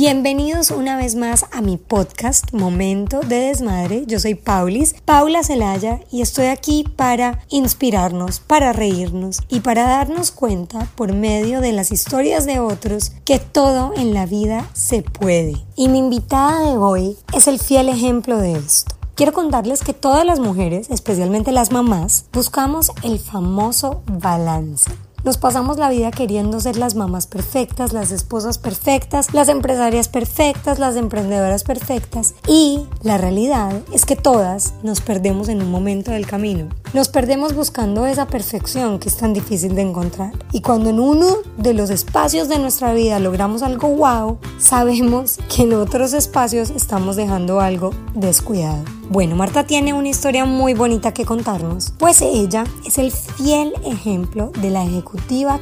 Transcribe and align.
Bienvenidos 0.00 0.70
una 0.70 0.96
vez 0.96 1.16
más 1.16 1.46
a 1.50 1.60
mi 1.60 1.76
podcast 1.76 2.52
Momento 2.52 3.18
de 3.18 3.40
Desmadre. 3.40 4.04
Yo 4.06 4.20
soy 4.20 4.36
Paulis, 4.36 4.94
Paula 5.04 5.42
Celaya, 5.42 5.98
y 6.12 6.22
estoy 6.22 6.46
aquí 6.46 6.84
para 6.84 7.40
inspirarnos, 7.48 8.38
para 8.38 8.72
reírnos 8.72 9.40
y 9.48 9.58
para 9.58 9.88
darnos 9.88 10.30
cuenta 10.30 10.86
por 10.94 11.12
medio 11.14 11.60
de 11.60 11.72
las 11.72 11.90
historias 11.90 12.46
de 12.46 12.60
otros 12.60 13.10
que 13.24 13.40
todo 13.40 13.92
en 13.96 14.14
la 14.14 14.24
vida 14.24 14.70
se 14.72 15.02
puede. 15.02 15.54
Y 15.74 15.88
mi 15.88 15.98
invitada 15.98 16.60
de 16.60 16.76
hoy 16.76 17.16
es 17.34 17.48
el 17.48 17.58
fiel 17.58 17.88
ejemplo 17.88 18.38
de 18.38 18.52
esto. 18.52 18.94
Quiero 19.16 19.32
contarles 19.32 19.82
que 19.82 19.94
todas 19.94 20.24
las 20.24 20.38
mujeres, 20.38 20.90
especialmente 20.90 21.50
las 21.50 21.72
mamás, 21.72 22.26
buscamos 22.32 22.92
el 23.02 23.18
famoso 23.18 24.04
balance. 24.06 24.92
Nos 25.24 25.36
pasamos 25.36 25.78
la 25.78 25.90
vida 25.90 26.10
queriendo 26.10 26.60
ser 26.60 26.76
las 26.76 26.94
mamás 26.94 27.26
perfectas, 27.26 27.92
las 27.92 28.12
esposas 28.12 28.58
perfectas, 28.58 29.34
las 29.34 29.48
empresarias 29.48 30.08
perfectas, 30.08 30.78
las 30.78 30.96
emprendedoras 30.96 31.64
perfectas 31.64 32.34
y 32.46 32.86
la 33.02 33.18
realidad 33.18 33.82
es 33.92 34.06
que 34.06 34.16
todas 34.16 34.74
nos 34.82 35.00
perdemos 35.00 35.48
en 35.48 35.60
un 35.60 35.70
momento 35.70 36.12
del 36.12 36.26
camino. 36.26 36.68
Nos 36.94 37.08
perdemos 37.08 37.54
buscando 37.54 38.06
esa 38.06 38.26
perfección 38.26 38.98
que 38.98 39.08
es 39.08 39.16
tan 39.16 39.34
difícil 39.34 39.74
de 39.74 39.82
encontrar. 39.82 40.32
Y 40.52 40.62
cuando 40.62 40.88
en 40.90 41.00
uno 41.00 41.38
de 41.56 41.74
los 41.74 41.90
espacios 41.90 42.48
de 42.48 42.58
nuestra 42.58 42.94
vida 42.94 43.18
logramos 43.18 43.62
algo 43.62 43.88
wow, 43.88 44.38
sabemos 44.58 45.38
que 45.54 45.64
en 45.64 45.74
otros 45.74 46.12
espacios 46.12 46.70
estamos 46.70 47.16
dejando 47.16 47.60
algo 47.60 47.90
descuidado. 48.14 48.84
Bueno, 49.10 49.36
Marta 49.36 49.64
tiene 49.64 49.94
una 49.94 50.08
historia 50.08 50.44
muy 50.44 50.74
bonita 50.74 51.12
que 51.14 51.24
contarnos, 51.24 51.94
pues 51.98 52.20
ella 52.20 52.64
es 52.84 52.98
el 52.98 53.10
fiel 53.10 53.72
ejemplo 53.82 54.52
de 54.60 54.68
la 54.68 54.84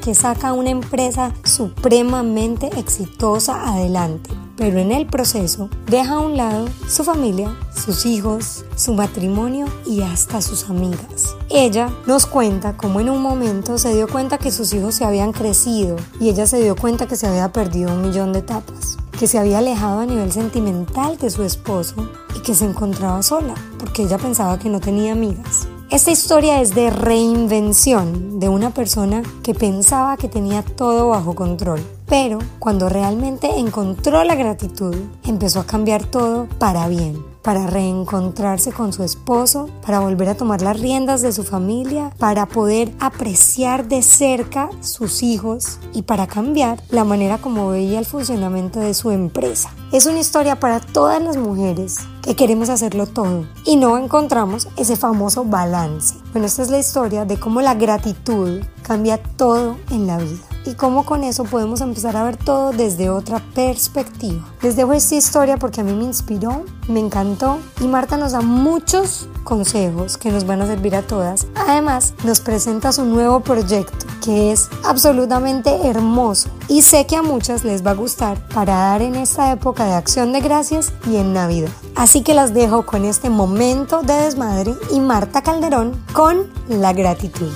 que 0.00 0.14
saca 0.14 0.52
una 0.52 0.70
empresa 0.70 1.32
supremamente 1.44 2.70
exitosa 2.78 3.68
adelante, 3.68 4.30
pero 4.56 4.78
en 4.78 4.90
el 4.90 5.06
proceso 5.06 5.68
deja 5.86 6.14
a 6.14 6.20
un 6.20 6.36
lado 6.36 6.66
su 6.88 7.04
familia, 7.04 7.56
sus 7.74 8.06
hijos, 8.06 8.64
su 8.76 8.94
matrimonio 8.94 9.66
y 9.86 10.02
hasta 10.02 10.42
sus 10.42 10.68
amigas. 10.68 11.36
Ella 11.48 11.90
nos 12.06 12.26
cuenta 12.26 12.76
cómo 12.76 13.00
en 13.00 13.10
un 13.10 13.22
momento 13.22 13.78
se 13.78 13.94
dio 13.94 14.08
cuenta 14.08 14.38
que 14.38 14.50
sus 14.50 14.72
hijos 14.72 14.94
se 14.94 15.04
habían 15.04 15.32
crecido 15.32 15.96
y 16.18 16.28
ella 16.28 16.46
se 16.46 16.60
dio 16.60 16.74
cuenta 16.74 17.06
que 17.06 17.16
se 17.16 17.26
había 17.26 17.52
perdido 17.52 17.92
un 17.92 18.02
millón 18.02 18.32
de 18.32 18.40
etapas 18.40 18.96
que 19.18 19.26
se 19.26 19.38
había 19.38 19.58
alejado 19.58 20.00
a 20.00 20.06
nivel 20.06 20.30
sentimental 20.30 21.16
de 21.16 21.30
su 21.30 21.42
esposo 21.42 22.06
y 22.34 22.40
que 22.40 22.54
se 22.54 22.66
encontraba 22.66 23.22
sola 23.22 23.54
porque 23.78 24.02
ella 24.02 24.18
pensaba 24.18 24.58
que 24.58 24.68
no 24.68 24.78
tenía 24.78 25.12
amigas. 25.12 25.68
Esta 25.88 26.10
historia 26.10 26.60
es 26.60 26.74
de 26.74 26.90
reinvención 26.90 28.40
de 28.40 28.48
una 28.48 28.70
persona 28.70 29.22
que 29.44 29.54
pensaba 29.54 30.16
que 30.16 30.28
tenía 30.28 30.62
todo 30.62 31.10
bajo 31.10 31.36
control, 31.36 31.80
pero 32.06 32.40
cuando 32.58 32.88
realmente 32.88 33.58
encontró 33.58 34.24
la 34.24 34.34
gratitud, 34.34 34.96
empezó 35.24 35.60
a 35.60 35.66
cambiar 35.66 36.04
todo 36.04 36.48
para 36.58 36.88
bien 36.88 37.35
para 37.46 37.68
reencontrarse 37.68 38.72
con 38.72 38.92
su 38.92 39.04
esposo, 39.04 39.70
para 39.86 40.00
volver 40.00 40.28
a 40.28 40.34
tomar 40.34 40.62
las 40.62 40.80
riendas 40.80 41.22
de 41.22 41.30
su 41.30 41.44
familia, 41.44 42.10
para 42.18 42.46
poder 42.46 42.92
apreciar 42.98 43.86
de 43.86 44.02
cerca 44.02 44.68
sus 44.80 45.22
hijos 45.22 45.78
y 45.92 46.02
para 46.02 46.26
cambiar 46.26 46.82
la 46.90 47.04
manera 47.04 47.38
como 47.38 47.68
veía 47.68 48.00
el 48.00 48.04
funcionamiento 48.04 48.80
de 48.80 48.94
su 48.94 49.12
empresa. 49.12 49.70
Es 49.92 50.06
una 50.06 50.18
historia 50.18 50.58
para 50.58 50.80
todas 50.80 51.22
las 51.22 51.36
mujeres 51.36 51.98
que 52.20 52.34
queremos 52.34 52.68
hacerlo 52.68 53.06
todo 53.06 53.46
y 53.64 53.76
no 53.76 53.96
encontramos 53.96 54.66
ese 54.76 54.96
famoso 54.96 55.44
balance. 55.44 56.16
Bueno, 56.32 56.48
esta 56.48 56.62
es 56.62 56.70
la 56.70 56.80
historia 56.80 57.26
de 57.26 57.38
cómo 57.38 57.60
la 57.60 57.74
gratitud 57.74 58.60
cambia 58.82 59.18
todo 59.18 59.76
en 59.92 60.08
la 60.08 60.18
vida 60.18 60.55
y 60.66 60.74
cómo 60.74 61.04
con 61.04 61.24
eso 61.24 61.44
podemos 61.44 61.80
empezar 61.80 62.16
a 62.16 62.24
ver 62.24 62.36
todo 62.36 62.72
desde 62.72 63.10
otra 63.10 63.40
perspectiva. 63.54 64.44
Les 64.62 64.76
dejo 64.76 64.92
esta 64.92 65.14
historia 65.14 65.56
porque 65.56 65.80
a 65.80 65.84
mí 65.84 65.92
me 65.92 66.04
inspiró, 66.04 66.64
me 66.88 67.00
encantó 67.00 67.58
y 67.80 67.86
Marta 67.86 68.16
nos 68.16 68.32
da 68.32 68.40
muchos 68.40 69.28
consejos 69.44 70.16
que 70.16 70.30
nos 70.30 70.46
van 70.46 70.62
a 70.62 70.66
servir 70.66 70.94
a 70.96 71.02
todas. 71.02 71.46
Además, 71.54 72.14
nos 72.24 72.40
presenta 72.40 72.92
su 72.92 73.04
nuevo 73.04 73.40
proyecto 73.40 74.06
que 74.24 74.50
es 74.50 74.68
absolutamente 74.84 75.86
hermoso 75.86 76.48
y 76.68 76.82
sé 76.82 77.06
que 77.06 77.14
a 77.14 77.22
muchas 77.22 77.62
les 77.64 77.86
va 77.86 77.92
a 77.92 77.94
gustar 77.94 78.38
para 78.48 78.74
dar 78.74 79.02
en 79.02 79.14
esta 79.14 79.52
época 79.52 79.84
de 79.84 79.94
acción 79.94 80.32
de 80.32 80.40
gracias 80.40 80.92
y 81.08 81.16
en 81.16 81.32
Navidad. 81.32 81.70
Así 81.94 82.22
que 82.22 82.34
las 82.34 82.52
dejo 82.52 82.84
con 82.84 83.04
este 83.04 83.30
momento 83.30 84.02
de 84.02 84.14
desmadre 84.14 84.74
y 84.90 84.98
Marta 84.98 85.42
Calderón 85.42 85.92
con 86.12 86.48
la 86.68 86.92
gratitud. 86.92 87.52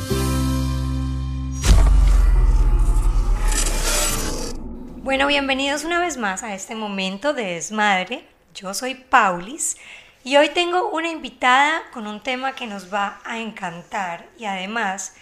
Bueno, 5.11 5.27
bienvenidos 5.27 5.83
una 5.83 5.99
vez 5.99 6.17
más 6.19 6.45
a 6.45 6.55
este 6.55 6.77
momento 6.77 7.33
de 7.33 7.55
desmadre. 7.55 8.25
Yo 8.55 8.75
soy 8.75 8.95
Paulis 8.95 9.77
y 10.23 10.37
hoy 10.37 10.51
tengo 10.51 10.89
una 10.91 11.09
invitada 11.09 11.83
con 11.93 12.07
un 12.07 12.23
tema 12.23 12.55
que 12.55 12.69
nos 12.69 12.95
va 12.95 13.21
a 13.25 13.41
encantar 13.41 14.29
y 14.39 14.45
además 14.45 15.17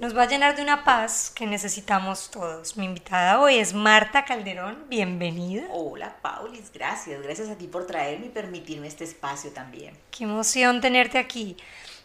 nos 0.00 0.16
va 0.16 0.22
a 0.22 0.28
llenar 0.28 0.54
de 0.54 0.62
una 0.62 0.84
paz 0.84 1.32
que 1.34 1.44
necesitamos 1.48 2.30
todos. 2.30 2.76
Mi 2.76 2.84
invitada 2.84 3.40
hoy 3.40 3.56
es 3.56 3.74
Marta 3.74 4.24
Calderón, 4.24 4.84
bienvenida. 4.88 5.64
Hola 5.72 6.18
Paulis, 6.22 6.70
gracias, 6.72 7.20
gracias 7.20 7.48
a 7.48 7.58
ti 7.58 7.66
por 7.66 7.84
traerme 7.84 8.26
y 8.26 8.28
permitirme 8.28 8.86
este 8.86 9.02
espacio 9.02 9.50
también. 9.50 9.98
Qué 10.12 10.22
emoción 10.22 10.80
tenerte 10.80 11.18
aquí. 11.18 11.56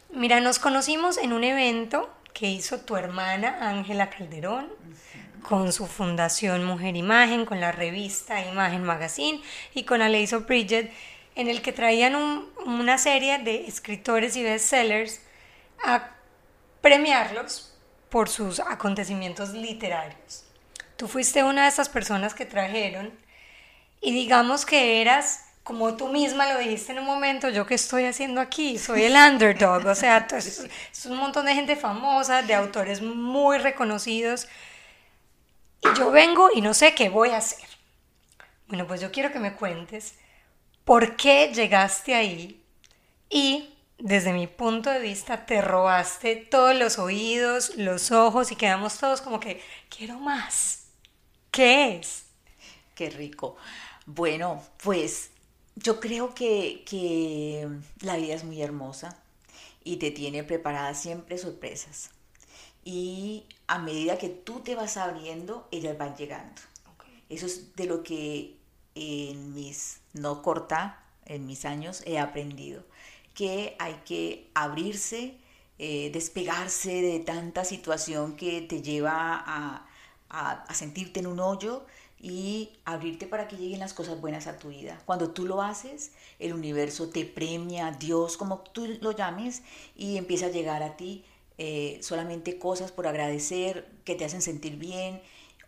Mira, 0.09 0.42
nos 0.42 0.58
conocimos 0.58 1.20
en 1.20 1.34
un 1.34 1.44
evento 1.44 2.09
que 2.34 2.50
hizo 2.50 2.80
tu 2.80 2.96
hermana 2.96 3.59
Ángela 3.62 4.09
Calderón 4.09 4.70
con 5.44 5.72
su 5.72 5.88
fundación 5.88 6.64
Mujer 6.64 6.96
Imagen, 6.96 7.46
con 7.46 7.59
la 7.59 7.72
revista 7.72 8.46
Imagen 8.46 8.84
Magazine 8.84 9.42
y 9.74 9.84
con 9.84 10.02
Aleiso 10.02 10.42
Bridget, 10.42 10.92
en 11.36 11.48
el 11.48 11.62
que 11.62 11.72
traían 11.72 12.16
una 12.66 12.98
serie 12.98 13.38
de 13.40 13.68
escritores 13.68 14.36
y 14.36 14.44
bestsellers 14.44 15.22
a 15.84 16.12
premiarlos 16.81 17.74
por 18.09 18.30
sus 18.30 18.59
acontecimientos 18.59 19.53
literarios. 19.53 20.46
Tú 20.96 21.08
fuiste 21.08 21.44
una 21.44 21.64
de 21.64 21.70
esas 21.70 21.90
personas 21.90 22.34
que 22.34 22.46
trajeron 22.46 23.12
y 24.02 24.14
digamos 24.14 24.66
que 24.66 25.02
eras, 25.02 25.46
como 25.64 25.96
tú 25.96 26.08
misma 26.08 26.52
lo 26.52 26.59
dijiste 26.59 26.94
en 26.94 27.00
un 27.00 27.06
momento, 27.06 27.50
yo 27.50 27.66
que 27.66 27.76
estoy 27.76 28.06
haciendo 28.06 28.42
aquí, 28.42 28.78
soy 28.78 29.03
el 29.03 29.16
underdog, 29.16 29.86
o 29.86 29.96
sea, 29.96 30.28
es, 30.31 30.68
es 30.92 31.06
un 31.06 31.18
montón 31.18 31.46
de 31.46 31.53
gente 31.53 31.76
famosa, 31.76 32.42
de 32.42 32.53
autores 32.53 33.02
muy 33.02 33.58
reconocidos, 33.58 34.47
y 35.82 35.98
yo 35.98 36.12
vengo 36.12 36.50
y 36.54 36.62
no 36.62 36.74
sé 36.74 36.96
qué 36.96 37.10
voy 37.10 37.30
a 37.30 37.38
hacer. 37.38 37.68
Bueno, 38.68 38.88
pues 38.88 39.02
yo 39.02 39.12
quiero 39.12 39.32
que 39.32 39.40
me 39.40 39.54
cuentes 39.54 40.16
por 40.84 41.16
qué 41.16 41.52
llegaste 41.54 42.16
ahí 42.16 42.64
y 43.30 43.74
desde 43.98 44.34
mi 44.34 44.48
punto 44.48 44.90
de 44.90 45.00
vista 45.00 45.46
te 45.46 45.62
robaste 45.62 46.36
todos 46.36 46.76
los 46.76 47.00
oídos, 47.00 47.76
los 47.78 48.12
ojos 48.12 48.52
y 48.52 48.56
quedamos 48.56 48.98
todos 48.98 49.22
como 49.22 49.40
que 49.40 49.62
quiero 49.90 50.20
más. 50.20 50.88
¿Qué 51.52 51.98
es? 51.98 52.26
Qué 52.96 53.09
rico. 53.09 53.58
Bueno, 54.06 54.64
pues 54.84 55.32
yo 55.76 56.00
creo 56.00 56.34
que, 56.34 56.84
que 56.86 57.68
la 58.02 58.18
vida 58.18 58.34
es 58.36 58.44
muy 58.44 58.62
hermosa 58.62 59.18
y 59.84 59.98
te 59.98 60.12
tiene 60.12 60.44
preparadas 60.44 61.02
siempre 61.02 61.38
sorpresas 61.38 62.12
y 62.88 63.44
a 63.68 63.80
medida 63.80 64.18
que 64.18 64.30
tú 64.30 64.62
te 64.62 64.74
vas 64.74 64.96
abriendo, 64.96 65.68
ellas 65.72 65.98
van 65.98 66.16
llegando. 66.16 66.62
Eso 67.28 67.46
es 67.46 67.75
de 67.75 67.86
lo 67.86 68.02
que 68.02 68.56
en 68.96 69.53
mis, 69.53 70.00
no 70.14 70.42
corta, 70.42 71.03
en 71.26 71.46
mis 71.46 71.66
años 71.66 72.02
he 72.06 72.18
aprendido, 72.18 72.86
que 73.34 73.76
hay 73.78 73.96
que 74.06 74.50
abrirse, 74.53 75.36
eh, 75.80 76.12
despegarse 76.14 77.02
de 77.02 77.20
tanta 77.20 77.66
situación 77.66 78.38
que 78.38 78.62
te 78.62 78.81
lleva 78.81 79.36
a, 79.36 79.86
a 80.30 80.74
sentirte 80.74 81.20
en 81.20 81.28
un 81.28 81.42
hoyo 81.42 81.86
y 82.18 82.70
abrirte 82.86 83.28
para 83.28 83.50
que 83.50 83.58
lleguen 83.58 83.80
las 83.80 83.94
cosas 83.94 84.22
buenas 84.22 84.47
a 84.47 84.59
tu 84.59 84.70
vida. 84.70 85.02
Cuando 85.06 85.32
tú 85.32 85.46
lo 85.46 85.61
haces, 85.61 86.14
el 86.40 86.53
universo 86.53 87.09
te 87.09 87.26
premia, 87.26 87.91
Dios, 87.91 88.38
como 88.38 88.59
tú 88.59 88.88
lo 89.02 89.11
llames, 89.11 89.61
y 89.94 90.16
empieza 90.16 90.46
a 90.46 90.52
llegar 90.52 90.84
a 90.84 90.96
ti 90.96 91.26
eh, 91.58 92.00
solamente 92.02 92.59
cosas 92.59 92.92
por 92.92 93.08
agradecer 93.08 93.88
que 94.04 94.16
te 94.16 94.26
hacen 94.26 94.42
sentir 94.42 94.78
bien, 94.78 95.22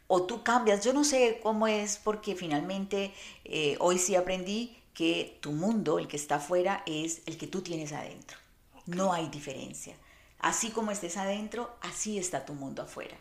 o 0.08 0.24
tú 0.24 0.44
cambias, 0.44 0.84
yo 0.84 0.92
no 0.92 1.04
sé 1.04 1.40
cómo 1.44 1.68
es, 1.68 1.98
porque 1.98 2.36
finalmente 2.36 3.14
eh, 3.46 3.78
hoy 3.80 4.00
sí 4.00 4.16
aprendí 4.16 4.78
que 4.94 5.38
tu 5.40 5.52
mundo, 5.52 6.00
el 6.00 6.08
que 6.08 6.18
está 6.18 6.36
afuera, 6.36 6.84
es 6.86 7.22
el 7.26 7.38
que 7.38 7.48
tú 7.48 7.62
tienes 7.62 7.94
adentro. 7.94 8.38
No 8.86 9.14
hay 9.14 9.30
diferencia. 9.30 9.96
Así 10.40 10.72
como 10.72 10.92
estés 10.92 11.16
adentro, 11.18 11.76
así 11.82 12.18
está 12.18 12.46
tu 12.46 12.54
mundo 12.54 12.82
afuera. 12.82 13.18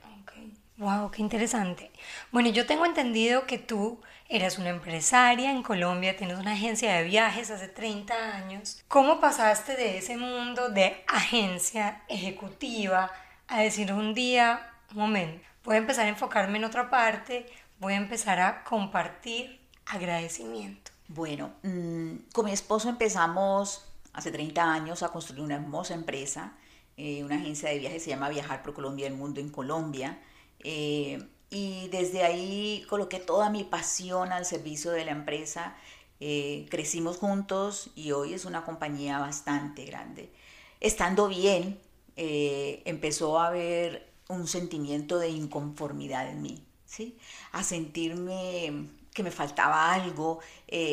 Wow, 0.79 1.11
qué 1.11 1.23
interesante. 1.23 1.91
Bueno, 2.31 2.51
yo 2.51 2.65
tengo 2.65 2.87
entendido 2.87 3.47
que 3.47 3.59
tú 3.59 4.01
eras 4.29 4.59
una 4.59 4.69
empresaria 4.69 5.51
en 5.51 5.63
Colombia, 5.63 6.17
tienes 6.17 6.39
una 6.39 6.53
agencia 6.53 6.93
de 6.95 7.05
viajes 7.05 7.51
hace 7.51 7.69
30 7.69 8.15
años. 8.37 8.85
¿Cómo 8.87 9.21
pasaste 9.21 9.75
de 9.75 9.99
ese 9.99 10.17
mundo 10.17 10.69
de 10.69 11.03
agencia 11.09 12.03
ejecutiva 12.09 13.11
a 13.47 13.61
decir 13.61 13.93
un 13.93 14.13
día, 14.13 14.71
un 14.91 14.99
momento, 14.99 15.47
voy 15.65 15.77
a 15.77 15.79
empezar 15.79 16.07
a 16.07 16.11
enfocarme 16.11 16.59
en 16.59 16.65
otra 16.65 16.91
parte, 16.91 17.47
voy 17.79 17.95
a 17.95 17.97
empezar 17.97 18.39
a 18.41 18.65
compartir 18.65 19.61
agradecimiento? 19.87 20.91
Bueno, 21.09 21.55
mm, 21.63 22.17
con 22.35 22.45
mi 22.45 22.53
esposo 22.53 22.91
empezamos 22.91 23.87
hace 24.13 24.31
30 24.31 24.63
años 24.63 25.03
a 25.03 25.09
construir 25.09 25.43
una 25.43 25.55
hermosa 25.55 25.95
empresa, 25.95 26.53
eh, 26.99 27.25
una 27.25 27.37
agencia 27.37 27.71
de 27.71 27.79
viajes 27.79 28.03
se 28.03 28.11
llama 28.11 28.29
Viajar 28.29 28.63
por 28.63 28.75
Colombia 28.75 29.07
el 29.07 29.15
Mundo 29.15 29.41
en 29.41 29.49
Colombia. 29.49 30.19
Eh, 30.59 31.19
y 31.51 31.89
desde 31.89 32.23
ahí 32.23 32.85
coloqué 32.89 33.19
toda 33.19 33.51
mi 33.51 33.65
pasión 33.65 34.33
al 34.33 34.45
servicio 34.45 34.91
de 34.91 35.05
la 35.05 35.13
empresa. 35.13 35.77
Eh, 36.21 36.67
crecimos 36.71 37.17
juntos 37.19 37.91
y 37.95 38.13
hoy 38.13 38.35
es 38.35 38.45
una 38.45 38.65
compañía 38.65 39.19
bastante 39.19 39.85
grande. 39.85 40.33
Estando 40.81 41.29
bien, 41.29 41.81
empezó 42.17 43.39
a 43.39 43.49
haber 43.49 44.13
un 44.29 44.47
sentimiento 44.49 45.19
de 45.19 45.29
inconformidad 45.31 46.29
en 46.29 46.43
mí, 46.43 46.65
¿sí? 46.85 47.17
A 47.53 47.63
sentirme 47.63 48.89
que 49.15 49.23
me 49.23 49.31
faltaba 49.31 49.93
algo, 49.93 50.41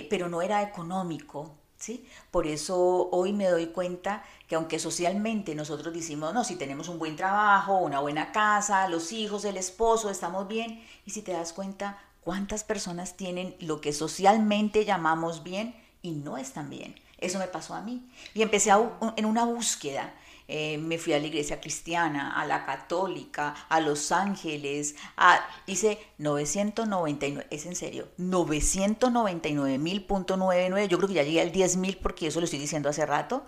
pero 0.10 0.30
no 0.30 0.42
era 0.42 0.62
económico, 0.64 1.56
¿sí? 1.78 2.08
Por 2.32 2.48
eso 2.48 3.10
hoy 3.12 3.34
me 3.34 3.48
doy 3.48 3.68
cuenta 3.68 4.24
que 4.48 4.56
aunque 4.56 4.80
socialmente 4.80 5.56
nosotros 5.56 5.94
decimos, 5.94 6.34
no, 6.34 6.44
si 6.44 6.56
tenemos 6.56 6.90
un 6.90 7.00
buen 7.00 7.16
trabajo, 7.16 7.78
una 7.78 8.00
buena 8.00 8.32
casa, 8.32 8.88
los 8.88 9.12
hijos, 9.12 9.46
el 9.46 9.58
esposo, 9.58 10.10
estamos 10.10 10.48
bien, 10.48 10.84
y 11.06 11.12
si 11.12 11.22
te 11.22 11.34
das 11.34 11.54
cuenta, 11.54 12.00
¿cuántas 12.22 12.64
personas 12.64 13.18
tienen 13.18 13.56
lo 13.60 13.82
que 13.82 13.94
socialmente 13.94 14.86
llamamos 14.86 15.44
bien 15.44 15.76
y 16.02 16.12
no 16.12 16.38
están 16.38 16.70
bien? 16.70 16.96
Eso 17.18 17.40
me 17.40 17.48
pasó 17.48 17.74
a 17.74 17.82
mí. 17.82 18.08
Y 18.34 18.42
empecé 18.42 18.72
en 19.16 19.26
una 19.26 19.46
búsqueda 19.46 20.14
eh, 20.48 20.78
me 20.78 20.98
fui 20.98 21.14
a 21.14 21.20
la 21.20 21.26
iglesia 21.26 21.60
cristiana, 21.60 22.40
a 22.40 22.46
la 22.46 22.66
católica, 22.66 23.56
a 23.68 23.80
Los 23.80 24.12
Ángeles, 24.12 24.96
a, 25.18 25.40
hice 25.66 26.00
999, 26.20 27.48
es 27.50 27.66
en 27.66 27.76
serio, 27.76 28.10
999 28.18 29.78
mil.99, 29.80 30.88
yo 30.88 30.98
creo 30.98 31.08
que 31.08 31.16
ya 31.16 31.24
llegué 31.24 31.42
al 31.42 31.52
10 31.52 31.78
mil 31.78 31.98
porque 31.98 32.28
eso 32.28 32.40
lo 32.40 32.46
estoy 32.46 32.60
diciendo 32.60 32.90
hace 32.90 33.06
rato. 33.06 33.46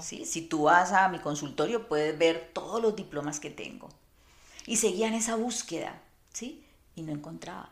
¿sí? 0.00 0.24
Si 0.24 0.42
tú 0.42 0.64
vas 0.64 0.92
a 0.92 1.08
mi 1.08 1.18
consultorio 1.18 1.88
puedes 1.88 2.16
ver 2.16 2.50
todos 2.52 2.80
los 2.80 2.94
diplomas 2.94 3.40
que 3.40 3.50
tengo. 3.50 3.88
Y 4.66 4.76
seguía 4.76 5.08
en 5.08 5.14
esa 5.14 5.34
búsqueda, 5.34 6.00
¿sí? 6.32 6.64
Y 6.94 7.02
no 7.02 7.12
encontraba. 7.12 7.70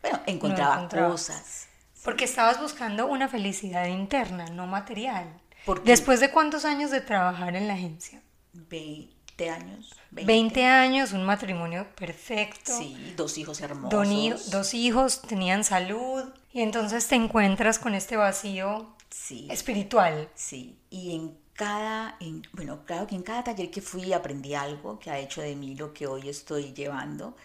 Bueno, 0.00 0.20
encontraba 0.26 0.88
cosas. 0.88 1.68
Porque 2.02 2.24
estabas 2.24 2.60
buscando 2.60 3.06
una 3.06 3.28
felicidad 3.28 3.86
interna, 3.86 4.46
no 4.46 4.66
material. 4.66 5.40
¿Después 5.84 6.20
de 6.20 6.30
cuántos 6.30 6.64
años 6.64 6.90
de 6.90 7.00
trabajar 7.00 7.56
en 7.56 7.68
la 7.68 7.74
agencia? 7.74 8.22
20 8.52 9.50
años. 9.50 9.94
20. 10.10 10.64
años, 10.64 11.12
un 11.12 11.24
matrimonio 11.24 11.86
perfecto. 11.96 12.76
Sí, 12.76 13.14
dos 13.16 13.36
hijos 13.38 13.60
hermosos. 13.60 14.50
dos 14.50 14.74
hijos, 14.74 15.22
tenían 15.22 15.64
salud. 15.64 16.24
Y 16.52 16.60
entonces 16.60 17.08
te 17.08 17.16
encuentras 17.16 17.78
con 17.78 17.94
este 17.94 18.16
vacío 18.16 18.94
sí, 19.10 19.48
espiritual. 19.50 20.28
Sí, 20.34 20.78
y 20.90 21.14
en 21.16 21.36
cada, 21.54 22.16
bueno, 22.52 22.84
claro 22.84 23.06
que 23.06 23.16
en 23.16 23.22
cada 23.22 23.42
taller 23.42 23.70
que 23.70 23.80
fui 23.80 24.12
aprendí 24.12 24.54
algo 24.54 24.98
que 24.98 25.10
ha 25.10 25.18
hecho 25.18 25.40
de 25.40 25.56
mí 25.56 25.74
lo 25.74 25.92
que 25.92 26.06
hoy 26.06 26.28
estoy 26.28 26.72
llevando. 26.72 27.36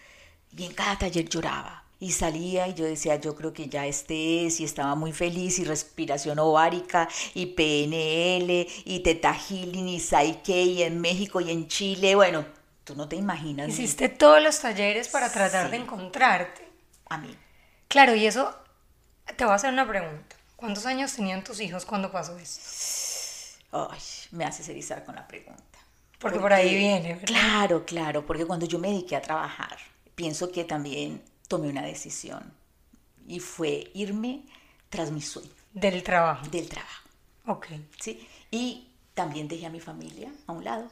Y 0.56 0.64
en 0.64 0.74
cada 0.74 0.98
taller 0.98 1.28
lloraba 1.28 1.89
y 2.00 2.12
salía 2.12 2.66
y 2.66 2.74
yo 2.74 2.86
decía, 2.86 3.16
yo 3.16 3.36
creo 3.36 3.52
que 3.52 3.68
ya 3.68 3.86
este 3.86 4.46
es, 4.46 4.58
y 4.58 4.64
estaba 4.64 4.94
muy 4.94 5.12
feliz, 5.12 5.58
y 5.58 5.64
respiración 5.64 6.38
ovárica, 6.38 7.08
y 7.34 7.46
PNL, 7.46 8.66
y 8.84 9.00
Teta 9.00 9.34
Healing, 9.34 9.88
y 9.88 10.00
Psyche, 10.00 10.62
y 10.62 10.82
en 10.82 11.00
México 11.00 11.40
y 11.42 11.50
en 11.50 11.68
Chile, 11.68 12.14
bueno, 12.14 12.46
tú 12.84 12.96
no 12.96 13.06
te 13.06 13.16
imaginas. 13.16 13.68
Hiciste 13.68 14.08
todos 14.08 14.42
los 14.42 14.58
talleres 14.60 15.08
para 15.08 15.30
tratar 15.30 15.70
de 15.70 15.76
encontrarte. 15.76 16.66
A 17.10 17.18
mí. 17.18 17.36
Claro, 17.86 18.14
y 18.14 18.26
eso, 18.26 18.54
te 19.36 19.44
voy 19.44 19.52
a 19.52 19.56
hacer 19.56 19.72
una 19.72 19.86
pregunta. 19.86 20.36
¿Cuántos 20.56 20.86
años 20.86 21.12
tenían 21.12 21.44
tus 21.44 21.60
hijos 21.60 21.84
cuando 21.84 22.10
pasó 22.10 22.38
eso? 22.38 23.58
Ay, 23.72 24.00
me 24.30 24.44
hace 24.44 24.70
erizar 24.70 25.04
con 25.04 25.14
la 25.16 25.28
pregunta. 25.28 25.60
Porque, 26.18 26.38
por 26.38 26.52
ahí 26.52 26.74
viene, 26.74 27.14
¿verdad? 27.14 27.26
Claro, 27.26 27.84
claro, 27.84 28.26
porque 28.26 28.46
cuando 28.46 28.66
yo 28.66 28.78
me 28.78 28.88
dediqué 28.88 29.16
a 29.16 29.22
trabajar, 29.22 29.76
pienso 30.14 30.52
que 30.52 30.64
también 30.64 31.22
tomé 31.50 31.68
una 31.68 31.82
decisión 31.82 32.54
y 33.26 33.40
fue 33.40 33.90
irme 33.92 34.44
tras 34.88 35.10
mi 35.10 35.20
sueño. 35.20 35.50
Del 35.72 36.04
trabajo. 36.04 36.46
Del 36.48 36.68
trabajo. 36.68 37.08
Ok. 37.46 37.66
¿Sí? 38.00 38.26
Y 38.52 38.88
también 39.14 39.48
dejé 39.48 39.66
a 39.66 39.70
mi 39.70 39.80
familia 39.80 40.30
a 40.46 40.52
un 40.52 40.62
lado. 40.62 40.88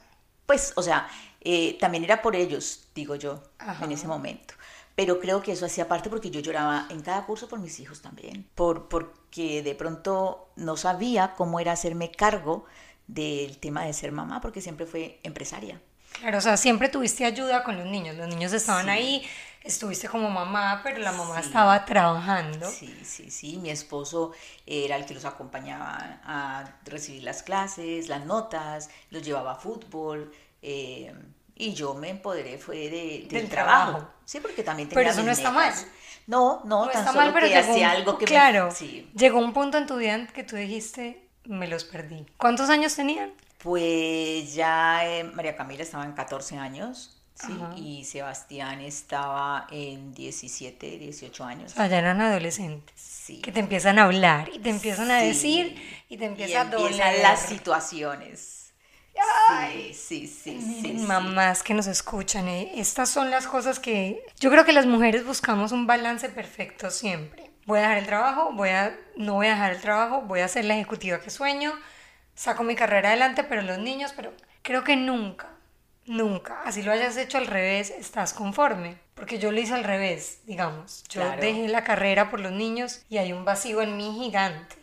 Pues, 0.46 0.72
o 0.74 0.82
sea, 0.82 1.08
eh, 1.40 1.78
también 1.78 2.02
era 2.02 2.20
por 2.22 2.34
ellos, 2.34 2.88
digo 2.92 3.14
yo, 3.14 3.40
en 3.80 3.92
ese 3.92 4.08
momento. 4.08 4.54
Pero 4.96 5.20
creo 5.20 5.42
que 5.42 5.52
eso 5.52 5.64
hacía 5.64 5.86
parte 5.86 6.10
porque 6.10 6.30
yo 6.30 6.40
lloraba 6.40 6.88
en 6.90 7.02
cada 7.02 7.24
curso 7.24 7.48
por 7.48 7.60
mis 7.60 7.78
hijos 7.78 8.02
también. 8.02 8.44
Por, 8.56 8.88
porque 8.88 9.62
de 9.62 9.74
pronto 9.76 10.50
no 10.56 10.76
sabía 10.76 11.34
cómo 11.36 11.60
era 11.60 11.70
hacerme 11.70 12.10
cargo 12.10 12.64
del 13.06 13.58
tema 13.58 13.84
de 13.84 13.92
ser 13.92 14.10
mamá, 14.10 14.40
porque 14.40 14.60
siempre 14.60 14.86
fue 14.86 15.20
empresaria. 15.22 15.80
Claro, 16.12 16.38
o 16.38 16.40
sea, 16.40 16.56
siempre 16.56 16.88
tuviste 16.88 17.24
ayuda 17.24 17.62
con 17.62 17.76
los 17.76 17.86
niños. 17.86 18.16
Los 18.16 18.28
niños 18.28 18.52
estaban 18.52 18.88
ahí, 18.88 19.24
estuviste 19.62 20.08
como 20.08 20.30
mamá, 20.30 20.80
pero 20.82 20.98
la 20.98 21.12
mamá 21.12 21.40
estaba 21.40 21.84
trabajando. 21.84 22.70
Sí, 22.70 22.98
sí, 23.04 23.30
sí. 23.30 23.58
Mi 23.58 23.70
esposo 23.70 24.32
era 24.66 24.96
el 24.96 25.06
que 25.06 25.14
los 25.14 25.24
acompañaba 25.24 26.20
a 26.24 26.64
recibir 26.84 27.22
las 27.22 27.42
clases, 27.42 28.08
las 28.08 28.24
notas, 28.24 28.90
los 29.10 29.22
llevaba 29.22 29.52
a 29.52 29.56
fútbol. 29.56 30.32
Eh, 30.62 31.14
y 31.54 31.74
yo 31.74 31.94
me 31.94 32.08
empoderé 32.10 32.56
fue 32.58 32.88
de, 32.88 33.26
del, 33.28 33.48
trabajo. 33.48 34.08
Sí, 34.24 34.38
porque 34.40 34.62
también 34.62 34.88
tenía 34.88 35.00
Pero 35.00 35.10
eso 35.10 35.22
no 35.24 35.32
está 35.32 35.50
mal. 35.50 35.74
No, 36.28 36.60
no, 36.64 36.86
no 36.86 36.90
tan 36.90 37.00
está 37.00 37.12
mal, 37.12 37.32
pero 37.32 37.48
que 37.48 37.56
hacía 37.56 37.90
algo 37.90 38.18
que 38.18 38.26
claro, 38.26 38.68
llegó 39.14 39.38
un 39.38 39.52
punto 39.52 39.78
en 39.78 39.86
tu 39.86 39.96
vida 39.96 40.14
en 40.14 40.26
que 40.28 40.44
tú 40.44 40.56
dijiste, 40.56 41.26
me 41.44 41.66
los 41.66 41.84
perdí. 41.84 42.26
¿Cuántos 42.36 42.70
años 42.70 42.94
tenían? 42.94 43.32
Pues 43.58 44.54
ya 44.54 45.04
eh, 45.04 45.24
María 45.24 45.56
Camila 45.56 45.82
estaba 45.82 46.04
en 46.04 46.12
14 46.12 46.58
años. 46.58 47.17
Sí, 47.38 47.56
y 47.76 48.04
Sebastián 48.04 48.80
estaba 48.80 49.66
en 49.70 50.12
17, 50.12 50.98
18 50.98 51.44
años. 51.44 51.72
O 51.78 51.86
ya 51.86 51.98
eran 51.98 52.20
adolescentes. 52.20 52.94
Sí. 53.00 53.40
Que 53.40 53.52
te 53.52 53.60
empiezan 53.60 53.98
a 53.98 54.04
hablar 54.04 54.50
y 54.52 54.58
te 54.58 54.70
empiezan 54.70 55.10
a 55.10 55.18
decir 55.18 55.80
y 56.08 56.16
te 56.16 56.24
empiezan 56.24 56.68
a 56.68 56.70
doler. 56.70 57.20
las 57.22 57.42
situaciones. 57.42 58.58
Sí, 59.70 59.94
sí, 59.94 60.26
sí, 60.26 60.80
sí, 60.82 60.92
Mamás 60.92 61.62
que 61.62 61.74
nos 61.74 61.86
escuchan, 61.86 62.46
eh, 62.48 62.72
estas 62.76 63.08
son 63.08 63.30
las 63.30 63.46
cosas 63.46 63.80
que 63.80 64.24
yo 64.38 64.50
creo 64.50 64.64
que 64.64 64.72
las 64.72 64.86
mujeres 64.86 65.24
buscamos 65.24 65.72
un 65.72 65.86
balance 65.86 66.28
perfecto 66.28 66.90
siempre. 66.90 67.50
Voy 67.66 67.78
a 67.78 67.82
dejar 67.82 67.98
el 67.98 68.06
trabajo, 68.06 68.52
voy 68.52 68.68
a, 68.70 68.96
no 69.16 69.34
voy 69.34 69.46
a 69.46 69.50
dejar 69.50 69.72
el 69.72 69.80
trabajo, 69.80 70.22
voy 70.22 70.40
a 70.40 70.48
ser 70.48 70.64
la 70.64 70.74
ejecutiva 70.74 71.20
que 71.20 71.30
sueño, 71.30 71.72
saco 72.34 72.62
mi 72.62 72.74
carrera 72.76 73.08
adelante, 73.08 73.42
pero 73.42 73.62
los 73.62 73.78
niños, 73.78 74.12
pero 74.14 74.32
creo 74.62 74.84
que 74.84 74.96
nunca, 74.96 75.48
nunca, 76.08 76.62
así 76.64 76.82
lo 76.82 76.92
hayas 76.92 77.16
hecho 77.16 77.38
al 77.38 77.46
revés, 77.46 77.90
estás 77.90 78.32
conforme. 78.32 78.96
Porque 79.14 79.38
yo 79.38 79.50
lo 79.50 79.60
hice 79.60 79.74
al 79.74 79.84
revés, 79.84 80.40
digamos. 80.44 81.04
Yo 81.08 81.28
dejé 81.40 81.68
la 81.68 81.84
carrera 81.84 82.30
por 82.30 82.40
los 82.40 82.52
niños 82.52 83.02
y 83.08 83.18
hay 83.18 83.32
un 83.32 83.44
vacío 83.44 83.82
en 83.82 83.96
mí 83.96 84.16
gigante. 84.18 84.76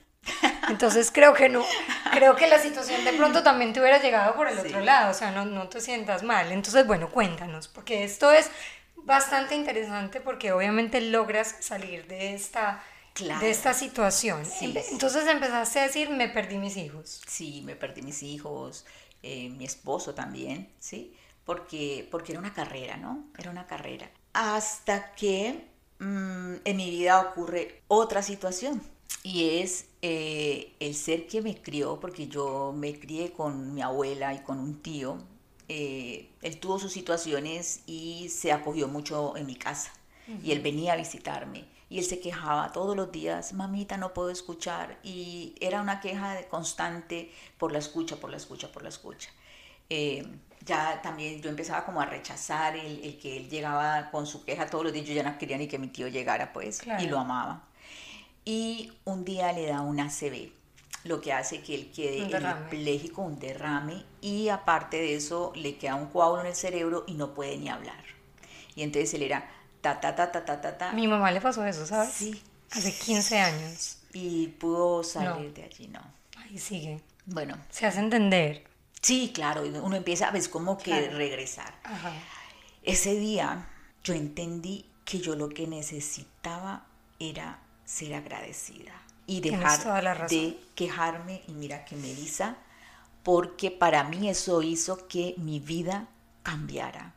Entonces 0.70 1.12
creo 1.12 1.34
que 1.34 1.50
no, 1.50 1.64
creo 2.12 2.36
que 2.36 2.48
la 2.48 2.60
situación 2.60 3.06
de 3.06 3.14
pronto 3.14 3.44
también 3.44 3.74
te 3.74 3.80
hubiera 3.80 4.02
llegado 4.02 4.36
por 4.36 4.48
el 4.48 4.58
otro 4.58 4.80
lado, 4.80 5.12
o 5.12 5.14
sea, 5.14 5.32
no, 5.32 5.46
no 5.46 5.70
te 5.70 5.80
sientas 5.80 6.24
mal. 6.24 6.52
Entonces, 6.52 6.86
bueno, 6.88 7.10
cuéntanos, 7.10 7.68
porque 7.68 8.04
esto 8.04 8.32
es 8.32 8.50
bastante 8.96 9.56
interesante 9.56 10.20
porque 10.20 10.52
obviamente 10.52 11.00
logras 11.00 11.56
salir 11.60 12.08
de 12.08 12.34
esta 12.34 12.84
de 13.40 13.50
esta 13.50 13.74
situación. 13.74 14.44
Entonces 14.60 15.26
empezaste 15.28 15.80
a 15.80 15.84
decir, 15.84 16.10
me 16.10 16.28
perdí 16.28 16.58
mis 16.58 16.76
hijos. 16.76 17.22
Sí, 17.26 17.62
me 17.64 17.76
perdí 17.76 18.02
mis 18.02 18.22
hijos, 18.24 18.86
eh, 19.28 19.50
mi 19.50 19.66
esposo 19.66 20.14
también, 20.14 20.70
¿sí? 20.78 21.16
Porque, 21.46 22.08
porque 22.12 22.34
era 22.34 22.40
una 22.40 22.54
carrera, 22.54 22.96
¿no? 22.96 23.26
Era 23.38 23.50
una 23.50 23.66
carrera. 23.66 24.12
Hasta 24.34 25.16
que 25.16 25.66
mm, 25.98 26.54
en 26.64 26.78
mi 26.78 26.92
vida 26.92 27.20
ocurre 27.22 27.82
otra 27.88 28.22
situación 28.22 28.84
y 29.24 29.60
es 29.62 29.88
eh, 30.04 30.74
el 30.80 30.94
ser 30.94 31.26
que 31.26 31.42
me 31.42 31.60
crió, 31.60 32.00
porque 32.00 32.28
yo 32.28 32.72
me 32.78 33.00
crié 33.00 33.32
con 33.32 33.74
mi 33.74 33.82
abuela 33.82 34.36
y 34.36 34.44
con 34.44 34.60
un 34.60 34.80
tío. 34.84 35.18
Eh, 35.70 36.30
él 36.44 36.60
tuvo 36.60 36.78
sus 36.78 36.92
situaciones 36.92 37.82
y 37.88 38.30
se 38.30 38.52
acogió 38.52 38.88
mucho 38.88 39.36
en 39.38 39.48
mi 39.48 39.56
casa. 39.56 39.92
Y 40.44 40.52
él 40.52 40.62
venía 40.62 40.94
a 40.94 40.96
visitarme 40.98 41.66
y 41.96 42.00
él 42.00 42.04
se 42.04 42.20
quejaba 42.20 42.74
todos 42.74 42.94
los 42.94 43.10
días, 43.10 43.54
mamita, 43.54 43.96
no 43.96 44.14
puedo 44.14 44.30
escuchar. 44.30 45.00
Y 45.02 45.56
era 45.62 45.80
una 45.80 46.02
queja 46.02 46.44
constante 46.50 47.32
por 47.58 47.72
la 47.72 47.80
escucha, 47.80 48.18
por 48.18 48.30
la 48.30 48.36
escucha, 48.36 48.70
por 48.70 48.84
la 48.84 48.90
escucha. 48.90 49.30
Eh, 49.90 50.28
ya 50.66 51.02
también 51.02 51.42
yo 51.42 51.50
empezaba 51.50 51.86
como 51.86 52.02
a 52.02 52.06
rechazar 52.06 52.76
el, 52.76 53.18
que 53.18 53.38
él 53.38 53.50
llegaba 53.50 54.12
con 54.12 54.28
su 54.28 54.44
queja 54.44 54.66
todos 54.66 54.84
los 54.84 54.92
días, 54.92 55.06
yo 55.06 55.14
ya 55.14 55.24
no 55.24 55.38
quería 55.38 55.58
ni 55.58 55.70
que 55.70 55.80
mi 55.80 55.88
tío 55.88 56.10
llegara, 56.10 56.52
pues, 56.52 56.82
y 57.00 57.06
lo 57.06 57.18
amaba. 57.18 57.64
Y 58.44 58.92
un 59.06 59.24
día 59.24 59.54
le 59.54 59.68
da 59.68 59.80
una 59.80 60.08
ACV, 60.08 60.52
lo 61.06 61.22
que 61.22 61.32
hace 61.32 61.62
que 61.62 61.76
él 61.76 61.94
quede 61.96 62.24
hemipléjico, 62.24 63.22
un 63.22 63.40
derrame, 63.40 64.04
y 64.20 64.50
aparte 64.50 64.98
de 64.98 65.16
eso 65.16 65.54
le 65.56 65.78
queda 65.78 65.96
un 65.96 66.08
coágulo 66.08 66.42
en 66.42 66.48
el 66.48 66.56
cerebro 66.56 67.06
y 67.08 67.14
no 67.14 67.34
puede 67.34 67.58
ni 67.58 67.70
hablar. 67.70 68.04
Y 68.76 68.84
entonces 68.84 69.14
él 69.14 69.22
era 69.22 69.50
ta, 69.94 70.16
ta, 70.16 70.32
ta, 70.32 70.44
ta, 70.44 70.62
ta, 70.62 70.78
ta, 70.78 70.92
Mi 70.94 71.08
mamá 71.08 71.32
le 71.32 71.42
pasó 71.42 71.66
eso, 71.66 71.86
¿sabes? 71.86 72.12
Sí. 72.14 72.42
Hace 72.72 72.94
15 72.94 73.40
años. 73.40 73.98
Y 74.14 74.48
pudo 74.48 75.04
salir 75.04 75.54
de 75.54 75.64
allí, 75.64 75.88
no. 75.88 76.02
Ahí 76.38 76.58
sigue. 76.58 77.02
Bueno. 77.26 77.58
Se 77.70 77.86
hace 77.86 78.00
entender. 78.00 78.64
Sí, 79.02 79.32
claro, 79.34 79.64
uno 79.84 79.96
empieza, 79.96 80.32
ves, 80.32 80.50
como 80.50 80.78
que 80.78 81.10
regresar. 81.10 81.76
Ajá. 81.84 82.12
Ese 82.82 83.16
día 83.16 83.68
yo 84.04 84.14
entendí 84.14 84.90
que 85.06 85.20
yo 85.20 85.36
lo 85.36 85.50
que 85.50 85.68
necesitaba 85.68 86.86
era 87.20 87.60
ser 87.84 88.16
agradecida 88.16 88.94
y 89.28 89.42
dejar 89.42 90.28
de 90.28 90.60
quejarme 90.76 91.42
y 91.48 91.54
mira 91.54 91.86
que 91.86 91.96
Melissa, 91.96 92.58
porque 93.24 93.72
para 93.72 94.04
mí 94.04 94.30
eso 94.30 94.62
hizo 94.62 95.08
que 95.08 95.34
mi 95.38 95.60
vida 95.60 96.08
cambiara 96.44 97.15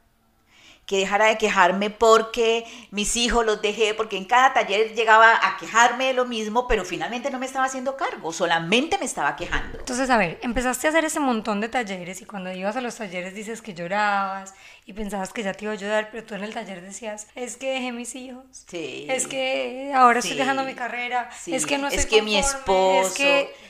que 0.88 0.96
dejara 0.96 1.26
de 1.26 1.36
quejarme 1.36 1.90
porque 1.90 2.64
mis 2.90 3.14
hijos 3.16 3.44
los 3.44 3.60
dejé, 3.60 3.92
porque 3.92 4.16
en 4.16 4.24
cada 4.24 4.54
taller 4.54 4.94
llegaba 4.94 5.34
a 5.34 5.58
quejarme 5.58 6.06
de 6.06 6.14
lo 6.14 6.24
mismo, 6.24 6.66
pero 6.66 6.82
finalmente 6.82 7.30
no 7.30 7.38
me 7.38 7.44
estaba 7.44 7.66
haciendo 7.66 7.94
cargo, 7.94 8.32
solamente 8.32 8.96
me 8.96 9.04
estaba 9.04 9.36
quejando. 9.36 9.78
Entonces, 9.78 10.08
a 10.08 10.16
ver, 10.16 10.38
empezaste 10.40 10.86
a 10.86 10.90
hacer 10.90 11.04
ese 11.04 11.20
montón 11.20 11.60
de 11.60 11.68
talleres 11.68 12.22
y 12.22 12.24
cuando 12.24 12.50
ibas 12.52 12.74
a 12.74 12.80
los 12.80 12.96
talleres 12.96 13.34
dices 13.34 13.60
que 13.60 13.74
llorabas 13.74 14.54
y 14.88 14.94
pensabas 14.94 15.34
que 15.34 15.42
ya 15.42 15.52
te 15.52 15.66
iba 15.66 15.72
a 15.72 15.74
ayudar, 15.74 16.08
pero 16.10 16.24
tú 16.24 16.34
en 16.34 16.44
el 16.44 16.54
taller 16.54 16.80
decías, 16.80 17.26
es 17.34 17.58
que 17.58 17.74
dejé 17.74 17.92
mis 17.92 18.14
hijos, 18.14 18.46
sí, 18.66 19.04
es 19.10 19.26
que 19.26 19.92
ahora 19.94 20.20
estoy 20.20 20.34
dejando 20.34 20.64
mi 20.64 20.74
carrera, 20.74 21.28
es 21.46 21.66
que 21.66 21.76
no 21.76 21.88
Es 21.88 22.06
que 22.06 22.22
mi 22.22 22.38
esposo, 22.38 23.22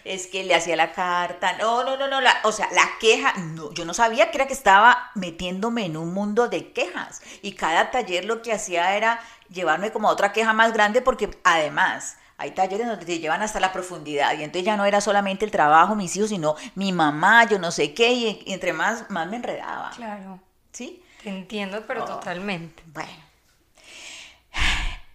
es 0.04 0.28
que... 0.28 0.44
le 0.44 0.54
hacía 0.54 0.76
la 0.76 0.92
carta, 0.92 1.54
no, 1.54 1.82
no, 1.82 1.96
no, 1.96 2.06
no, 2.06 2.20
o 2.44 2.52
sea, 2.52 2.68
la 2.70 2.88
queja, 3.00 3.34
no, 3.36 3.74
yo 3.74 3.84
no 3.84 3.94
sabía 3.94 4.30
que 4.30 4.36
era 4.36 4.46
que 4.46 4.52
estaba 4.52 5.10
metiéndome 5.16 5.86
en 5.86 5.96
un 5.96 6.14
mundo 6.14 6.46
de 6.46 6.70
quejas. 6.70 7.20
Y 7.42 7.54
cada 7.54 7.90
taller 7.90 8.24
lo 8.24 8.40
que 8.40 8.52
hacía 8.52 8.96
era 8.96 9.18
llevarme 9.48 9.90
como 9.90 10.08
a 10.08 10.12
otra 10.12 10.32
queja 10.32 10.52
más 10.52 10.72
grande 10.72 11.02
porque 11.02 11.30
además 11.42 12.16
hay 12.36 12.52
talleres 12.52 12.86
donde 12.86 13.04
te 13.04 13.18
llevan 13.18 13.42
hasta 13.42 13.58
la 13.58 13.72
profundidad 13.72 14.38
y 14.38 14.44
entonces 14.44 14.64
ya 14.64 14.76
no 14.76 14.84
era 14.84 15.00
solamente 15.00 15.44
el 15.44 15.50
trabajo, 15.50 15.96
mis 15.96 16.14
hijos, 16.14 16.28
sino 16.28 16.54
mi 16.76 16.92
mamá, 16.92 17.48
yo 17.48 17.58
no 17.58 17.72
sé 17.72 17.92
qué, 17.92 18.12
y, 18.12 18.44
entre 18.46 18.72
más, 18.72 19.10
más 19.10 19.26
me 19.26 19.34
enredaba. 19.34 19.90
Claro. 19.96 20.38
¿Sí? 20.70 21.02
Te 21.22 21.30
entiendo, 21.30 21.84
pero 21.86 22.04
oh, 22.04 22.06
totalmente. 22.06 22.82
Bueno, 22.86 23.10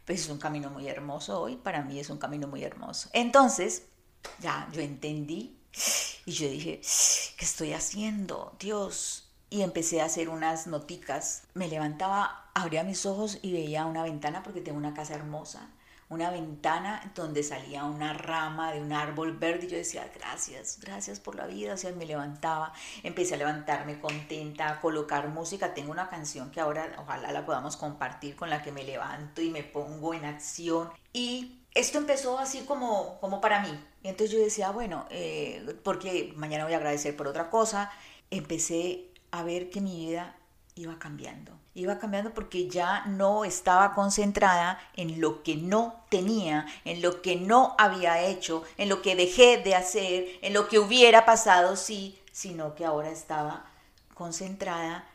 pues 0.05 0.21
es 0.21 0.29
un 0.29 0.37
camino 0.37 0.69
muy 0.69 0.87
hermoso 0.87 1.41
hoy, 1.41 1.55
para 1.55 1.81
mí 1.81 1.99
es 1.99 2.09
un 2.09 2.17
camino 2.17 2.47
muy 2.47 2.63
hermoso. 2.63 3.09
Entonces, 3.13 3.83
ya 4.39 4.67
yo 4.71 4.81
entendí 4.81 5.57
y 6.25 6.31
yo 6.31 6.49
dije, 6.49 6.81
¿qué 7.37 7.45
estoy 7.45 7.73
haciendo? 7.73 8.55
Dios. 8.59 9.29
Y 9.49 9.61
empecé 9.61 10.01
a 10.01 10.05
hacer 10.05 10.29
unas 10.29 10.65
noticas. 10.65 11.43
Me 11.53 11.67
levantaba, 11.67 12.49
abría 12.55 12.83
mis 12.83 13.05
ojos 13.05 13.37
y 13.41 13.53
veía 13.53 13.85
una 13.85 14.01
ventana 14.03 14.41
porque 14.41 14.61
tengo 14.61 14.79
una 14.79 14.95
casa 14.95 15.13
hermosa 15.13 15.69
una 16.13 16.29
ventana 16.29 17.11
donde 17.15 17.43
salía 17.43 17.83
una 17.83 18.13
rama 18.13 18.71
de 18.71 18.81
un 18.81 18.93
árbol 18.93 19.37
verde 19.37 19.65
y 19.65 19.69
yo 19.69 19.77
decía, 19.77 20.09
gracias, 20.15 20.79
gracias 20.81 21.19
por 21.19 21.35
la 21.35 21.47
vida, 21.47 21.75
o 21.75 21.95
me 21.95 22.05
levantaba, 22.05 22.73
empecé 23.03 23.35
a 23.35 23.37
levantarme 23.37 23.99
contenta, 23.99 24.69
a 24.69 24.81
colocar 24.81 25.29
música, 25.29 25.73
tengo 25.73 25.91
una 25.91 26.09
canción 26.09 26.51
que 26.51 26.59
ahora 26.59 26.95
ojalá 26.97 27.31
la 27.31 27.45
podamos 27.45 27.77
compartir 27.77 28.35
con 28.35 28.49
la 28.49 28.61
que 28.61 28.71
me 28.71 28.83
levanto 28.83 29.41
y 29.41 29.49
me 29.49 29.63
pongo 29.63 30.13
en 30.13 30.25
acción. 30.25 30.89
Y 31.11 31.59
esto 31.73 31.97
empezó 31.97 32.39
así 32.39 32.61
como, 32.61 33.19
como 33.19 33.41
para 33.41 33.61
mí. 33.61 33.77
Y 34.03 34.07
entonces 34.07 34.31
yo 34.35 34.43
decía, 34.43 34.71
bueno, 34.71 35.05
eh, 35.09 35.77
porque 35.83 36.33
mañana 36.35 36.65
voy 36.65 36.73
a 36.73 36.77
agradecer 36.77 37.15
por 37.15 37.27
otra 37.27 37.49
cosa, 37.49 37.91
empecé 38.29 39.09
a 39.31 39.43
ver 39.43 39.69
que 39.69 39.81
mi 39.81 40.05
vida 40.05 40.35
iba 40.75 40.97
cambiando 40.99 41.63
iba 41.75 41.97
cambiando 41.97 42.33
porque 42.33 42.67
ya 42.69 43.05
no 43.05 43.45
estaba 43.45 43.93
concentrada 43.93 44.79
en 44.95 45.19
lo 45.19 45.43
que 45.43 45.55
no 45.55 46.05
tenía, 46.09 46.65
en 46.85 47.01
lo 47.01 47.21
que 47.21 47.35
no 47.35 47.75
había 47.77 48.21
hecho, 48.21 48.63
en 48.77 48.89
lo 48.89 49.01
que 49.01 49.15
dejé 49.15 49.57
de 49.57 49.75
hacer, 49.75 50.25
en 50.41 50.53
lo 50.53 50.67
que 50.67 50.79
hubiera 50.79 51.25
pasado 51.25 51.75
sí, 51.75 52.19
sino 52.31 52.75
que 52.75 52.85
ahora 52.85 53.09
estaba 53.09 53.65
concentrada 54.13 55.05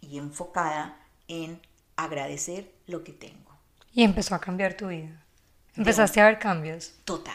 y 0.00 0.18
enfocada 0.18 0.96
en 1.28 1.60
agradecer 1.96 2.72
lo 2.86 3.04
que 3.04 3.12
tengo. 3.12 3.56
Y 3.92 4.02
empezó 4.02 4.34
a 4.34 4.40
cambiar 4.40 4.74
tu 4.74 4.88
vida. 4.88 5.22
Empezaste 5.76 6.20
a 6.20 6.26
ver 6.26 6.38
cambios. 6.38 6.94
Total. 7.04 7.34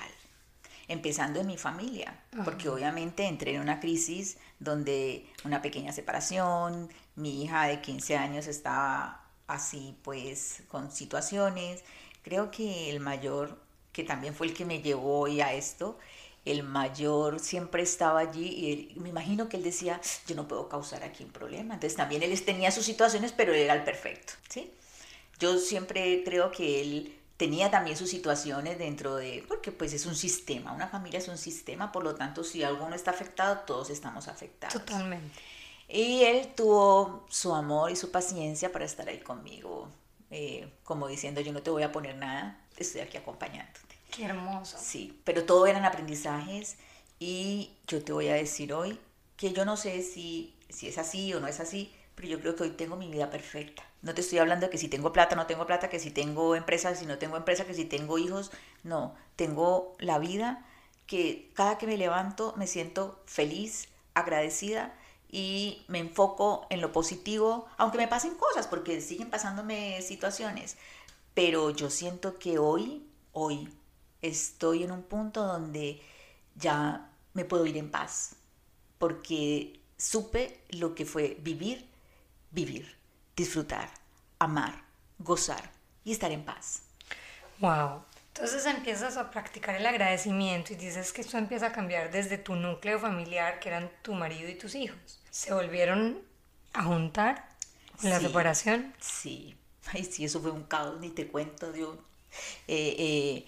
Empezando 0.89 1.39
en 1.39 1.47
mi 1.47 1.57
familia, 1.57 2.19
porque 2.43 2.67
obviamente 2.67 3.25
entré 3.25 3.55
en 3.55 3.61
una 3.61 3.79
crisis 3.79 4.37
donde 4.59 5.25
una 5.45 5.61
pequeña 5.61 5.93
separación, 5.93 6.89
mi 7.15 7.43
hija 7.43 7.67
de 7.67 7.81
15 7.81 8.17
años 8.17 8.47
estaba 8.47 9.21
así 9.47 9.97
pues 10.03 10.63
con 10.67 10.91
situaciones. 10.91 11.83
Creo 12.23 12.51
que 12.51 12.89
el 12.89 12.99
mayor, 12.99 13.59
que 13.91 14.03
también 14.03 14.33
fue 14.33 14.47
el 14.47 14.53
que 14.53 14.65
me 14.65 14.81
llevó 14.81 15.19
hoy 15.19 15.41
a 15.41 15.53
esto, 15.53 15.97
el 16.45 16.63
mayor 16.63 17.39
siempre 17.39 17.83
estaba 17.83 18.19
allí 18.19 18.89
y 18.95 18.99
me 18.99 19.09
imagino 19.09 19.47
que 19.47 19.57
él 19.57 19.63
decía, 19.63 20.01
yo 20.27 20.35
no 20.35 20.47
puedo 20.47 20.67
causar 20.67 21.03
aquí 21.03 21.23
un 21.23 21.31
problema. 21.31 21.75
Entonces 21.75 21.95
también 21.95 22.23
él 22.23 22.41
tenía 22.43 22.71
sus 22.71 22.85
situaciones, 22.85 23.31
pero 23.31 23.53
él 23.53 23.61
era 23.61 23.73
el 23.73 23.83
perfecto, 23.83 24.33
¿sí? 24.49 24.71
Yo 25.39 25.57
siempre 25.57 26.23
creo 26.23 26.51
que 26.51 26.81
él 26.81 27.17
tenía 27.37 27.71
también 27.71 27.97
sus 27.97 28.09
situaciones 28.09 28.77
dentro 28.77 29.15
de, 29.15 29.43
porque 29.47 29.71
pues 29.71 29.93
es 29.93 30.05
un 30.05 30.15
sistema, 30.15 30.71
una 30.71 30.87
familia 30.87 31.19
es 31.19 31.27
un 31.27 31.37
sistema, 31.37 31.91
por 31.91 32.03
lo 32.03 32.15
tanto 32.15 32.43
si 32.43 32.63
alguno 32.63 32.95
está 32.95 33.11
afectado, 33.11 33.59
todos 33.65 33.89
estamos 33.89 34.27
afectados. 34.27 34.73
Totalmente. 34.73 35.39
Y 35.93 36.23
él 36.23 36.47
tuvo 36.55 37.23
su 37.29 37.53
amor 37.53 37.91
y 37.91 37.95
su 37.95 38.09
paciencia 38.09 38.71
para 38.71 38.83
estar 38.83 39.07
ahí 39.07 39.19
conmigo, 39.19 39.87
eh, 40.31 40.67
como 40.83 41.07
diciendo, 41.07 41.39
yo 41.39 41.53
no 41.53 41.61
te 41.61 41.69
voy 41.69 41.83
a 41.83 41.91
poner 41.91 42.15
nada, 42.15 42.59
estoy 42.77 43.01
aquí 43.01 43.15
acompañándote. 43.15 43.95
Qué 44.09 44.25
hermoso. 44.25 44.75
Sí, 44.81 45.21
pero 45.23 45.43
todo 45.43 45.67
eran 45.67 45.85
aprendizajes 45.85 46.77
y 47.19 47.73
yo 47.85 48.03
te 48.03 48.11
voy 48.11 48.29
a 48.29 48.33
decir 48.33 48.73
hoy 48.73 48.99
que 49.37 49.53
yo 49.53 49.65
no 49.65 49.77
sé 49.77 50.01
si, 50.01 50.55
si 50.67 50.87
es 50.87 50.97
así 50.97 51.31
o 51.35 51.39
no 51.39 51.45
es 51.45 51.59
así, 51.59 51.93
pero 52.15 52.27
yo 52.27 52.39
creo 52.39 52.55
que 52.55 52.63
hoy 52.63 52.71
tengo 52.71 52.95
mi 52.95 53.11
vida 53.11 53.29
perfecta. 53.29 53.83
No 54.01 54.15
te 54.15 54.21
estoy 54.21 54.39
hablando 54.39 54.65
de 54.65 54.71
que 54.71 54.79
si 54.79 54.87
tengo 54.87 55.13
plata, 55.13 55.35
no 55.35 55.45
tengo 55.45 55.67
plata, 55.67 55.89
que 55.89 55.99
si 55.99 56.09
tengo 56.09 56.55
empresa, 56.55 56.95
si 56.95 57.05
no 57.05 57.19
tengo 57.19 57.37
empresa, 57.37 57.65
que 57.65 57.75
si 57.75 57.85
tengo 57.85 58.17
hijos. 58.17 58.49
No, 58.83 59.13
tengo 59.35 59.93
la 59.99 60.17
vida 60.17 60.65
que 61.05 61.51
cada 61.53 61.77
que 61.77 61.85
me 61.85 61.97
levanto 61.97 62.55
me 62.57 62.65
siento 62.65 63.21
feliz, 63.27 63.89
agradecida 64.15 64.95
y 65.33 65.83
me 65.87 65.97
enfoco 65.97 66.67
en 66.69 66.79
lo 66.79 66.91
positivo, 66.91 67.67
aunque 67.77 67.97
me 67.97 68.07
pasen 68.07 68.35
cosas, 68.35 68.67
porque 68.67 69.01
siguen 69.01 69.31
pasándome 69.31 69.99
situaciones, 70.03 70.77
pero 71.33 71.71
yo 71.71 71.89
siento 71.89 72.37
que 72.37 72.59
hoy, 72.59 73.09
hoy, 73.31 73.67
estoy 74.21 74.83
en 74.83 74.91
un 74.91 75.01
punto 75.01 75.43
donde 75.43 75.99
ya 76.53 77.09
me 77.33 77.45
puedo 77.45 77.65
ir 77.65 77.77
en 77.77 77.89
paz, 77.89 78.35
porque 78.99 79.81
supe 79.97 80.61
lo 80.69 80.93
que 80.93 81.03
fue 81.03 81.35
vivir, 81.41 81.89
vivir, 82.51 82.95
disfrutar, 83.35 83.89
amar, 84.37 84.83
gozar 85.17 85.71
y 86.05 86.11
estar 86.11 86.31
en 86.31 86.45
paz. 86.45 86.83
Wow. 87.59 88.03
Entonces 88.35 88.65
empiezas 88.65 89.15
a 89.17 89.29
practicar 89.29 89.75
el 89.75 89.85
agradecimiento 89.85 90.73
y 90.73 90.75
dices 90.75 91.13
que 91.13 91.21
esto 91.21 91.37
empieza 91.37 91.67
a 91.67 91.71
cambiar 91.71 92.09
desde 92.09 92.39
tu 92.39 92.55
núcleo 92.55 92.97
familiar, 92.99 93.59
que 93.59 93.69
eran 93.69 93.91
tu 94.01 94.15
marido 94.15 94.49
y 94.49 94.55
tus 94.55 94.73
hijos. 94.73 94.97
¿Se 95.29 95.53
volvieron 95.53 96.19
a 96.73 96.83
juntar 96.83 97.47
en 98.01 98.09
la 98.09 98.19
separación? 98.19 98.91
Sí. 98.99 99.55
Ay, 99.93 100.03
sí, 100.03 100.25
eso 100.25 100.41
fue 100.41 100.49
un 100.49 100.63
caos, 100.63 100.99
ni 100.99 101.09
te 101.09 101.27
cuento, 101.27 101.71
Dios. 101.71 101.95
Eh, 102.67 102.95
eh, 102.97 103.45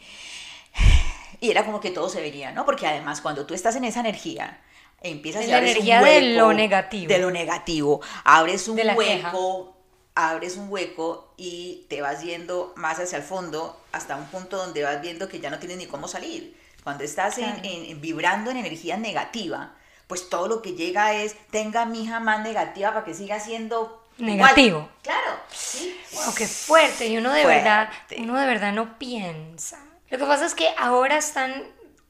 y 1.41 1.49
era 1.49 1.65
como 1.65 1.79
que 1.79 1.89
todo 1.89 2.07
se 2.07 2.21
vería, 2.21 2.51
¿no? 2.51 2.63
Porque 2.63 2.85
además 2.85 3.21
cuando 3.21 3.47
tú 3.47 3.55
estás 3.55 3.75
en 3.75 3.85
esa 3.85 4.01
energía, 4.01 4.61
empiezas 5.01 5.45
a 5.45 5.47
la 5.47 5.57
energía 5.57 6.03
de 6.03 6.35
lo 6.35 6.53
negativo. 6.53 7.11
De 7.11 7.17
lo 7.17 7.31
negativo. 7.31 8.01
Abres 8.23 8.67
un 8.67 8.79
hueco 8.79 9.75
abres 10.15 10.55
un 10.55 10.72
hueco 10.72 11.34
y 11.38 11.86
te 11.89 12.01
vas 12.01 12.24
yendo 12.24 12.74
más 12.77 13.00
hacia 13.00 13.17
el 13.17 13.24
fondo 13.24 13.79
hasta 13.91 14.15
un 14.15 14.25
punto 14.27 14.57
donde 14.57 14.84
vas 14.84 15.01
viendo 15.01 15.27
que 15.27 15.39
ya 15.39 15.50
no 15.50 15.60
tienes 15.60 15.77
ni 15.77 15.86
cómo 15.88 16.07
salir. 16.07 16.57
Cuando 16.84 17.03
estás 17.03 17.38
en, 17.38 18.00
vibrando 18.00 18.51
en 18.51 18.57
energía 18.57 18.95
negativa, 18.95 19.74
pues 20.07 20.29
todo 20.29 20.48
lo 20.48 20.62
que 20.62 20.74
llega 20.74 21.13
es, 21.13 21.36
tenga 21.50 21.86
mi 21.86 22.03
hija 22.03 22.19
más 22.19 22.41
negativa 22.43 22.93
para 22.93 23.03
que 23.03 23.13
siga 23.13 23.39
siendo 23.39 24.03
negativo. 24.17 24.88
Claro, 25.01 25.39
sí. 25.51 26.00
Wow, 26.13 26.34
qué 26.36 26.48
fuerte. 26.48 27.07
Y 27.07 27.17
uno 27.17 27.34
de 27.34 27.45
verdad, 27.45 27.89
uno 28.17 28.39
de 28.39 28.45
verdad 28.45 28.72
no 28.72 28.98
piensa. 28.98 29.79
Lo 30.10 30.17
que 30.17 30.25
pasa 30.25 30.45
es 30.45 30.53
que 30.53 30.69
ahora 30.77 31.17
están 31.17 31.63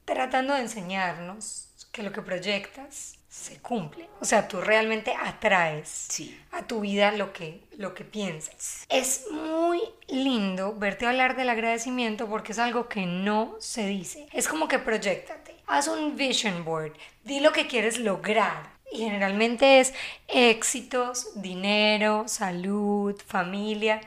tratando 0.03 0.53
de 0.53 0.59
enseñarnos 0.59 1.69
que 1.91 2.03
lo 2.03 2.11
que 2.11 2.21
proyectas 2.21 3.14
se 3.35 3.59
cumple. 3.59 4.07
O 4.21 4.25
sea, 4.25 4.47
tú 4.47 4.61
realmente 4.61 5.13
atraes 5.13 6.07
a 6.51 6.65
tu 6.65 6.79
vida 6.79 7.11
lo 7.11 7.33
que, 7.33 7.61
lo 7.77 7.93
que 7.93 8.05
piensas. 8.05 8.85
Es 8.89 9.25
muy 9.29 9.81
lindo 10.07 10.73
verte 10.75 11.05
hablar 11.05 11.35
del 11.35 11.49
agradecimiento 11.49 12.27
porque 12.27 12.53
es 12.53 12.59
algo 12.59 12.87
que 12.87 13.05
no 13.05 13.55
se 13.59 13.87
dice. 13.87 14.27
Es 14.31 14.47
como 14.47 14.67
que 14.67 14.79
proyectate. 14.79 15.55
Haz 15.67 15.87
un 15.87 16.15
vision 16.15 16.63
board. 16.63 16.93
Di 17.23 17.39
lo 17.39 17.51
que 17.51 17.67
quieres 17.67 17.99
lograr. 17.99 18.73
Y 18.91 18.99
generalmente 18.99 19.79
es 19.79 19.93
éxitos, 20.27 21.39
dinero, 21.41 22.27
salud, 22.27 23.19
familia. 23.27 24.01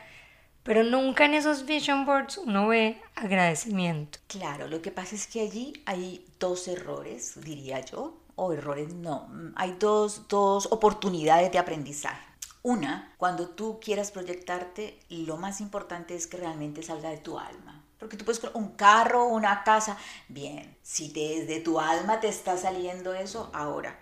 pero 0.62 0.84
nunca 0.84 1.24
en 1.26 1.34
esos 1.34 1.64
vision 1.64 2.04
boards 2.06 2.38
uno 2.38 2.68
ve 2.68 3.00
agradecimiento. 3.14 4.18
Claro, 4.26 4.68
lo 4.68 4.82
que 4.82 4.90
pasa 4.90 5.14
es 5.14 5.26
que 5.26 5.40
allí 5.40 5.72
hay 5.86 6.24
dos 6.38 6.68
errores, 6.68 7.40
diría 7.42 7.80
yo, 7.80 8.14
o 8.38 8.52
errores 8.52 8.94
no, 8.94 9.28
hay 9.56 9.76
dos, 9.78 10.28
dos 10.28 10.68
oportunidades 10.70 11.50
de 11.52 11.58
aprendizaje. 11.58 12.24
Una, 12.62 13.14
cuando 13.18 13.48
tú 13.48 13.78
quieras 13.80 14.10
proyectarte, 14.10 15.00
lo 15.08 15.36
más 15.36 15.60
importante 15.60 16.14
es 16.14 16.26
que 16.26 16.36
realmente 16.36 16.82
salga 16.82 17.10
de 17.10 17.18
tu 17.18 17.38
alma. 17.38 17.84
Porque 17.98 18.16
tú 18.16 18.24
puedes 18.24 18.40
un 18.54 18.70
carro, 18.70 19.26
una 19.26 19.64
casa, 19.64 19.96
bien, 20.28 20.76
si 20.82 21.08
desde 21.08 21.60
tu 21.60 21.80
alma 21.80 22.20
te 22.20 22.28
está 22.28 22.56
saliendo 22.56 23.12
eso, 23.12 23.50
ahora, 23.52 23.98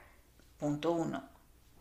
punto 0.59 0.93
uno, 0.93 1.25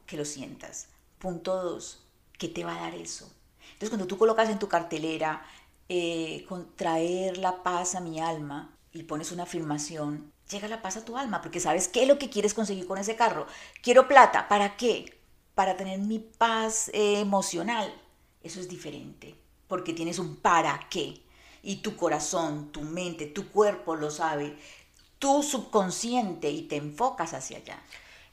que 0.05 0.15
lo 0.15 0.23
sientas. 0.23 0.87
Punto 1.19 1.61
dos, 1.61 2.05
¿qué 2.37 2.47
te 2.47 2.63
va 2.63 2.77
a 2.77 2.81
dar 2.81 2.95
eso? 2.95 3.29
Entonces 3.73 3.89
cuando 3.89 4.07
tú 4.07 4.17
colocas 4.17 4.49
en 4.49 4.59
tu 4.59 4.69
cartelera, 4.69 5.45
eh, 5.89 6.47
traer 6.77 7.37
la 7.37 7.63
paz 7.63 7.95
a 7.95 7.99
mi 7.99 8.21
alma 8.21 8.77
y 8.93 9.03
pones 9.03 9.31
una 9.31 9.43
afirmación, 9.43 10.31
llega 10.49 10.67
la 10.67 10.81
paz 10.81 10.97
a 10.97 11.05
tu 11.05 11.17
alma, 11.17 11.41
porque 11.41 11.59
sabes 11.59 11.87
qué 11.87 12.03
es 12.03 12.07
lo 12.07 12.17
que 12.17 12.29
quieres 12.29 12.53
conseguir 12.53 12.87
con 12.87 12.97
ese 12.97 13.15
carro. 13.15 13.47
Quiero 13.81 14.07
plata, 14.07 14.47
¿para 14.47 14.77
qué? 14.77 15.17
Para 15.55 15.77
tener 15.77 15.99
mi 15.99 16.19
paz 16.19 16.89
eh, 16.93 17.19
emocional. 17.19 17.93
Eso 18.43 18.59
es 18.59 18.69
diferente, 18.69 19.35
porque 19.67 19.93
tienes 19.93 20.19
un 20.19 20.35
para 20.35 20.87
qué. 20.89 21.21
Y 21.63 21.77
tu 21.77 21.95
corazón, 21.95 22.71
tu 22.71 22.81
mente, 22.81 23.25
tu 23.25 23.49
cuerpo 23.49 23.95
lo 23.95 24.11
sabe, 24.11 24.57
tu 25.17 25.41
subconsciente 25.41 26.49
y 26.51 26.63
te 26.63 26.75
enfocas 26.75 27.33
hacia 27.33 27.57
allá. 27.57 27.81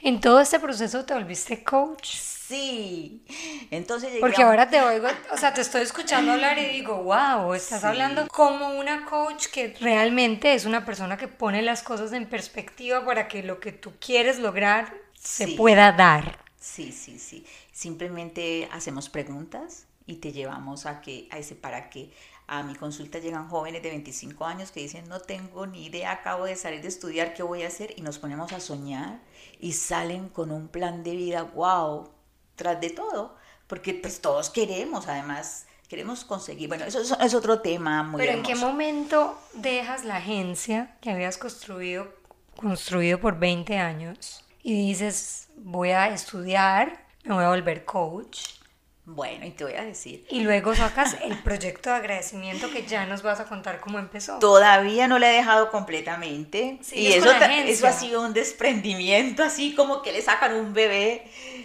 En 0.03 0.21
todo 0.21 0.41
este 0.41 0.59
proceso 0.59 1.05
te 1.05 1.15
volviste 1.15 1.63
coach. 1.63 2.17
Sí. 2.17 3.25
Entonces 3.71 4.13
Porque 4.21 4.43
ahora 4.43 4.69
te 4.69 4.81
oigo, 4.81 5.07
o 5.33 5.37
sea, 5.37 5.55
te 5.55 5.61
estoy 5.61 5.83
escuchando 5.83 6.33
hablar 6.33 6.59
y 6.59 6.67
digo, 6.67 7.03
wow, 7.05 7.55
estás 7.55 7.85
hablando 7.85 8.27
como 8.29 8.79
una 8.79 9.07
coach 9.07 9.47
que 9.47 9.75
realmente 9.81 10.55
es 10.55 10.67
una 10.67 10.85
persona 10.85 11.17
que 11.17 11.29
pone 11.29 11.63
las 11.63 11.83
cosas 11.83 12.13
en 12.13 12.27
perspectiva 12.27 13.05
para 13.07 13.29
que 13.29 13.43
lo 13.43 13.61
que 13.61 13.73
tú 13.73 13.93
quieres 14.05 14.39
lograr 14.39 14.93
se 15.15 15.49
pueda 15.49 15.93
dar. 15.93 16.41
Sí, 16.61 16.93
sí, 16.93 17.19
sí. 17.19 17.47
Simplemente 17.71 18.69
hacemos 18.73 19.09
preguntas 19.09 19.87
y 20.07 20.17
te 20.17 20.33
llevamos 20.33 20.85
a 20.85 21.01
que 21.01 21.29
a 21.31 21.39
ese 21.39 21.55
para 21.55 21.91
qué 21.91 22.11
a 22.47 22.63
mi 22.63 22.75
consulta 22.75 23.19
llegan 23.19 23.49
jóvenes 23.49 23.83
de 23.83 23.91
25 23.91 24.45
años 24.45 24.71
que 24.71 24.81
dicen, 24.81 25.09
no 25.09 25.21
tengo 25.21 25.67
ni 25.67 25.87
idea, 25.87 26.13
acabo 26.13 26.45
de 26.45 26.57
salir 26.57 26.83
de 26.83 26.89
estudiar, 26.89 27.35
¿qué 27.35 27.43
voy 27.43 27.63
a 27.63 27.69
hacer? 27.69 27.95
Y 27.97 28.03
nos 28.03 28.19
ponemos 28.19 28.53
a 28.53 28.61
soñar 28.61 29.21
y 29.61 29.73
salen 29.73 30.29
con 30.29 30.51
un 30.51 30.69
plan 30.69 31.03
de 31.03 31.17
vida, 31.17 31.43
wow, 31.43 32.11
tras 32.57 32.81
de 32.81 32.91
todo, 32.91 33.37
porque 33.67 33.95
pues 33.95 34.21
todos 34.21 34.51
queremos, 34.51 35.09
además, 35.09 35.67
queremos 35.89 36.25
conseguir, 36.25 36.69
bueno, 36.69 36.85
eso 36.85 37.01
es, 37.01 37.35
otro 37.35 37.61
tema 37.61 38.03
muy 38.03 38.21
Pero 38.21 38.33
¿en 38.33 38.43
qué 38.43 38.55
momento 38.55 39.39
dejas 39.55 40.05
la 40.05 40.17
agencia 40.17 40.97
que 41.01 41.11
habías 41.11 41.39
construido, 41.39 42.09
construido 42.57 43.21
por 43.21 43.39
20 43.39 43.79
años 43.79 44.45
y 44.63 44.89
dices, 44.89 45.49
voy 45.57 45.91
a 45.91 46.09
estudiar, 46.09 47.07
me 47.25 47.35
voy 47.35 47.45
a 47.45 47.49
volver 47.49 47.85
coach? 47.85 48.62
Bueno, 49.05 49.45
y 49.45 49.51
te 49.51 49.65
voy 49.65 49.73
a 49.73 49.83
decir. 49.83 50.25
Y 50.31 50.41
luego 50.41 50.77
sacas 50.77 51.17
el 51.25 51.37
proyecto 51.43 51.91
de 51.91 51.97
agradecimiento 51.97 52.71
que 52.71 52.87
ya 52.87 53.05
nos 53.05 53.23
vas 53.23 53.41
a 53.41 53.47
contar 53.47 53.81
cómo 53.81 53.99
empezó. 53.99 54.39
Todavía 54.39 55.09
no 55.09 55.19
lo 55.19 55.27
he 55.27 55.31
dejado 55.31 55.73
completamente. 55.73 56.79
y 56.93 57.09
eso, 57.09 57.33
eso 57.33 57.87
ha 57.89 57.93
sido 57.93 58.23
un 58.23 58.33
desprendimiento, 58.33 59.43
así 59.43 59.75
como 59.75 60.03
que 60.03 60.13
le 60.13 60.23
sacan 60.23 60.55
un 60.55 60.73
bebé, 60.73 61.25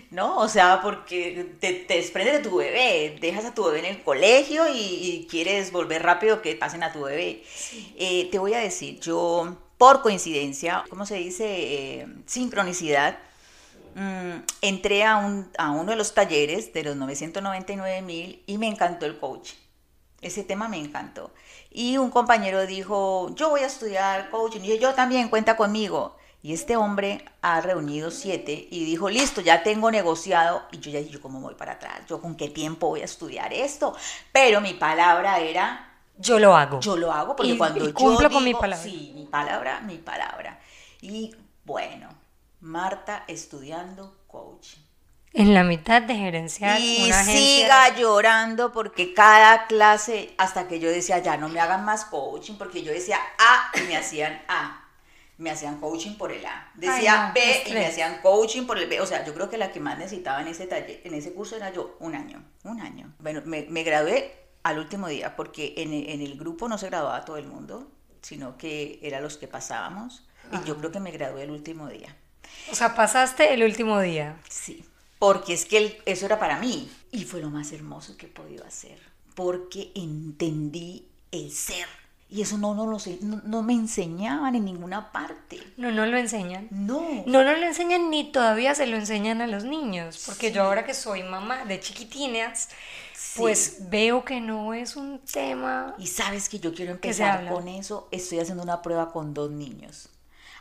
¿no? 0.10 0.40
O 0.40 0.50
sea, 0.50 0.82
porque 0.82 1.56
te, 1.60 1.86
desprendes 1.88 2.42
de 2.42 2.50
tu 2.50 2.58
bebé, 2.58 3.16
dejas 3.22 3.46
a 3.46 3.54
tu 3.54 3.66
bebé 3.66 3.80
en 3.80 3.98
el 3.98 4.04
colegio 4.04 4.64
y, 4.74 5.28
quieres 5.30 5.72
volver 5.72 6.02
rápido 6.02 6.42
que 6.42 6.56
pasen 6.56 6.82
a 6.82 6.92
tu 6.92 7.04
bebé. 7.04 7.44
Eh, 8.00 8.30
te 8.32 8.40
voy 8.40 8.56
a 8.56 8.60
decir, 8.60 9.00
yo, 9.00 9.58
por 9.78 10.02
coincidencia, 10.02 10.84
¿cómo 10.90 11.06
se 11.06 11.16
dice? 11.16 11.46
Eh, 11.48 12.08
sincronicidad 12.26 13.20
Mm, 13.98 14.44
entré 14.62 15.04
a, 15.04 15.18
un, 15.18 15.52
a 15.58 15.72
uno 15.72 15.90
de 15.90 15.96
los 15.96 16.14
talleres 16.14 16.72
de 16.72 16.84
los 16.84 16.96
999 16.98 18.04
mil 18.04 18.44
y 18.46 18.60
me 18.60 18.68
encantó 18.68 19.08
el 19.08 19.18
coach. 19.18 19.54
Ese 20.22 20.44
tema 20.44 20.68
me 20.68 20.78
encantó. 20.78 21.32
Y 21.72 21.98
un 21.98 22.12
compañero 22.12 22.68
dijo, 22.68 23.34
yo 23.34 23.50
voy 23.50 23.62
a 23.62 23.66
estudiar 23.66 24.30
coaching. 24.30 24.62
Y 24.62 24.78
yo, 24.78 24.94
también, 24.94 25.30
cuenta 25.30 25.58
conmigo. 25.58 26.16
Y 26.44 26.54
este 26.54 26.78
hombre 26.78 27.26
ha 27.42 27.60
reunido 27.62 28.12
siete 28.12 28.68
y 28.70 28.86
dijo, 28.86 29.10
listo, 29.10 29.42
ya 29.42 29.64
tengo 29.64 29.90
negociado. 29.90 30.62
Y 30.72 30.78
yo 30.78 30.92
ya 30.92 31.00
dije, 31.00 31.20
cómo 31.20 31.42
voy 31.42 31.56
para 31.56 31.74
atrás, 31.74 32.02
yo 32.08 32.22
con 32.22 32.36
qué 32.36 32.50
tiempo 32.50 32.90
voy 32.90 33.02
a 33.02 33.06
estudiar 33.06 33.52
esto. 33.52 33.96
Pero 34.32 34.62
mi 34.62 34.76
palabra 34.76 35.40
era... 35.40 35.96
Yo 36.20 36.38
lo 36.38 36.56
hago. 36.56 36.82
Yo 36.82 36.98
lo 36.98 37.12
hago 37.12 37.36
porque 37.36 37.58
cuando 37.58 37.84
yo 37.84 37.94
cumplo 37.96 38.30
con 38.30 38.44
mi 38.44 38.54
palabra. 38.54 38.84
Sí, 38.84 39.12
mi 39.16 39.26
palabra, 39.26 39.82
mi 39.82 39.98
palabra. 39.98 40.60
Y 41.02 41.36
bueno, 41.66 42.10
Marta 42.60 43.24
estudiando 43.28 44.24
coaching. 44.28 44.82
En 45.34 45.54
la 45.54 45.64
mitad 45.64 46.02
de 46.02 46.16
gerenciar 46.16 46.80
y 46.80 47.06
una 47.06 47.24
siga 47.24 47.96
llorando 47.96 48.72
porque 48.72 49.14
cada 49.14 49.68
clase, 49.68 50.34
hasta 50.38 50.68
que 50.68 50.80
yo 50.80 50.90
decía, 50.90 51.20
ya 51.20 51.38
no 51.38 51.50
me 51.50 51.60
hagan 51.60 51.86
más 51.86 52.06
coaching, 52.06 52.56
porque 52.56 52.82
yo 52.82 52.92
decía 52.92 53.20
A 53.38 53.72
y 53.78 53.82
me 53.88 53.98
hacían 53.98 54.42
A. 54.48 54.84
Me 55.38 55.52
hacían 55.52 55.80
coaching 55.80 56.16
por 56.16 56.32
el 56.32 56.44
A. 56.44 56.72
Decía 56.74 57.32
B 57.36 57.64
y 57.68 57.74
me 57.74 57.86
hacían 57.86 58.20
coaching 58.24 58.66
por 58.66 58.80
el 58.80 58.90
B. 58.90 59.00
O 59.00 59.06
sea, 59.06 59.24
yo 59.24 59.36
creo 59.36 59.50
que 59.50 59.60
la 59.60 59.72
que 59.72 59.80
más 59.80 60.00
necesitaba 60.00 60.42
en 60.42 60.48
ese 60.48 60.66
taller, 60.66 61.02
en 61.04 61.14
ese 61.14 61.34
curso 61.34 61.56
era 61.56 61.72
yo, 61.72 61.98
un 62.00 62.16
año, 62.16 62.44
un 62.64 62.82
año. 62.82 63.14
Bueno, 63.20 63.44
me, 63.46 63.84
gradué 63.84 64.34
al 64.64 64.80
último 64.80 65.08
día, 65.08 65.36
porque 65.36 65.76
en, 65.78 65.94
en, 65.94 66.22
el 66.22 66.40
grupo 66.40 66.68
no 66.68 66.80
se 66.80 66.88
graduaba 66.88 67.24
todo 67.24 67.38
el 67.38 67.46
mundo, 67.46 67.92
sino 68.24 68.58
que 68.58 69.00
eran 69.04 69.22
los 69.22 69.38
que 69.38 69.48
pasábamos. 69.48 70.28
Y 70.52 70.66
yo 70.68 70.78
creo 70.78 70.92
que 70.92 71.00
me 71.00 71.12
gradué 71.12 71.44
el 71.44 71.52
último 71.52 71.88
día. 71.88 72.16
O 72.72 72.76
sea, 72.76 72.96
pasaste 72.96 73.54
el 73.54 73.64
último 73.64 74.00
día. 74.00 74.38
Sí, 74.50 74.86
porque 75.20 75.54
es 75.54 75.66
que 75.66 76.02
eso 76.06 76.26
era 76.26 76.40
para 76.40 76.60
mí 76.60 76.90
y 77.12 77.24
fue 77.24 77.42
lo 77.42 77.50
más 77.50 77.72
hermoso 77.72 78.18
que 78.18 78.28
he 78.28 78.30
podido 78.30 78.66
hacer, 78.66 79.00
porque 79.36 79.92
entendí 79.96 81.08
el 81.32 81.52
ser. 81.52 81.88
Y 82.30 82.42
eso 82.42 82.58
no, 82.58 82.76
no, 82.76 82.86
lo 82.86 83.00
sé, 83.00 83.20
no, 83.22 83.64
me 83.64 83.72
enseñaban 83.72 84.54
en 84.56 84.66
ninguna 84.66 85.14
parte. 85.14 85.60
No, 85.78 85.92
no 85.92 86.06
lo 86.06 86.18
enseñan. 86.18 86.68
No. 86.72 87.24
No, 87.26 87.44
no 87.44 87.56
lo 87.56 87.66
enseñan 87.66 88.10
ni 88.10 88.32
todavía 88.34 88.76
se 88.76 88.86
lo 88.86 88.98
enseñan 88.98 89.40
a 89.42 89.48
los 89.48 89.64
niños. 89.64 90.24
Porque 90.26 90.52
yo 90.52 90.64
ahora 90.64 90.86
que 90.86 90.94
soy 90.94 91.24
mamá 91.24 91.64
de 91.64 91.80
chiquitinas, 91.80 92.68
pues 93.38 93.90
veo 93.90 94.26
que 94.26 94.42
no 94.42 94.74
es 94.74 94.98
un 94.98 95.20
tema. 95.20 95.96
Y 95.98 96.08
sabes 96.08 96.50
que 96.50 96.60
yo 96.60 96.74
quiero 96.74 96.92
empezar 96.92 97.48
con 97.48 97.70
eso. 97.70 98.10
Estoy 98.12 98.40
haciendo 98.40 98.62
una 98.62 98.82
prueba 98.82 99.14
con 99.14 99.34
dos 99.34 99.50
niños 99.50 100.10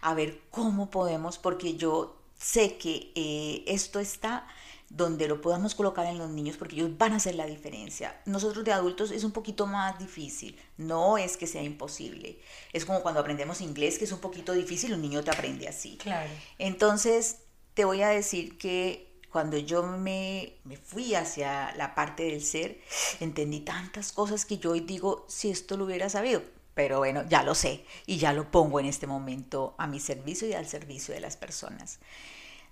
a 0.06 0.14
ver 0.14 0.40
cómo 0.50 0.88
podemos, 0.88 1.36
porque 1.36 1.76
yo 1.76 2.16
sé 2.38 2.76
que 2.76 3.10
eh, 3.16 3.64
esto 3.66 3.98
está 3.98 4.46
donde 4.88 5.26
lo 5.26 5.40
podamos 5.40 5.74
colocar 5.74 6.06
en 6.06 6.16
los 6.16 6.30
niños 6.30 6.56
porque 6.56 6.76
ellos 6.76 6.96
van 6.96 7.12
a 7.12 7.16
hacer 7.16 7.34
la 7.34 7.44
diferencia. 7.44 8.16
Nosotros 8.24 8.64
de 8.64 8.72
adultos 8.72 9.10
es 9.10 9.24
un 9.24 9.32
poquito 9.32 9.66
más 9.66 9.98
difícil, 9.98 10.56
no 10.76 11.18
es 11.18 11.36
que 11.36 11.48
sea 11.48 11.64
imposible. 11.64 12.38
Es 12.72 12.84
como 12.84 13.02
cuando 13.02 13.18
aprendemos 13.18 13.60
inglés 13.60 13.98
que 13.98 14.04
es 14.04 14.12
un 14.12 14.20
poquito 14.20 14.52
difícil, 14.52 14.94
un 14.94 15.02
niño 15.02 15.24
te 15.24 15.32
aprende 15.32 15.66
así. 15.66 15.96
Claro. 15.96 16.30
Entonces, 16.60 17.38
te 17.74 17.84
voy 17.84 18.02
a 18.02 18.08
decir 18.08 18.58
que 18.58 19.18
cuando 19.32 19.58
yo 19.58 19.82
me, 19.82 20.54
me 20.62 20.76
fui 20.76 21.16
hacia 21.16 21.74
la 21.74 21.96
parte 21.96 22.22
del 22.22 22.44
ser, 22.44 22.80
entendí 23.18 23.58
tantas 23.58 24.12
cosas 24.12 24.46
que 24.46 24.58
yo 24.58 24.70
hoy 24.70 24.80
digo, 24.80 25.26
si 25.28 25.50
esto 25.50 25.76
lo 25.76 25.84
hubiera 25.86 26.08
sabido, 26.08 26.42
pero 26.76 26.98
bueno, 26.98 27.24
ya 27.26 27.42
lo 27.42 27.54
sé 27.54 27.86
y 28.04 28.18
ya 28.18 28.34
lo 28.34 28.50
pongo 28.50 28.78
en 28.80 28.84
este 28.84 29.06
momento 29.06 29.74
a 29.78 29.86
mi 29.86 29.98
servicio 29.98 30.46
y 30.46 30.52
al 30.52 30.68
servicio 30.68 31.14
de 31.14 31.20
las 31.20 31.38
personas. 31.38 32.00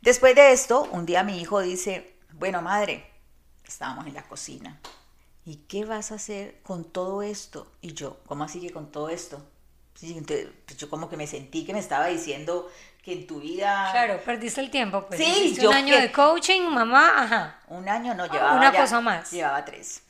Después 0.02 0.34
de 0.34 0.52
esto, 0.52 0.86
un 0.92 1.06
día 1.06 1.24
mi 1.24 1.40
hijo 1.40 1.60
dice, 1.62 2.14
bueno, 2.34 2.60
madre, 2.60 3.10
estábamos 3.66 4.06
en 4.06 4.12
la 4.12 4.22
cocina, 4.24 4.78
¿y 5.46 5.56
qué 5.68 5.86
vas 5.86 6.12
a 6.12 6.16
hacer 6.16 6.60
con 6.62 6.84
todo 6.84 7.22
esto? 7.22 7.72
Y 7.80 7.94
yo, 7.94 8.18
¿cómo 8.26 8.44
así 8.44 8.60
que 8.60 8.70
con 8.72 8.92
todo 8.92 9.08
esto? 9.08 9.42
Pues 9.98 10.76
yo 10.76 10.90
como 10.90 11.08
que 11.08 11.16
me 11.16 11.26
sentí 11.26 11.64
que 11.64 11.72
me 11.72 11.78
estaba 11.78 12.08
diciendo 12.08 12.70
que 13.02 13.14
en 13.14 13.26
tu 13.26 13.40
vida... 13.40 13.88
Claro, 13.90 14.20
perdiste 14.22 14.60
el 14.60 14.70
tiempo. 14.70 15.06
Pues. 15.06 15.18
Sí, 15.18 15.56
yo 15.58 15.70
un 15.70 15.76
año 15.76 15.98
de 15.98 16.12
coaching, 16.12 16.68
mamá, 16.68 17.22
ajá. 17.24 17.60
Un 17.68 17.88
año 17.88 18.12
no, 18.12 18.26
llevaba 18.26 18.54
Una 18.54 18.70
cosa 18.70 19.00
más. 19.00 19.30
Llevaba 19.30 19.64
tres. 19.64 20.02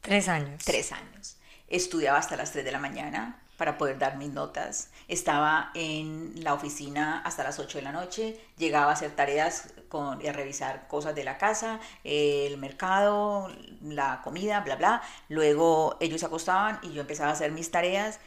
Tres 0.00 0.26
años. 0.26 0.64
Tres 0.64 0.90
años 0.90 1.36
estudiaba 1.70 2.18
hasta 2.18 2.36
las 2.36 2.52
3 2.52 2.64
de 2.64 2.72
la 2.72 2.78
mañana 2.78 3.40
para 3.60 3.76
poder 3.76 3.98
dar 3.98 4.16
mis 4.16 4.30
notas. 4.30 4.88
Estaba 5.06 5.70
en 5.74 6.32
la 6.42 6.54
oficina 6.54 7.20
hasta 7.26 7.44
las 7.44 7.58
8 7.58 7.76
de 7.76 7.82
la 7.82 7.92
noche, 7.92 8.40
llegaba 8.56 8.90
a 8.90 8.94
hacer 8.94 9.10
tareas 9.10 9.74
con, 9.90 10.26
a 10.26 10.32
revisar 10.32 10.88
cosas 10.88 11.14
de 11.14 11.24
la 11.24 11.36
casa, 11.36 11.78
el 12.02 12.56
mercado, 12.56 13.52
la 13.82 14.22
comida, 14.22 14.60
bla, 14.60 14.76
bla. 14.76 15.02
Luego 15.28 15.98
ellos 16.00 16.20
se 16.20 16.26
acostaban 16.26 16.78
y 16.82 16.94
yo 16.94 17.02
empezaba 17.02 17.28
a 17.28 17.32
hacer 17.34 17.52
mis 17.52 17.70
tareas. 17.70 18.18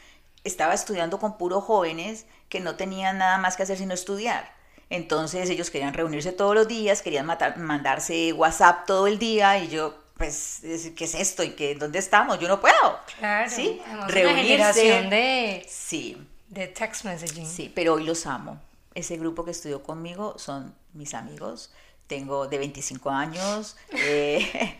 Estaba 0.44 0.76
estudiando 0.76 1.20
con 1.20 1.40
puros 1.40 1.64
jóvenes 1.64 2.28
que 2.48 2.60
no 2.60 2.76
tenían 2.76 3.18
nada 3.18 3.40
más 3.40 3.58
que 3.58 3.64
hacer 3.64 3.80
sino 3.80 3.96
estudiar. 3.96 4.54
Entonces 4.92 5.50
ellos 5.50 5.72
querían 5.72 5.96
reunirse 5.96 6.32
todos 6.32 6.54
los 6.54 6.68
días, 6.68 7.02
querían 7.02 7.26
mandarse 7.26 8.34
WhatsApp 8.34 8.86
todo 8.86 9.08
el 9.08 9.18
día 9.18 9.58
y 9.58 9.70
yo 9.70 10.03
pues, 10.16 10.62
¿qué 10.96 11.06
es 11.06 11.16
esto? 11.16 11.44
¿Y 11.44 11.52
qué, 11.52 11.76
dónde 11.76 12.00
estamos? 12.00 12.40
Yo 12.40 12.48
no 12.48 12.60
puedo. 12.60 13.00
Claro. 13.18 13.50
¿Sí? 13.50 13.82
Reunirse. 14.08 15.04
de, 15.10 15.66
sí. 15.68 16.28
de 16.50 16.68
text 16.68 17.06
messaging. 17.06 17.48
Sí, 17.48 17.72
pero 17.74 17.96
hoy 17.96 18.04
los 18.04 18.26
amo. 18.26 18.62
Ese 18.94 19.18
grupo 19.18 19.44
que 19.44 19.52
estudió 19.52 19.82
conmigo 19.82 20.36
son 20.38 20.76
mis 20.94 21.14
amigos. 21.14 21.72
Tengo 22.08 22.48
de 22.48 22.58
25 22.60 23.10
años. 23.10 23.76
Eh, 23.92 24.80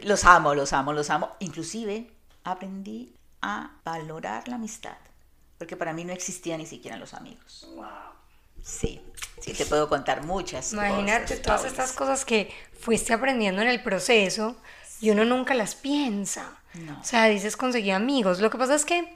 los 0.04 0.24
amo, 0.24 0.54
los 0.54 0.72
amo, 0.72 0.92
los 0.92 1.10
amo. 1.10 1.30
Inclusive 1.40 2.10
aprendí 2.44 3.14
a 3.40 3.72
valorar 3.84 4.46
la 4.48 4.54
amistad. 4.54 4.96
Porque 5.58 5.76
para 5.76 5.92
mí 5.92 6.04
no 6.04 6.12
existían 6.12 6.58
ni 6.58 6.66
siquiera 6.66 6.96
los 6.96 7.14
amigos. 7.14 7.68
Wow. 7.74 8.11
Sí, 8.62 9.00
sí, 9.40 9.52
te 9.52 9.66
puedo 9.66 9.88
contar 9.88 10.24
muchas 10.24 10.72
Imagínate 10.72 11.36
todas 11.36 11.64
estas 11.64 11.92
cosas 11.92 12.24
que 12.24 12.52
fuiste 12.80 13.12
aprendiendo 13.12 13.62
en 13.62 13.68
el 13.68 13.82
proceso 13.82 14.56
y 15.00 15.10
uno 15.10 15.24
nunca 15.24 15.54
las 15.54 15.74
piensa. 15.74 16.58
No. 16.74 16.98
O 17.00 17.04
sea, 17.04 17.26
dices 17.26 17.56
conseguí 17.56 17.90
amigos. 17.90 18.40
Lo 18.40 18.50
que 18.50 18.56
pasa 18.58 18.74
es 18.74 18.84
que 18.84 19.12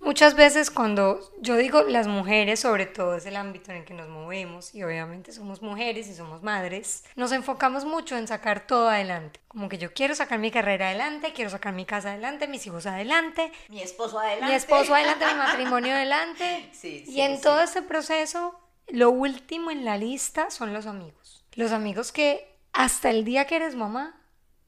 muchas 0.00 0.34
veces 0.34 0.70
cuando 0.70 1.20
yo 1.40 1.56
digo 1.56 1.82
las 1.82 2.06
mujeres, 2.06 2.60
sobre 2.60 2.86
todo 2.86 3.16
es 3.16 3.24
el 3.24 3.36
ámbito 3.36 3.70
en 3.70 3.78
el 3.78 3.84
que 3.84 3.94
nos 3.94 4.08
movemos 4.08 4.74
y 4.74 4.82
obviamente 4.82 5.32
somos 5.32 5.62
mujeres 5.62 6.06
y 6.08 6.14
somos 6.14 6.42
madres, 6.42 7.04
nos 7.16 7.32
enfocamos 7.32 7.84
mucho 7.84 8.16
en 8.18 8.26
sacar 8.28 8.66
todo 8.66 8.88
adelante. 8.90 9.40
Como 9.48 9.68
que 9.68 9.78
yo 9.78 9.94
quiero 9.94 10.14
sacar 10.14 10.38
mi 10.38 10.50
carrera 10.50 10.88
adelante, 10.88 11.32
quiero 11.32 11.50
sacar 11.50 11.72
mi 11.72 11.86
casa 11.86 12.10
adelante, 12.10 12.46
mis 12.48 12.66
hijos 12.66 12.86
adelante, 12.86 13.50
Mi 13.68 13.80
esposo 13.80 14.18
adelante. 14.18 14.46
mi 14.46 14.54
esposo 14.54 14.94
adelante, 14.94 15.24
mi 15.26 15.34
matrimonio 15.38 15.94
adelante. 15.94 16.68
Sí, 16.72 17.04
sí, 17.06 17.12
y 17.12 17.20
en 17.22 17.36
sí. 17.36 17.42
todo 17.42 17.60
este 17.62 17.80
proceso, 17.82 18.58
lo 18.90 19.10
último 19.10 19.70
en 19.70 19.84
la 19.84 19.98
lista 19.98 20.50
son 20.50 20.72
los 20.72 20.86
amigos. 20.86 21.44
Los 21.54 21.72
amigos 21.72 22.12
que 22.12 22.56
hasta 22.72 23.10
el 23.10 23.24
día 23.24 23.46
que 23.46 23.56
eres 23.56 23.74
mamá 23.74 24.20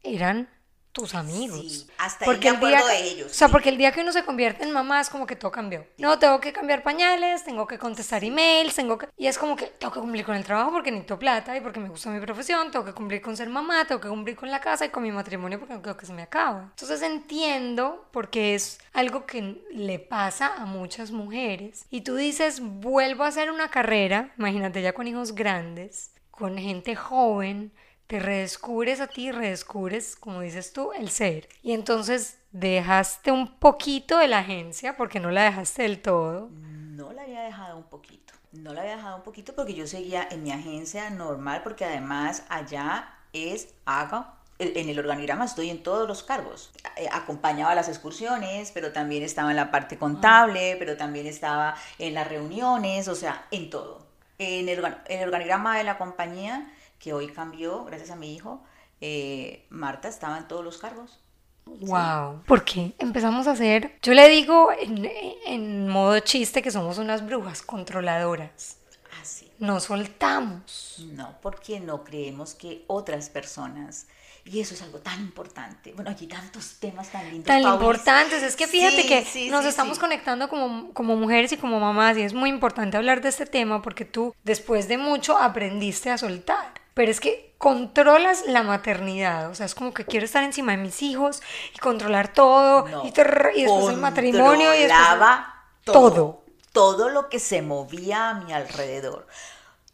eran 0.02 0.48
tus 0.92 1.14
amigos. 1.14 1.60
Sí, 1.60 1.86
hasta 1.98 2.26
me 2.26 2.32
el 2.32 2.40
día, 2.40 2.84
de 2.84 3.02
ellos, 3.02 3.30
O 3.30 3.34
sea, 3.34 3.46
sí. 3.48 3.52
porque 3.52 3.68
el 3.68 3.78
día 3.78 3.92
que 3.92 4.00
uno 4.00 4.12
se 4.12 4.24
convierte 4.24 4.64
en 4.64 4.72
mamá 4.72 5.00
es 5.00 5.08
como 5.08 5.26
que 5.26 5.36
todo 5.36 5.50
cambió. 5.50 5.86
No, 5.98 6.18
tengo 6.18 6.40
que 6.40 6.52
cambiar 6.52 6.82
pañales, 6.82 7.44
tengo 7.44 7.66
que 7.66 7.78
contestar 7.78 8.24
emails, 8.24 8.74
tengo 8.74 8.98
que... 8.98 9.08
Y 9.16 9.26
es 9.26 9.38
como 9.38 9.56
que 9.56 9.66
tengo 9.66 9.92
que 9.92 10.00
cumplir 10.00 10.24
con 10.24 10.34
el 10.34 10.44
trabajo 10.44 10.72
porque 10.72 10.90
necesito 10.90 11.18
plata 11.18 11.56
y 11.56 11.60
porque 11.60 11.78
me 11.78 11.88
gusta 11.88 12.10
mi 12.10 12.20
profesión, 12.20 12.70
tengo 12.70 12.84
que 12.84 12.92
cumplir 12.92 13.22
con 13.22 13.36
ser 13.36 13.48
mamá, 13.48 13.84
tengo 13.86 14.00
que 14.00 14.08
cumplir 14.08 14.36
con 14.36 14.50
la 14.50 14.60
casa 14.60 14.84
y 14.84 14.88
con 14.88 15.02
mi 15.02 15.12
matrimonio 15.12 15.58
porque 15.58 15.80
quiero 15.80 15.96
que 15.96 16.06
se 16.06 16.12
me 16.12 16.22
acabe. 16.22 16.62
Entonces 16.62 17.02
entiendo 17.02 18.08
porque 18.10 18.54
es 18.54 18.78
algo 18.92 19.26
que 19.26 19.62
le 19.70 19.98
pasa 19.98 20.54
a 20.56 20.64
muchas 20.66 21.12
mujeres. 21.12 21.84
Y 21.90 22.00
tú 22.00 22.16
dices, 22.16 22.60
vuelvo 22.60 23.24
a 23.24 23.28
hacer 23.28 23.50
una 23.50 23.68
carrera, 23.68 24.32
imagínate 24.38 24.82
ya 24.82 24.92
con 24.92 25.06
hijos 25.06 25.34
grandes, 25.34 26.10
con 26.30 26.58
gente 26.58 26.96
joven, 26.96 27.72
te 28.10 28.18
redescubres 28.18 29.00
a 29.00 29.06
ti, 29.06 29.30
redescubres, 29.30 30.16
como 30.16 30.40
dices 30.40 30.72
tú, 30.72 30.90
el 30.92 31.10
ser. 31.10 31.48
Y 31.62 31.74
entonces 31.74 32.38
dejaste 32.50 33.30
un 33.30 33.56
poquito 33.60 34.18
de 34.18 34.26
la 34.26 34.40
agencia, 34.40 34.96
porque 34.96 35.20
no 35.20 35.30
la 35.30 35.44
dejaste 35.44 35.82
del 35.82 36.02
todo. 36.02 36.48
No 36.50 37.12
la 37.12 37.22
había 37.22 37.42
dejado 37.42 37.76
un 37.76 37.84
poquito. 37.84 38.34
No 38.50 38.74
la 38.74 38.80
había 38.80 38.96
dejado 38.96 39.18
un 39.18 39.22
poquito 39.22 39.54
porque 39.54 39.74
yo 39.74 39.86
seguía 39.86 40.26
en 40.28 40.42
mi 40.42 40.50
agencia 40.50 41.08
normal, 41.10 41.62
porque 41.62 41.84
además 41.84 42.42
allá 42.48 43.14
es 43.32 43.68
haga. 43.84 44.34
En 44.58 44.88
el 44.88 44.98
organigrama 44.98 45.44
estoy 45.44 45.70
en 45.70 45.84
todos 45.84 46.08
los 46.08 46.24
cargos. 46.24 46.72
Eh, 46.96 47.08
Acompañaba 47.12 47.76
las 47.76 47.88
excursiones, 47.88 48.72
pero 48.72 48.90
también 48.90 49.22
estaba 49.22 49.50
en 49.50 49.56
la 49.56 49.70
parte 49.70 49.98
contable, 49.98 50.74
pero 50.80 50.96
también 50.96 51.28
estaba 51.28 51.76
en 52.00 52.14
las 52.14 52.26
reuniones, 52.26 53.06
o 53.06 53.14
sea, 53.14 53.46
en 53.52 53.70
todo. 53.70 54.04
En 54.38 54.68
el 54.68 55.22
organigrama 55.22 55.78
de 55.78 55.84
la 55.84 55.96
compañía, 55.96 56.66
que 57.00 57.12
hoy 57.12 57.28
cambió 57.32 57.84
gracias 57.84 58.10
a 58.10 58.16
mi 58.16 58.32
hijo, 58.34 58.62
eh, 59.00 59.66
Marta 59.70 60.06
estaba 60.08 60.38
en 60.38 60.46
todos 60.46 60.64
los 60.64 60.78
cargos. 60.78 61.18
Wow. 61.66 62.42
Porque 62.46 62.94
empezamos 62.98 63.46
a 63.46 63.52
hacer, 63.52 63.98
yo 64.02 64.12
le 64.14 64.28
digo 64.28 64.70
en, 64.78 65.10
en 65.46 65.88
modo 65.88 66.18
chiste 66.20 66.62
que 66.62 66.70
somos 66.70 66.98
unas 66.98 67.24
brujas 67.26 67.62
controladoras. 67.62 68.78
Así. 69.20 69.50
No 69.58 69.80
soltamos. 69.80 70.96
No, 71.12 71.36
porque 71.42 71.80
no 71.80 72.04
creemos 72.04 72.54
que 72.54 72.84
otras 72.88 73.28
personas, 73.28 74.06
y 74.44 74.60
eso 74.60 74.74
es 74.74 74.82
algo 74.82 74.98
tan 75.00 75.20
importante. 75.20 75.92
Bueno, 75.92 76.10
aquí 76.10 76.26
tantos 76.26 76.78
temas 76.80 77.10
tan 77.10 77.28
lindos. 77.30 77.44
Tan 77.46 77.62
Paulis. 77.62 77.80
importantes. 77.80 78.42
Es 78.42 78.56
que 78.56 78.66
fíjate 78.66 79.02
Sí, 79.02 79.08
que 79.08 79.24
sí, 79.24 79.50
nos 79.50 79.62
sí, 79.62 79.68
estamos 79.68 79.96
sí. 79.96 80.00
conectando 80.00 80.48
como, 80.48 80.92
como 80.94 81.16
mujeres 81.16 81.52
y 81.52 81.56
como 81.58 81.78
mamás 81.78 82.16
y 82.16 82.22
es 82.22 82.32
muy 82.34 82.48
importante 82.50 82.96
hablar 82.96 83.20
de 83.20 83.28
este 83.28 83.46
tema 83.46 83.82
porque 83.82 84.04
tú 84.04 84.34
después 84.42 84.88
de 84.88 84.98
mucho 84.98 85.36
aprendiste 85.38 86.10
a 86.10 86.18
soltar. 86.18 86.79
Pero 86.94 87.10
es 87.10 87.20
que 87.20 87.54
controlas 87.58 88.44
la 88.46 88.62
maternidad, 88.62 89.50
o 89.50 89.54
sea, 89.54 89.66
es 89.66 89.74
como 89.74 89.92
que 89.92 90.04
quiero 90.06 90.24
estar 90.24 90.42
encima 90.42 90.72
de 90.72 90.78
mis 90.78 91.02
hijos 91.02 91.42
y 91.74 91.78
controlar 91.78 92.32
todo 92.32 92.88
No, 92.88 93.06
y, 93.06 93.12
trrr, 93.12 93.52
y 93.54 93.62
después 93.62 93.88
el 93.88 93.96
matrimonio 93.98 94.74
y 94.74 94.78
después 94.82 94.98
controlaba 94.98 95.64
todo. 95.84 96.10
todo. 96.10 96.44
Todo 96.72 97.08
lo 97.08 97.28
que 97.28 97.38
se 97.40 97.62
movía 97.62 98.30
a 98.30 98.34
mi 98.34 98.52
alrededor. 98.52 99.26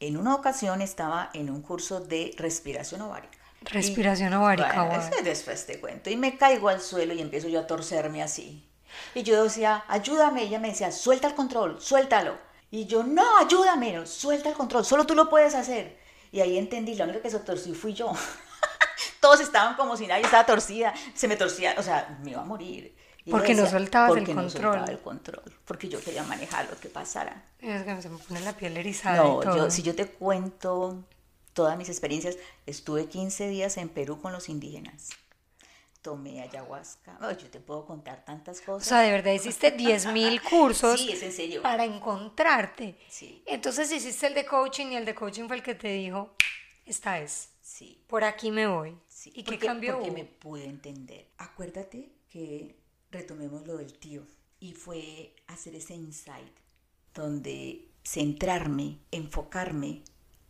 En 0.00 0.16
una 0.16 0.34
ocasión 0.34 0.82
estaba 0.82 1.30
en 1.32 1.50
un 1.50 1.62
curso 1.62 2.00
de 2.00 2.34
respiración 2.36 3.00
ovárica. 3.02 3.38
Respiración 3.62 4.32
Y, 4.32 4.36
ovárica, 4.36 4.82
bueno, 4.84 5.02
wow. 5.10 5.22
después 5.24 5.66
te 5.66 5.80
cuento. 5.80 6.10
Y 6.10 6.16
me 6.16 6.36
caigo 6.36 6.68
al 6.68 6.80
suelo 6.80 7.14
y 7.14 7.20
empiezo 7.20 7.48
yo 7.48 7.60
a 7.60 7.66
torcerme 7.66 8.22
así. 8.22 8.68
Y 9.14 9.22
yo 9.22 9.42
decía, 9.42 9.84
ayúdame. 9.88 10.42
Ella 10.44 10.58
me 10.60 10.68
decía, 10.68 10.92
suelta 10.92 11.28
el 11.28 11.34
control, 11.34 11.80
suéltalo. 11.80 12.38
Y 12.70 12.86
yo, 12.86 13.02
no, 13.02 13.38
ayúdame, 13.38 13.92
no, 13.92 14.06
suelta 14.06 14.48
el 14.50 14.54
control, 14.54 14.84
solo 14.84 15.06
tú 15.06 15.14
lo 15.14 15.28
puedes 15.30 15.54
hacer. 15.54 15.98
Y 16.32 16.40
ahí 16.40 16.58
entendí, 16.58 16.94
la 16.94 17.04
única 17.04 17.20
que 17.22 17.30
se 17.30 17.38
torció 17.40 17.74
fui 17.74 17.92
yo. 17.94 18.12
Todos 19.20 19.40
estaban 19.40 19.74
como 19.76 19.96
si 19.96 20.06
nadie 20.06 20.24
estaba 20.24 20.44
torcida, 20.46 20.92
se 21.14 21.26
me 21.28 21.36
torcía, 21.36 21.74
o 21.78 21.82
sea, 21.82 22.18
me 22.22 22.30
iba 22.32 22.42
a 22.42 22.44
morir. 22.44 22.94
Y 23.24 23.30
Porque 23.30 23.54
no 23.54 23.66
soltabas 23.66 24.10
el 24.10 24.18
porque 24.18 24.34
no 24.34 24.42
control. 24.42 24.62
soltaba 24.62 24.86
el 24.92 25.00
control, 25.00 25.52
porque 25.64 25.88
yo 25.88 26.00
quería 26.00 26.22
manejar 26.22 26.68
lo 26.70 26.78
que 26.78 26.88
pasara. 26.88 27.44
Es 27.58 27.82
que 27.82 28.00
se 28.02 28.08
me 28.08 28.18
pone 28.18 28.40
la 28.40 28.52
piel 28.56 28.76
erizada 28.76 29.16
No, 29.16 29.40
y 29.40 29.44
todo. 29.44 29.56
yo, 29.56 29.70
si 29.70 29.82
yo 29.82 29.96
te 29.96 30.06
cuento 30.06 31.02
todas 31.52 31.76
mis 31.76 31.88
experiencias, 31.88 32.36
estuve 32.66 33.06
15 33.06 33.48
días 33.48 33.78
en 33.78 33.88
Perú 33.88 34.20
con 34.20 34.32
los 34.32 34.48
indígenas. 34.48 35.08
Tomé 36.06 36.40
ayahuasca. 36.40 37.18
Ay, 37.20 37.36
yo 37.42 37.50
te 37.50 37.58
puedo 37.58 37.84
contar 37.84 38.24
tantas 38.24 38.60
O 38.60 38.64
cosas. 38.66 38.86
sea, 38.88 39.00
de 39.00 39.10
verdad 39.10 39.32
hiciste 39.32 39.76
10.000 39.76 40.40
cursos 40.48 41.00
Sí, 41.00 41.10
es 41.10 41.20
en 41.24 41.32
serio. 41.32 41.62
para 41.62 41.84
encontrarte. 41.84 42.96
Sí. 43.08 43.42
Entonces 43.44 43.90
hiciste 43.90 44.28
el 44.28 44.34
de 44.34 44.46
coaching 44.46 44.86
y 44.92 44.96
el 44.96 45.04
de 45.04 45.16
coaching 45.16 45.48
fue 45.48 45.56
el 45.56 45.64
que 45.64 45.74
te 45.74 45.88
dijo, 45.88 46.30
esta 46.84 47.18
es, 47.18 47.48
Sí. 47.60 48.04
por 48.06 48.22
aquí 48.22 48.52
me 48.52 48.68
voy. 48.68 48.96
Sí, 49.08 49.30
¿Y 49.34 49.42
qué 49.42 49.52
porque, 49.54 49.66
cambió? 49.66 49.96
Porque 49.98 50.12
me 50.12 50.24
pude 50.24 50.64
entender. 50.66 51.26
Acuérdate 51.38 52.12
que 52.28 52.76
retomemos 53.10 53.66
lo 53.66 53.76
del 53.76 53.92
tío 53.98 54.22
y 54.60 54.74
fue 54.74 55.34
hacer 55.48 55.74
ese 55.74 55.94
insight 55.96 56.52
donde 57.14 57.88
centrarme, 58.04 58.98
enfocarme 59.10 60.02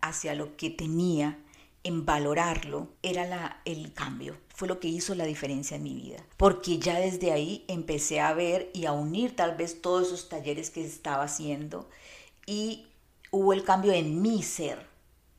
hacia 0.02 0.34
lo 0.34 0.54
que 0.58 0.68
tenía, 0.68 1.38
en 1.82 2.04
valorarlo, 2.04 2.92
era 3.02 3.24
la, 3.24 3.62
el 3.64 3.94
cambio. 3.94 4.36
Fue 4.56 4.68
lo 4.68 4.80
que 4.80 4.88
hizo 4.88 5.14
la 5.14 5.26
diferencia 5.26 5.76
en 5.76 5.82
mi 5.82 5.94
vida. 5.94 6.24
Porque 6.38 6.78
ya 6.78 6.98
desde 6.98 7.30
ahí 7.30 7.66
empecé 7.68 8.20
a 8.20 8.32
ver 8.32 8.70
y 8.72 8.86
a 8.86 8.92
unir 8.92 9.36
tal 9.36 9.54
vez 9.54 9.82
todos 9.82 10.06
esos 10.06 10.30
talleres 10.30 10.70
que 10.70 10.82
estaba 10.82 11.24
haciendo 11.24 11.86
y 12.46 12.86
hubo 13.30 13.52
el 13.52 13.64
cambio 13.64 13.92
en 13.92 14.22
mi 14.22 14.42
ser. 14.42 14.86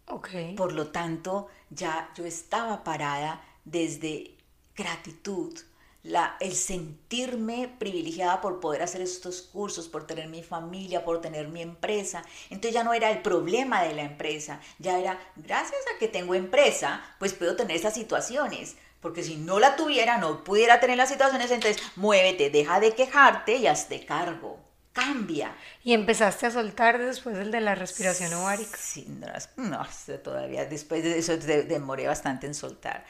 Ok. 0.06 0.30
Por 0.56 0.71
lo 0.71 0.89
tanto, 0.89 1.47
ya 1.71 2.12
yo 2.15 2.25
estaba 2.25 2.84
parada 2.84 3.43
desde 3.65 4.36
gratitud, 4.75 5.58
la, 6.03 6.38
el 6.39 6.53
sentirme 6.53 7.73
privilegiada 7.80 8.39
por 8.39 8.60
poder 8.60 8.84
hacer 8.84 9.01
estos 9.01 9.41
cursos, 9.41 9.88
por 9.88 10.06
tener 10.06 10.27
mi 10.27 10.43
familia, 10.43 11.03
por 11.03 11.21
tener 11.21 11.47
mi 11.47 11.63
empresa. 11.63 12.23
Entonces 12.51 12.75
ya 12.75 12.84
no 12.84 12.93
era 12.93 13.10
el 13.10 13.23
problema 13.23 13.82
de 13.82 13.95
la 13.95 14.03
empresa, 14.03 14.62
ya 14.77 14.99
era 14.99 15.19
gracias 15.36 15.82
a 15.93 15.97
que 15.97 16.08
tengo 16.08 16.36
empresa, 16.36 17.01
pues 17.17 17.34
puedo 17.34 17.56
tener 17.56 17.75
esas 17.75 17.95
situaciones. 17.95 18.77
Porque 19.02 19.24
si 19.24 19.36
no 19.38 19.60
la 19.60 19.76
tuviera, 19.76 20.18
no 20.18 20.44
pudiera 20.44 20.80
tener 20.80 20.98
las 20.98 21.10
situaciones, 21.10 21.52
entonces 21.52 21.82
muévete, 21.96 22.50
deja 22.50 22.80
de 22.80 22.96
quejarte 22.96 23.56
y 23.58 23.68
hazte 23.68 24.06
cargo. 24.06 24.60
Cambia. 24.94 25.56
Y 25.84 25.94
empezaste 25.94 26.48
a 26.48 26.52
soltar 26.52 26.98
después 26.98 27.38
el 27.38 27.52
de 27.52 27.62
la 27.62 27.76
respiración 27.76 28.34
ovárica. 28.34 28.76
Sí, 28.82 29.06
no, 29.08 29.28
no, 29.58 29.86
todavía 30.24 30.66
después 30.66 31.04
de 31.04 31.20
eso 31.20 31.38
de- 31.38 31.64
demoré 31.64 32.08
bastante 32.08 32.48
en 32.48 32.56
soltar. 32.56 33.06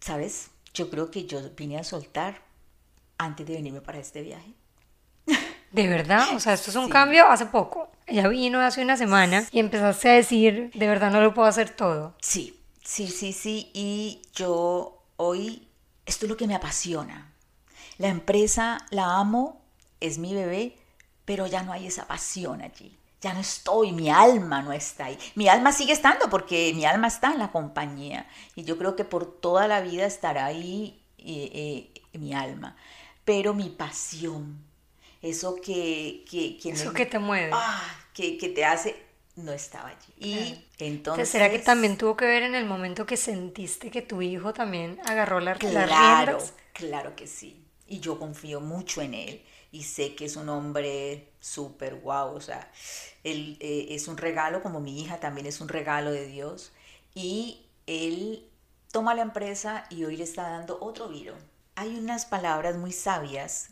¿Sabes? 0.00 0.48
Yo 0.74 0.88
creo 0.90 1.10
que 1.10 1.26
yo 1.26 1.40
vine 1.56 1.78
a 1.78 1.84
soltar 1.84 2.40
antes 3.18 3.46
de 3.46 3.54
venirme 3.54 3.80
para 3.80 3.98
este 3.98 4.22
viaje. 4.22 4.52
De 5.72 5.88
verdad, 5.88 6.28
o 6.34 6.40
sea, 6.40 6.52
esto 6.54 6.70
es 6.70 6.76
un 6.76 6.86
Sí. 6.86 6.92
cambio 6.92 7.26
hace 7.26 7.46
poco. 7.46 7.90
Ella 8.06 8.28
vino 8.28 8.60
hace 8.60 8.80
una 8.82 8.96
semana 8.96 9.44
y 9.50 9.58
empezaste 9.58 10.08
a 10.08 10.12
decir, 10.12 10.70
de 10.72 10.86
verdad 10.86 11.10
no 11.10 11.20
lo 11.20 11.34
puedo 11.34 11.48
hacer 11.48 11.70
todo. 11.70 12.14
Sí, 12.20 12.55
sí, 12.86 13.08
sí, 13.08 13.32
sí. 13.32 13.70
Y 13.74 14.22
yo 14.32 15.02
hoy, 15.16 15.68
esto 16.06 16.26
es 16.26 16.30
lo 16.30 16.36
que 16.36 16.46
me 16.46 16.54
apasiona. 16.54 17.32
La 17.98 18.08
empresa 18.08 18.86
la 18.90 19.16
amo, 19.16 19.62
es 20.00 20.18
mi 20.18 20.34
bebé, 20.34 20.78
pero 21.24 21.46
ya 21.46 21.62
no 21.62 21.72
hay 21.72 21.86
esa 21.86 22.06
pasión 22.06 22.62
allí. 22.62 22.98
ya 23.20 23.32
no 23.32 23.40
estoy, 23.40 23.92
mi 23.92 24.08
alma 24.08 24.62
no 24.62 24.72
está 24.72 25.06
ahí. 25.06 25.18
Mi 25.34 25.48
alma 25.48 25.72
sigue 25.72 25.92
estando 25.92 26.30
porque 26.30 26.72
mi 26.74 26.84
alma 26.84 27.08
está 27.08 27.32
en 27.32 27.38
la 27.38 27.50
compañía 27.50 28.28
y 28.54 28.62
yo 28.62 28.78
creo 28.78 28.94
que 28.94 29.04
por 29.04 29.40
toda 29.40 29.66
la 29.66 29.80
vida 29.80 30.06
estará 30.06 30.46
ahí 30.46 31.02
eh, 31.18 31.90
eh, 31.94 32.18
mi 32.18 32.34
alma. 32.34 32.76
Pero 33.24 33.54
mi 33.54 33.70
pasión, 33.70 34.62
eso 35.22 35.56
que... 35.56 36.24
que, 36.30 36.58
eso 36.70 36.92
que 36.92 37.06
te 37.06 37.18
mueve. 37.18 37.50
Ah, 37.52 37.82
que, 38.12 38.38
que, 38.38 38.48
te 38.50 38.64
hace, 38.64 39.05
no 39.36 39.52
estaba 39.52 39.90
allí. 39.90 40.14
Y 40.18 40.64
entonces... 40.78 41.28
¿Será 41.28 41.50
que 41.50 41.58
también 41.58 41.96
tuvo 41.96 42.16
que 42.16 42.24
ver 42.24 42.42
en 42.42 42.54
el 42.54 42.64
momento 42.64 43.06
que 43.06 43.16
sentiste 43.16 43.90
que 43.90 44.02
tu 44.02 44.22
hijo 44.22 44.52
también 44.52 44.98
agarró 45.04 45.40
la, 45.40 45.54
claro, 45.54 46.38
Claro 46.72 47.14
que 47.14 47.26
sí. 47.26 47.64
Y 47.86 48.00
yo 48.00 48.18
confío 48.18 48.60
mucho 48.60 49.02
en 49.02 49.14
él 49.14 49.44
y 49.70 49.82
sé 49.82 50.14
que 50.14 50.24
es 50.24 50.36
un 50.36 50.48
hombre 50.48 51.32
súper 51.40 51.96
guau, 51.96 52.34
o 52.34 52.40
sea, 52.40 52.70
él 53.24 53.58
eh, 53.60 53.88
es 53.90 54.08
un 54.08 54.16
regalo, 54.16 54.62
como 54.62 54.80
mi 54.80 55.00
hija 55.00 55.20
también 55.20 55.46
es 55.46 55.60
un 55.60 55.68
regalo 55.68 56.10
de 56.10 56.26
Dios, 56.26 56.72
y 57.14 57.66
él 57.86 58.48
toma 58.90 59.14
la 59.14 59.22
empresa 59.22 59.84
y 59.90 60.04
hoy 60.04 60.16
le 60.16 60.24
está 60.24 60.48
dando 60.48 60.78
otro 60.80 61.08
viro. 61.08 61.34
Hay 61.74 61.96
unas 61.96 62.24
palabras 62.24 62.76
muy 62.76 62.92
sabias 62.92 63.70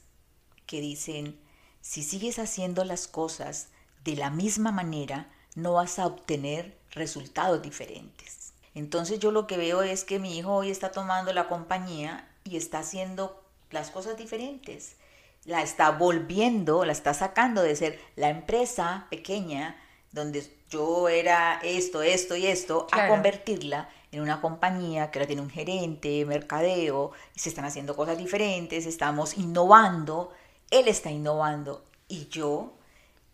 que 0.67 0.81
dicen, 0.81 1.41
si 1.81 2.03
sigues 2.03 2.39
haciendo 2.39 2.85
las 2.85 3.09
cosas 3.09 3.69
de 4.05 4.17
la 4.17 4.31
misma 4.31 4.73
manera, 4.73 5.31
no 5.55 5.75
vas 5.75 5.99
a 5.99 6.07
obtener 6.07 6.77
resultados 6.91 7.63
diferentes. 7.63 8.53
Entonces 8.75 9.21
yo 9.21 9.31
lo 9.31 9.47
que 9.47 9.57
veo 9.57 9.83
es 9.83 10.05
que 10.05 10.19
mi 10.19 10.37
hijo 10.37 10.53
hoy 10.53 10.71
está 10.71 10.91
tomando 10.91 11.33
la 11.33 11.49
compañía 11.49 12.29
y 12.43 12.57
está 12.57 12.81
haciendo 12.81 13.43
las 13.71 13.91
cosas 13.91 14.17
diferentes. 14.17 14.97
La 15.45 15.63
está 15.63 15.91
volviendo, 15.91 16.85
la 16.85 16.93
está 16.93 17.15
sacando 17.15 17.63
de 17.63 17.77
ser 17.77 18.01
la 18.17 18.31
empresa 18.31 19.07
pequeña 19.11 19.77
donde 20.11 20.49
yo 20.71 21.09
era 21.09 21.61
esto, 21.63 22.03
esto 22.03 22.37
y 22.37 22.47
esto, 22.47 22.87
a 22.93 23.09
convertirla 23.09 23.89
en 24.13 24.21
una 24.21 24.41
compañía 24.41 25.11
que 25.11 25.19
ahora 25.19 25.27
tiene 25.27 25.43
un 25.43 25.51
gerente, 25.51 26.25
mercadeo, 26.25 27.11
y 27.35 27.41
se 27.41 27.49
están 27.49 27.65
haciendo 27.65 27.97
cosas 27.97 28.17
diferentes, 28.17 28.87
estamos 28.87 29.37
innovando, 29.37 30.33
él 30.71 30.87
está 30.87 31.11
innovando 31.11 31.85
y 32.07 32.29
yo 32.29 32.75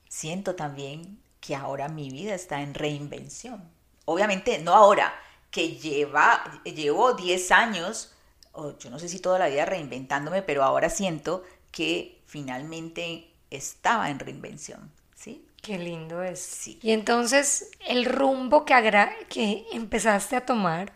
siento 0.08 0.54
también 0.54 1.20
que 1.40 1.56
ahora 1.56 1.88
mi 1.88 2.10
vida 2.10 2.34
está 2.34 2.62
en 2.62 2.74
reinvención. 2.74 3.62
Obviamente 4.04 4.58
no 4.58 4.74
ahora, 4.74 5.12
que 5.50 5.76
lleva, 5.76 6.60
llevo 6.64 7.14
10 7.14 7.50
años, 7.52 8.12
o 8.52 8.76
yo 8.78 8.90
no 8.90 8.98
sé 8.98 9.08
si 9.08 9.20
toda 9.20 9.38
la 9.38 9.48
vida 9.48 9.64
reinventándome, 9.64 10.42
pero 10.42 10.62
ahora 10.62 10.90
siento 10.90 11.44
que 11.70 12.22
finalmente 12.26 13.30
estaba 13.50 14.10
en 14.10 14.18
reinvención, 14.18 14.90
¿sí? 15.14 15.44
Qué 15.62 15.78
lindo 15.78 16.22
es. 16.22 16.40
Sí. 16.40 16.78
Y 16.82 16.92
entonces 16.92 17.70
el 17.86 18.04
rumbo 18.04 18.64
que, 18.64 18.74
que 19.28 19.66
empezaste 19.72 20.36
a 20.36 20.46
tomar, 20.46 20.92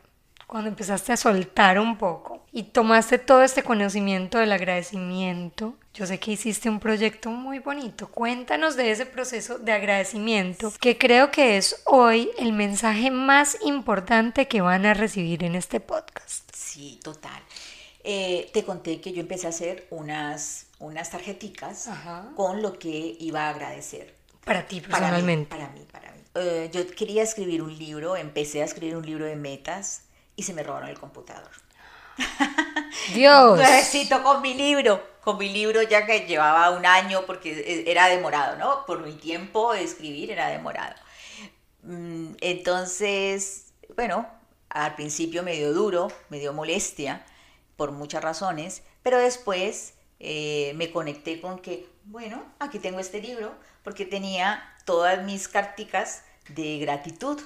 cuando 0.46 0.68
empezaste 0.68 1.12
a 1.12 1.16
soltar 1.16 1.78
un 1.78 1.96
poco 1.96 2.44
y 2.52 2.64
tomaste 2.64 3.18
todo 3.18 3.42
este 3.42 3.62
conocimiento 3.62 4.38
del 4.38 4.52
agradecimiento, 4.52 5.74
yo 5.94 6.06
sé 6.06 6.18
que 6.18 6.32
hiciste 6.32 6.68
un 6.68 6.80
proyecto 6.80 7.30
muy 7.30 7.58
bonito. 7.58 8.08
Cuéntanos 8.08 8.76
de 8.76 8.90
ese 8.90 9.06
proceso 9.06 9.58
de 9.58 9.72
agradecimiento, 9.72 10.72
que 10.80 10.98
creo 10.98 11.30
que 11.30 11.56
es 11.56 11.82
hoy 11.86 12.30
el 12.38 12.52
mensaje 12.52 13.10
más 13.10 13.56
importante 13.64 14.48
que 14.48 14.60
van 14.60 14.86
a 14.86 14.94
recibir 14.94 15.44
en 15.44 15.54
este 15.54 15.80
podcast. 15.80 16.50
Sí, 16.54 17.00
total. 17.02 17.42
Eh, 18.02 18.50
te 18.52 18.64
conté 18.64 19.00
que 19.00 19.12
yo 19.12 19.20
empecé 19.20 19.46
a 19.46 19.50
hacer 19.50 19.86
unas, 19.90 20.66
unas 20.78 21.10
tarjeticas 21.10 21.88
con 22.36 22.60
lo 22.60 22.78
que 22.78 23.16
iba 23.18 23.46
a 23.46 23.50
agradecer. 23.50 24.14
Para 24.44 24.66
ti 24.66 24.80
personalmente. 24.80 25.48
Para 25.48 25.70
mí, 25.70 25.86
para 25.90 26.12
mí. 26.12 26.20
Eh, 26.34 26.70
yo 26.72 26.86
quería 26.88 27.22
escribir 27.22 27.62
un 27.62 27.76
libro, 27.78 28.16
empecé 28.16 28.60
a 28.60 28.64
escribir 28.64 28.96
un 28.96 29.06
libro 29.06 29.24
de 29.24 29.36
metas 29.36 30.03
y 30.36 30.42
se 30.42 30.54
me 30.54 30.62
robaron 30.62 30.88
el 30.88 30.98
computador. 30.98 31.50
Dios. 33.14 33.58
Necesito 33.58 34.22
con 34.22 34.40
mi 34.42 34.54
libro, 34.54 35.02
con 35.22 35.38
mi 35.38 35.48
libro 35.48 35.82
ya 35.82 36.06
que 36.06 36.20
llevaba 36.20 36.70
un 36.70 36.86
año 36.86 37.24
porque 37.26 37.84
era 37.86 38.08
demorado, 38.08 38.56
¿no? 38.56 38.86
Por 38.86 39.04
mi 39.04 39.12
tiempo 39.12 39.72
de 39.72 39.82
escribir 39.82 40.30
era 40.30 40.48
demorado. 40.48 40.94
Mm, 41.82 42.34
entonces, 42.40 43.72
bueno, 43.96 44.26
al 44.68 44.94
principio 44.94 45.42
me 45.42 45.54
dio 45.54 45.72
duro, 45.72 46.10
me 46.30 46.38
dio 46.38 46.52
molestia, 46.52 47.24
por 47.76 47.92
muchas 47.92 48.22
razones, 48.22 48.82
pero 49.02 49.18
después 49.18 49.94
eh, 50.20 50.72
me 50.76 50.90
conecté 50.90 51.40
con 51.40 51.58
que, 51.58 51.88
bueno, 52.04 52.44
aquí 52.58 52.78
tengo 52.78 53.00
este 53.00 53.20
libro, 53.20 53.54
porque 53.82 54.06
tenía 54.06 54.62
todas 54.84 55.24
mis 55.24 55.48
carticas 55.48 56.22
de 56.48 56.78
gratitud. 56.78 57.40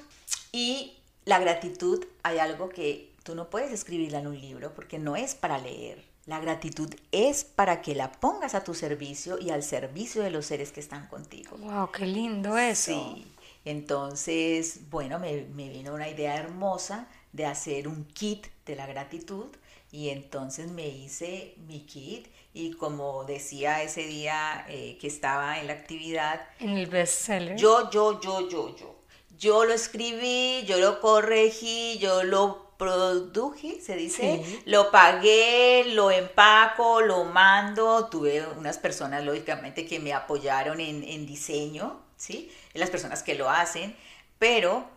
Y 0.53 0.98
la 1.29 1.39
gratitud 1.39 2.07
hay 2.23 2.39
algo 2.39 2.71
que 2.71 3.13
tú 3.23 3.35
no 3.35 3.51
puedes 3.51 3.71
escribirla 3.71 4.21
en 4.21 4.29
un 4.29 4.41
libro 4.41 4.73
porque 4.75 4.99
no 4.99 5.15
es 5.15 5.35
para 5.35 5.59
leer. 5.59 6.03
La 6.25 6.41
gratitud 6.41 6.89
es 7.13 7.45
para 7.45 7.83
que 7.83 7.95
la 7.95 8.13
pongas 8.13 8.55
a 8.55 8.65
tu 8.65 8.73
servicio 8.73 9.39
y 9.39 9.51
al 9.51 9.63
servicio 9.63 10.23
de 10.23 10.31
los 10.31 10.47
seres 10.47 10.73
que 10.73 10.81
están 10.81 11.07
contigo. 11.09 11.59
¡Wow! 11.59 11.93
¡Qué 11.93 12.07
lindo 12.07 12.57
eso! 12.57 12.93
Sí. 12.93 13.27
Entonces, 13.67 14.89
bueno, 14.89 15.19
me, 15.19 15.43
me 15.55 15.69
vino 15.69 15.93
una 15.93 16.09
idea 16.09 16.35
hermosa 16.35 17.09
de 17.35 17.45
hacer 17.45 17.89
un 17.89 18.07
kit 18.07 18.47
de 18.65 18.77
la 18.77 18.87
gratitud 18.87 19.49
y 19.93 20.09
entonces 20.09 20.71
me 20.71 20.89
hice 20.89 21.57
mi 21.67 21.81
kit 21.81 22.29
y 22.55 22.73
como 22.73 23.25
decía 23.25 23.83
ese 23.83 24.07
día 24.07 24.65
eh, 24.71 24.97
que 24.99 25.09
estaba 25.09 25.61
en 25.61 25.67
la 25.67 25.75
actividad. 25.75 26.41
En 26.59 26.71
el 26.71 26.87
bestseller. 26.87 27.59
Yo, 27.59 27.91
yo, 27.91 28.19
yo, 28.19 28.49
yo, 28.49 28.75
yo. 28.75 28.98
Yo 29.39 29.65
lo 29.65 29.73
escribí, 29.73 30.65
yo 30.67 30.79
lo 30.79 31.01
corregí, 31.01 31.99
yo 31.99 32.25
lo 32.25 32.73
produje, 32.77 33.81
se 33.81 33.97
dice, 33.97 34.63
lo 34.67 34.91
pagué, 34.91 35.85
lo 35.89 36.11
empaco, 36.11 37.01
lo 37.01 37.25
mando. 37.25 38.09
Tuve 38.09 38.47
unas 38.57 38.79
personas, 38.79 39.25
lógicamente, 39.25 39.87
que 39.87 40.01
me 40.01 40.13
apoyaron 40.13 40.81
en, 40.81 41.03
en 41.05 41.27
diseño, 41.27 42.01
¿sí? 42.17 42.51
Las 42.75 42.91
personas 42.91 43.23
que 43.23 43.35
lo 43.35 43.49
hacen, 43.49 43.97
pero 44.39 44.89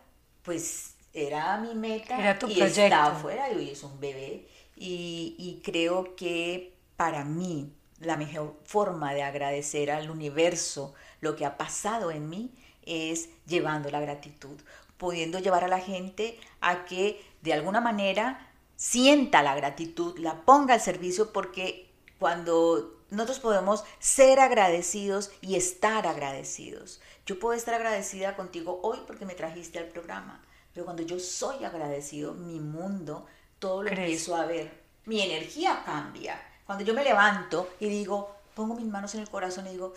pues 0.43 0.95
era 1.13 1.57
mi 1.57 1.75
meta 1.75 2.17
era 2.19 2.39
tu 2.39 2.47
y 2.47 2.55
proyecto. 2.55 2.81
está 2.81 3.05
afuera 3.07 3.51
y 3.51 3.55
hoy 3.57 3.69
es 3.69 3.83
un 3.83 3.99
bebé 3.99 4.47
y, 4.75 5.61
creo 5.63 6.15
que 6.15 6.73
para 6.95 7.23
mí 7.23 7.71
la 7.99 8.17
mejor 8.17 8.59
forma 8.63 9.13
de 9.13 9.21
agradecer 9.21 9.91
al 9.91 10.09
universo 10.09 10.95
lo 11.19 11.35
que 11.35 11.45
ha 11.45 11.55
pasado 11.55 12.09
en 12.09 12.29
mí 12.29 12.51
es 12.91 13.29
llevando 13.45 13.89
la 13.89 13.99
gratitud, 13.99 14.59
pudiendo 14.97 15.39
llevar 15.39 15.63
a 15.63 15.67
la 15.67 15.79
gente 15.79 16.39
a 16.59 16.85
que 16.85 17.23
de 17.41 17.53
alguna 17.53 17.81
manera 17.81 18.51
sienta 18.75 19.43
la 19.43 19.55
gratitud, 19.55 20.17
la 20.19 20.41
ponga 20.41 20.73
al 20.73 20.81
servicio, 20.81 21.31
porque 21.31 21.91
cuando 22.19 23.01
nosotros 23.11 23.39
podemos 23.39 23.83
ser 23.99 24.39
agradecidos 24.39 25.31
y 25.41 25.55
estar 25.55 26.07
agradecidos. 26.07 27.01
Yo 27.25 27.39
puedo 27.39 27.53
estar 27.53 27.73
agradecida 27.73 28.35
contigo 28.35 28.79
hoy 28.83 28.99
porque 29.05 29.25
me 29.25 29.35
trajiste 29.35 29.79
al 29.79 29.87
programa, 29.87 30.41
pero 30.73 30.85
cuando 30.85 31.03
yo 31.03 31.19
soy 31.19 31.63
agradecido, 31.65 32.33
mi 32.33 32.59
mundo 32.59 33.27
todo 33.59 33.83
lo 33.83 33.89
empiezo 33.89 34.35
a 34.35 34.45
ver. 34.45 34.81
Mi 35.05 35.21
energía 35.21 35.83
cambia. 35.85 36.41
Cuando 36.65 36.83
yo 36.85 36.93
me 36.93 37.03
levanto 37.03 37.69
y 37.79 37.89
digo, 37.89 38.35
pongo 38.55 38.75
mis 38.75 38.85
manos 38.85 39.13
en 39.13 39.21
el 39.21 39.29
corazón 39.29 39.67
y 39.67 39.71
digo, 39.71 39.93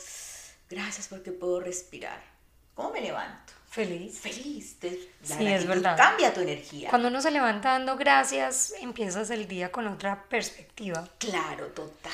gracias 0.69 1.09
porque 1.09 1.31
puedo 1.31 1.61
respirar. 1.61 2.34
¿Cómo 2.75 2.91
me 2.91 3.01
levanto? 3.01 3.53
Feliz. 3.75 4.21
Feliz. 4.21 4.77
sí, 5.23 5.47
es 5.47 5.67
verdad. 5.67 5.97
Cambia 5.97 6.33
tu 6.33 6.41
energía. 6.41 6.91
Cuando 6.91 7.09
uno 7.09 7.21
se 7.21 7.33
levanta 7.33 7.73
dando 7.73 7.97
gracias, 7.97 8.73
empiezas 8.81 9.31
el 9.31 9.49
día 9.49 9.73
con 9.73 9.89
otra 9.89 10.25
perspectiva. 10.29 11.09
Claro, 11.19 11.67
total. 11.69 12.13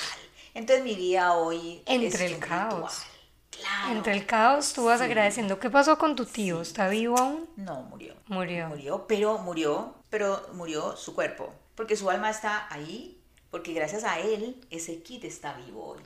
Entonces 0.54 0.84
mi 0.84 0.94
día 0.94 1.34
hoy 1.34 1.82
Entre 1.84 2.26
el 2.26 2.38
caos. 2.38 3.02
Claro. 3.50 3.92
Entre 3.92 4.14
el 4.14 4.24
caos 4.24 4.72
tú 4.72 4.84
vas 4.86 5.02
agradeciendo. 5.02 5.58
¿Qué 5.60 5.68
pasó 5.68 5.98
con 5.98 6.16
tu 6.16 6.24
tío? 6.24 6.62
¿Está 6.62 6.88
vivo 6.88 7.18
aún? 7.18 7.48
No, 7.56 7.82
murió. 7.82 8.14
Murió. 8.26 8.68
Murió, 8.68 9.06
pero 9.06 9.38
murió, 9.38 9.94
pero 10.08 10.48
murió 10.54 10.96
su 10.96 11.14
cuerpo, 11.14 11.52
porque 11.74 11.94
su 11.94 12.08
alma 12.08 12.30
está 12.30 12.72
ahí, 12.72 13.20
porque 13.50 13.74
gracias 13.74 14.04
a 14.04 14.18
él 14.18 14.64
ese 14.70 15.02
kit 15.02 15.24
está 15.24 15.52
vivo 15.54 15.84
hoy. 15.84 16.00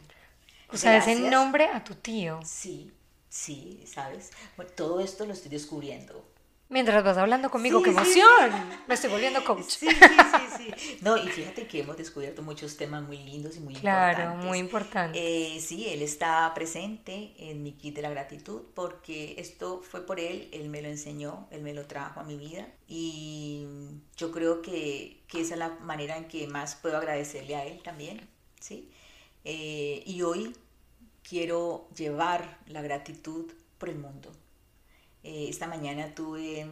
O 0.73 0.77
sea, 0.77 0.97
es 0.97 1.07
en 1.07 1.31
nombre 1.31 1.69
a 1.69 1.85
tu 1.85 1.95
tío. 1.95 2.41
Sí, 2.45 2.93
sí, 3.35 3.85
¿sabes? 3.87 4.31
todo 4.77 5.01
esto 5.01 5.27
lo 5.27 5.33
estoy 5.33 5.51
descubriendo 5.51 6.25
Mientras 6.71 7.05
vas 7.05 7.19
hablando 7.19 7.51
conmigo, 7.51 7.83
qué 7.83 7.91
emoción. 7.91 8.51
Me 8.89 8.95
estoy 8.95 9.11
volviendo 9.11 9.45
coach. 9.45 9.69
Sí, 9.69 9.87
sí, 9.89 10.75
sí, 10.77 10.99
No, 11.03 11.17
y 11.17 11.29
fíjate 11.29 11.67
que 11.67 11.81
hemos 11.81 11.97
descubierto 11.97 12.43
muchos 12.43 12.77
temas 12.79 13.03
muy 13.03 13.19
lindos 13.19 13.57
y 13.57 13.61
muy 13.61 13.75
importantes. 13.75 14.17
Claro, 14.17 14.37
muy 14.37 14.59
importantes. 14.59 15.23
Eh, 15.23 15.61
sí, 15.61 15.87
él 15.89 16.01
está 16.01 16.51
presente 16.55 17.35
en 17.39 17.63
mi 17.63 17.73
kit 17.73 17.95
de 17.95 18.03
la 18.03 18.09
gratitud 18.09 18.63
porque 18.75 19.35
esto 19.39 19.83
fue 19.83 20.07
por 20.07 20.19
él, 20.19 20.49
él 20.53 20.71
me 20.71 20.81
lo 20.81 20.89
enseñó, 20.89 21.47
él 21.51 21.61
me 21.61 21.75
lo 21.75 21.87
trajo 21.87 22.21
a 22.21 22.25
mi 22.25 22.39
vida 22.39 22.67
y 22.89 23.67
yo 24.17 24.33
creo 24.33 24.63
que, 24.63 25.23
que 25.29 25.43
esa 25.43 25.55
es 25.55 25.59
la 25.61 25.69
manera 25.81 26.17
en 26.17 26.29
que 26.29 26.49
más 26.49 26.77
puedo 26.77 26.97
agradecerle 26.97 27.57
a 27.57 27.67
él 27.67 27.83
también, 27.83 28.27
¿sí? 28.59 28.91
Eh, 29.45 30.03
y 30.07 30.23
hoy 30.23 30.57
quiero 31.29 31.89
llevar 31.97 32.59
la 32.67 32.83
gratitud 32.83 33.51
por 33.79 33.89
el 33.89 33.99
mundo. 33.99 34.31
Eh, 35.23 35.47
esta 35.49 35.67
mañana 35.67 36.15
tuve, 36.15 36.71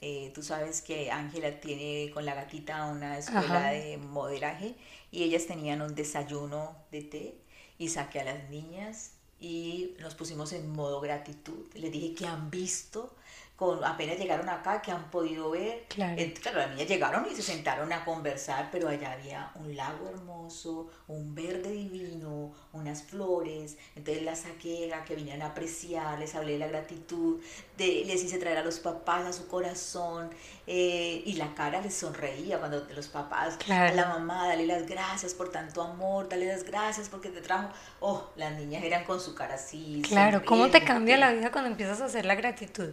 eh, 0.00 0.30
tú 0.34 0.42
sabes 0.42 0.82
que 0.82 1.10
Ángela 1.10 1.60
tiene 1.60 2.10
con 2.12 2.24
la 2.24 2.34
gatita 2.34 2.86
una 2.86 3.18
escuela 3.18 3.70
de 3.70 3.96
modelaje 3.96 4.74
y 5.10 5.22
ellas 5.22 5.46
tenían 5.46 5.80
un 5.80 5.94
desayuno 5.94 6.76
de 6.92 7.02
té 7.02 7.38
y 7.78 7.88
saqué 7.88 8.20
a 8.20 8.24
las 8.24 8.50
niñas 8.50 9.12
y 9.40 9.94
nos 10.00 10.14
pusimos 10.14 10.52
en 10.52 10.70
modo 10.70 11.00
gratitud. 11.00 11.66
Les 11.74 11.90
dije 11.90 12.14
que 12.14 12.26
han 12.26 12.50
visto 12.50 13.14
con, 13.56 13.84
apenas 13.84 14.18
llegaron 14.18 14.48
acá, 14.48 14.82
que 14.82 14.90
han 14.90 15.10
podido 15.10 15.50
ver. 15.50 15.84
Claro. 15.88 16.16
las 16.54 16.70
niñas 16.70 16.88
llegaron 16.88 17.26
y 17.30 17.36
se 17.36 17.42
sentaron 17.42 17.92
a 17.92 18.04
conversar, 18.04 18.68
pero 18.72 18.88
allá 18.88 19.12
había 19.12 19.52
un 19.54 19.76
lago 19.76 20.08
hermoso, 20.08 20.90
un 21.06 21.34
verde 21.34 21.70
divino, 21.70 22.52
unas 22.72 23.04
flores. 23.04 23.76
Entonces 23.94 24.24
las 24.24 24.40
saqué 24.40 24.92
a 24.92 25.04
que 25.04 25.14
vinieran 25.14 25.42
a 25.42 25.46
apreciar, 25.46 26.18
les 26.18 26.34
hablé 26.34 26.54
de 26.54 26.58
la 26.58 26.66
gratitud, 26.66 27.40
de, 27.78 28.02
les 28.06 28.24
hice 28.24 28.38
traer 28.38 28.58
a 28.58 28.64
los 28.64 28.80
papás 28.80 29.24
a 29.24 29.32
su 29.32 29.46
corazón 29.46 30.30
eh, 30.66 31.22
y 31.24 31.34
la 31.34 31.54
cara 31.54 31.80
les 31.80 31.94
sonreía 31.94 32.58
cuando 32.58 32.84
los 32.92 33.06
papás, 33.06 33.56
a 33.70 33.92
la 33.92 34.08
mamá, 34.08 34.48
dale 34.48 34.66
las 34.66 34.86
gracias 34.86 35.32
por 35.32 35.52
tanto 35.52 35.80
amor, 35.80 36.28
dale 36.28 36.46
las 36.46 36.64
gracias 36.64 37.08
porque 37.08 37.28
te 37.28 37.40
trajo. 37.40 37.68
Oh, 38.00 38.30
las 38.34 38.58
niñas 38.58 38.82
eran 38.82 39.04
con 39.04 39.20
su 39.20 39.34
cara 39.36 39.54
así. 39.54 40.02
Claro, 40.08 40.44
¿cómo 40.44 40.70
te 40.70 40.82
cambia 40.82 41.16
la 41.16 41.32
vida 41.32 41.52
cuando 41.52 41.70
empiezas 41.70 42.00
a 42.00 42.06
hacer 42.06 42.24
la 42.24 42.34
gratitud? 42.34 42.90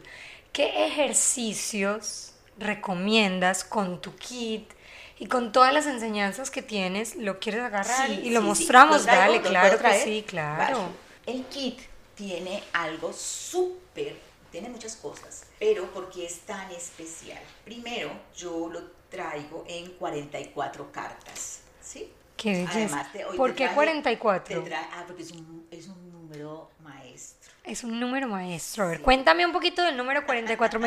¿Qué 0.51 0.85
ejercicios 0.85 2.33
recomiendas 2.57 3.63
con 3.63 4.01
tu 4.01 4.13
kit 4.15 4.69
y 5.17 5.27
con 5.27 5.53
todas 5.53 5.73
las 5.73 5.85
enseñanzas 5.85 6.51
que 6.51 6.61
tienes? 6.61 7.15
¿Lo 7.15 7.39
quieres 7.39 7.61
agarrar 7.61 8.09
y 8.09 8.31
lo 8.31 8.41
mostramos? 8.41 9.05
Dale, 9.05 9.41
claro 9.41 9.79
que 9.79 9.99
sí, 9.99 10.25
claro. 10.27 10.89
El 11.25 11.45
kit 11.45 11.79
tiene 12.15 12.61
algo 12.73 13.13
súper, 13.13 14.17
tiene 14.51 14.67
muchas 14.67 14.97
cosas, 14.97 15.45
pero 15.57 15.89
porque 15.93 16.25
es 16.25 16.39
tan 16.39 16.69
especial. 16.71 17.39
Primero, 17.63 18.11
yo 18.35 18.67
lo 18.67 18.81
traigo 19.09 19.63
en 19.67 19.91
44 19.91 20.91
cartas, 20.91 21.61
¿sí? 21.81 22.11
Qué 22.35 22.67
¿Por 23.37 23.55
qué 23.55 23.69
44? 23.69 24.65
ah, 24.73 25.03
porque 25.07 25.23
es 25.23 25.31
un, 25.31 25.65
es 25.71 25.87
un 25.87 26.11
número 26.11 26.71
maestro. 26.79 27.40
Es 27.63 27.84
un 27.84 28.00
número 28.00 28.28
maestro. 28.28 28.86
A 28.86 28.88
ver, 28.88 29.02
cuéntame 29.02 29.45
un 29.45 29.52
poquito 29.52 29.84
del 29.84 29.95
número 29.95 30.26
44. 30.26 30.80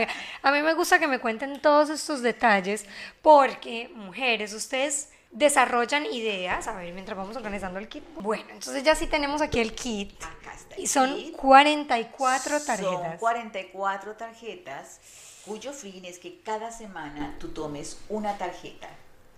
A 0.42 0.52
mí 0.52 0.62
me 0.62 0.74
gusta 0.74 0.98
que 0.98 1.06
me 1.06 1.20
cuenten 1.20 1.60
todos 1.60 1.88
estos 1.88 2.20
detalles 2.20 2.84
porque, 3.22 3.90
mujeres, 3.94 4.52
ustedes 4.52 5.08
desarrollan 5.30 6.06
ideas. 6.06 6.66
A 6.66 6.74
ver, 6.74 6.92
mientras 6.92 7.16
vamos 7.16 7.36
organizando 7.36 7.78
el 7.78 7.88
kit. 7.88 8.02
Bueno, 8.16 8.44
entonces 8.50 8.82
ya 8.82 8.94
sí 8.94 9.06
tenemos 9.06 9.40
aquí 9.40 9.60
el 9.60 9.74
kit. 9.74 10.14
Acá 10.22 10.54
está. 10.54 10.80
y 10.80 10.86
son 10.86 11.32
44 11.32 12.60
tarjetas. 12.60 12.90
Son 12.90 13.18
44 13.18 14.16
tarjetas 14.16 15.00
cuyo 15.44 15.72
fin 15.72 16.04
es 16.04 16.18
que 16.18 16.40
cada 16.40 16.72
semana 16.72 17.36
tú 17.38 17.48
tomes 17.48 17.98
una 18.08 18.36
tarjeta. 18.38 18.88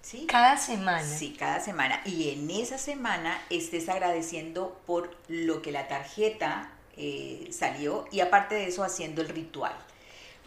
¿Sí? 0.02 0.26
Cada 0.26 0.56
semana. 0.56 1.02
Sí, 1.02 1.34
cada 1.36 1.58
semana. 1.58 2.00
Y 2.04 2.30
en 2.30 2.48
esa 2.48 2.78
semana 2.78 3.42
estés 3.50 3.88
agradeciendo 3.88 4.80
por 4.86 5.16
lo 5.26 5.62
que 5.62 5.72
la 5.72 5.88
tarjeta 5.88 6.70
eh, 6.96 7.48
salió 7.50 8.06
y 8.10 8.20
aparte 8.20 8.54
de 8.54 8.68
eso 8.68 8.82
haciendo 8.82 9.22
el 9.22 9.28
ritual. 9.28 9.74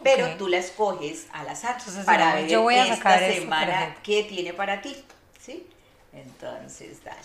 Pero 0.02 0.26
tú 0.36 0.48
la 0.48 0.56
escoges 0.56 1.26
al 1.32 1.48
azar 1.48 1.76
para 2.06 2.34
ver 2.34 2.48
yo 2.48 2.62
voy 2.62 2.76
a 2.76 2.92
esta 2.92 3.18
semana 3.18 3.96
qué 4.02 4.24
tiene 4.24 4.54
para 4.54 4.80
ti. 4.80 4.96
¿sí? 5.38 5.66
Entonces, 6.12 7.04
dale. 7.04 7.18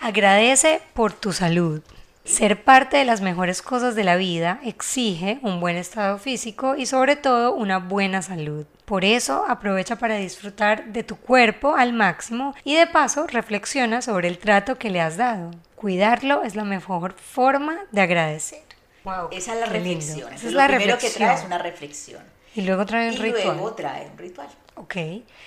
Agradece 0.00 0.80
por 0.94 1.12
tu 1.12 1.32
salud. 1.32 1.82
Ser 2.24 2.62
parte 2.62 2.98
de 2.98 3.06
las 3.06 3.22
mejores 3.22 3.62
cosas 3.62 3.94
de 3.94 4.04
la 4.04 4.16
vida 4.16 4.60
exige 4.62 5.38
un 5.40 5.60
buen 5.60 5.76
estado 5.76 6.18
físico 6.18 6.76
y 6.76 6.84
sobre 6.84 7.16
todo 7.16 7.54
una 7.54 7.78
buena 7.78 8.20
salud. 8.20 8.66
Por 8.84 9.04
eso 9.04 9.46
aprovecha 9.48 9.96
para 9.96 10.16
disfrutar 10.16 10.92
de 10.92 11.02
tu 11.02 11.16
cuerpo 11.16 11.74
al 11.74 11.94
máximo 11.94 12.54
y 12.64 12.76
de 12.76 12.86
paso 12.86 13.26
reflexiona 13.26 14.02
sobre 14.02 14.28
el 14.28 14.38
trato 14.38 14.76
que 14.76 14.90
le 14.90 15.00
has 15.00 15.16
dado. 15.16 15.52
Cuidarlo 15.78 16.42
es 16.42 16.56
la 16.56 16.64
mejor 16.64 17.12
forma 17.14 17.78
de 17.92 18.00
agradecer. 18.00 18.64
Wow, 19.04 19.28
Esa 19.30 19.54
es 19.54 19.60
la 19.60 19.66
reflexión. 19.66 20.32
Esa 20.32 20.46
es 20.48 20.52
la 20.52 20.66
primero 20.66 20.98
que 20.98 21.08
trae 21.08 21.36
es 21.38 21.44
una 21.44 21.58
reflexión. 21.58 22.22
Y 22.56 22.62
luego 22.62 22.84
trae 22.84 23.10
un 23.10 23.14
y 23.14 23.18
ritual. 23.18 23.44
luego 23.56 23.74
trae 23.74 24.08
un 24.10 24.18
ritual. 24.18 24.48
Ok. 24.74 24.96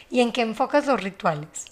¿Y 0.09 0.21
en 0.21 0.31
qué 0.31 0.41
enfocas 0.41 0.85
los 0.87 1.03
rituales? 1.03 1.65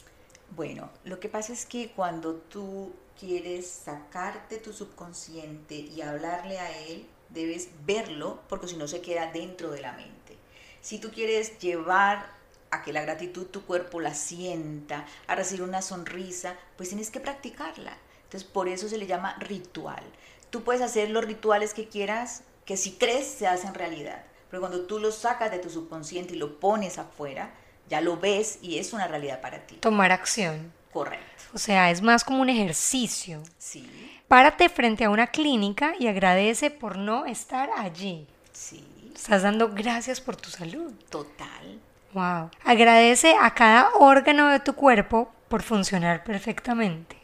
Bueno, 0.57 0.89
lo 1.05 1.21
que 1.21 1.29
pasa 1.29 1.53
es 1.53 1.65
que 1.65 1.91
cuando 1.91 2.33
tú 2.33 2.93
quieres 3.17 3.65
sacarte 3.69 4.57
tu 4.57 4.73
subconsciente 4.73 5.75
y 5.75 6.01
hablarle 6.01 6.59
a 6.59 6.77
él, 6.87 7.07
debes 7.29 7.69
verlo 7.85 8.41
porque 8.49 8.67
si 8.67 8.75
no 8.75 8.89
se 8.89 8.99
queda 8.99 9.31
dentro 9.31 9.71
de 9.71 9.79
la 9.79 9.93
mente. 9.93 10.35
Si 10.81 10.99
tú 10.99 11.11
quieres 11.11 11.59
llevar 11.59 12.25
a 12.71 12.81
que 12.81 12.91
la 12.91 13.03
gratitud 13.03 13.45
tu 13.45 13.63
cuerpo 13.65 14.01
la 14.01 14.13
sienta, 14.13 15.05
a 15.27 15.35
recibir 15.35 15.63
una 15.63 15.81
sonrisa, 15.81 16.55
pues 16.75 16.89
tienes 16.89 17.09
que 17.09 17.21
practicarla. 17.21 17.93
Entonces, 18.29 18.47
por 18.47 18.67
eso 18.67 18.87
se 18.87 18.99
le 18.99 19.07
llama 19.07 19.35
ritual. 19.39 20.03
Tú 20.51 20.63
puedes 20.63 20.83
hacer 20.83 21.09
los 21.09 21.25
rituales 21.25 21.73
que 21.73 21.87
quieras, 21.87 22.43
que 22.63 22.77
si 22.77 22.91
crees 22.91 23.25
se 23.25 23.47
hacen 23.47 23.73
realidad. 23.73 24.23
Pero 24.51 24.61
cuando 24.61 24.81
tú 24.81 24.99
los 24.99 25.15
sacas 25.15 25.49
de 25.49 25.57
tu 25.57 25.71
subconsciente 25.71 26.35
y 26.35 26.37
lo 26.37 26.59
pones 26.59 26.99
afuera, 26.99 27.51
ya 27.89 28.01
lo 28.01 28.17
ves 28.17 28.59
y 28.61 28.77
es 28.77 28.93
una 28.93 29.07
realidad 29.07 29.41
para 29.41 29.65
ti. 29.65 29.77
Tomar 29.77 30.11
acción. 30.11 30.71
Correcto. 30.93 31.25
O 31.55 31.57
sea, 31.57 31.89
es 31.89 32.03
más 32.03 32.23
como 32.23 32.41
un 32.41 32.49
ejercicio. 32.49 33.41
Sí. 33.57 34.21
Párate 34.27 34.69
frente 34.69 35.05
a 35.05 35.09
una 35.09 35.25
clínica 35.25 35.93
y 35.99 36.05
agradece 36.05 36.69
por 36.69 36.99
no 36.99 37.25
estar 37.25 37.71
allí. 37.75 38.27
Sí. 38.51 39.11
Estás 39.15 39.41
dando 39.41 39.69
gracias 39.69 40.21
por 40.21 40.35
tu 40.35 40.51
salud. 40.51 40.93
Total. 41.09 41.79
Wow. 42.13 42.51
Agradece 42.63 43.35
a 43.39 43.55
cada 43.55 43.89
órgano 43.95 44.49
de 44.49 44.59
tu 44.59 44.75
cuerpo 44.75 45.31
por 45.47 45.63
funcionar 45.63 46.23
perfectamente. 46.23 47.17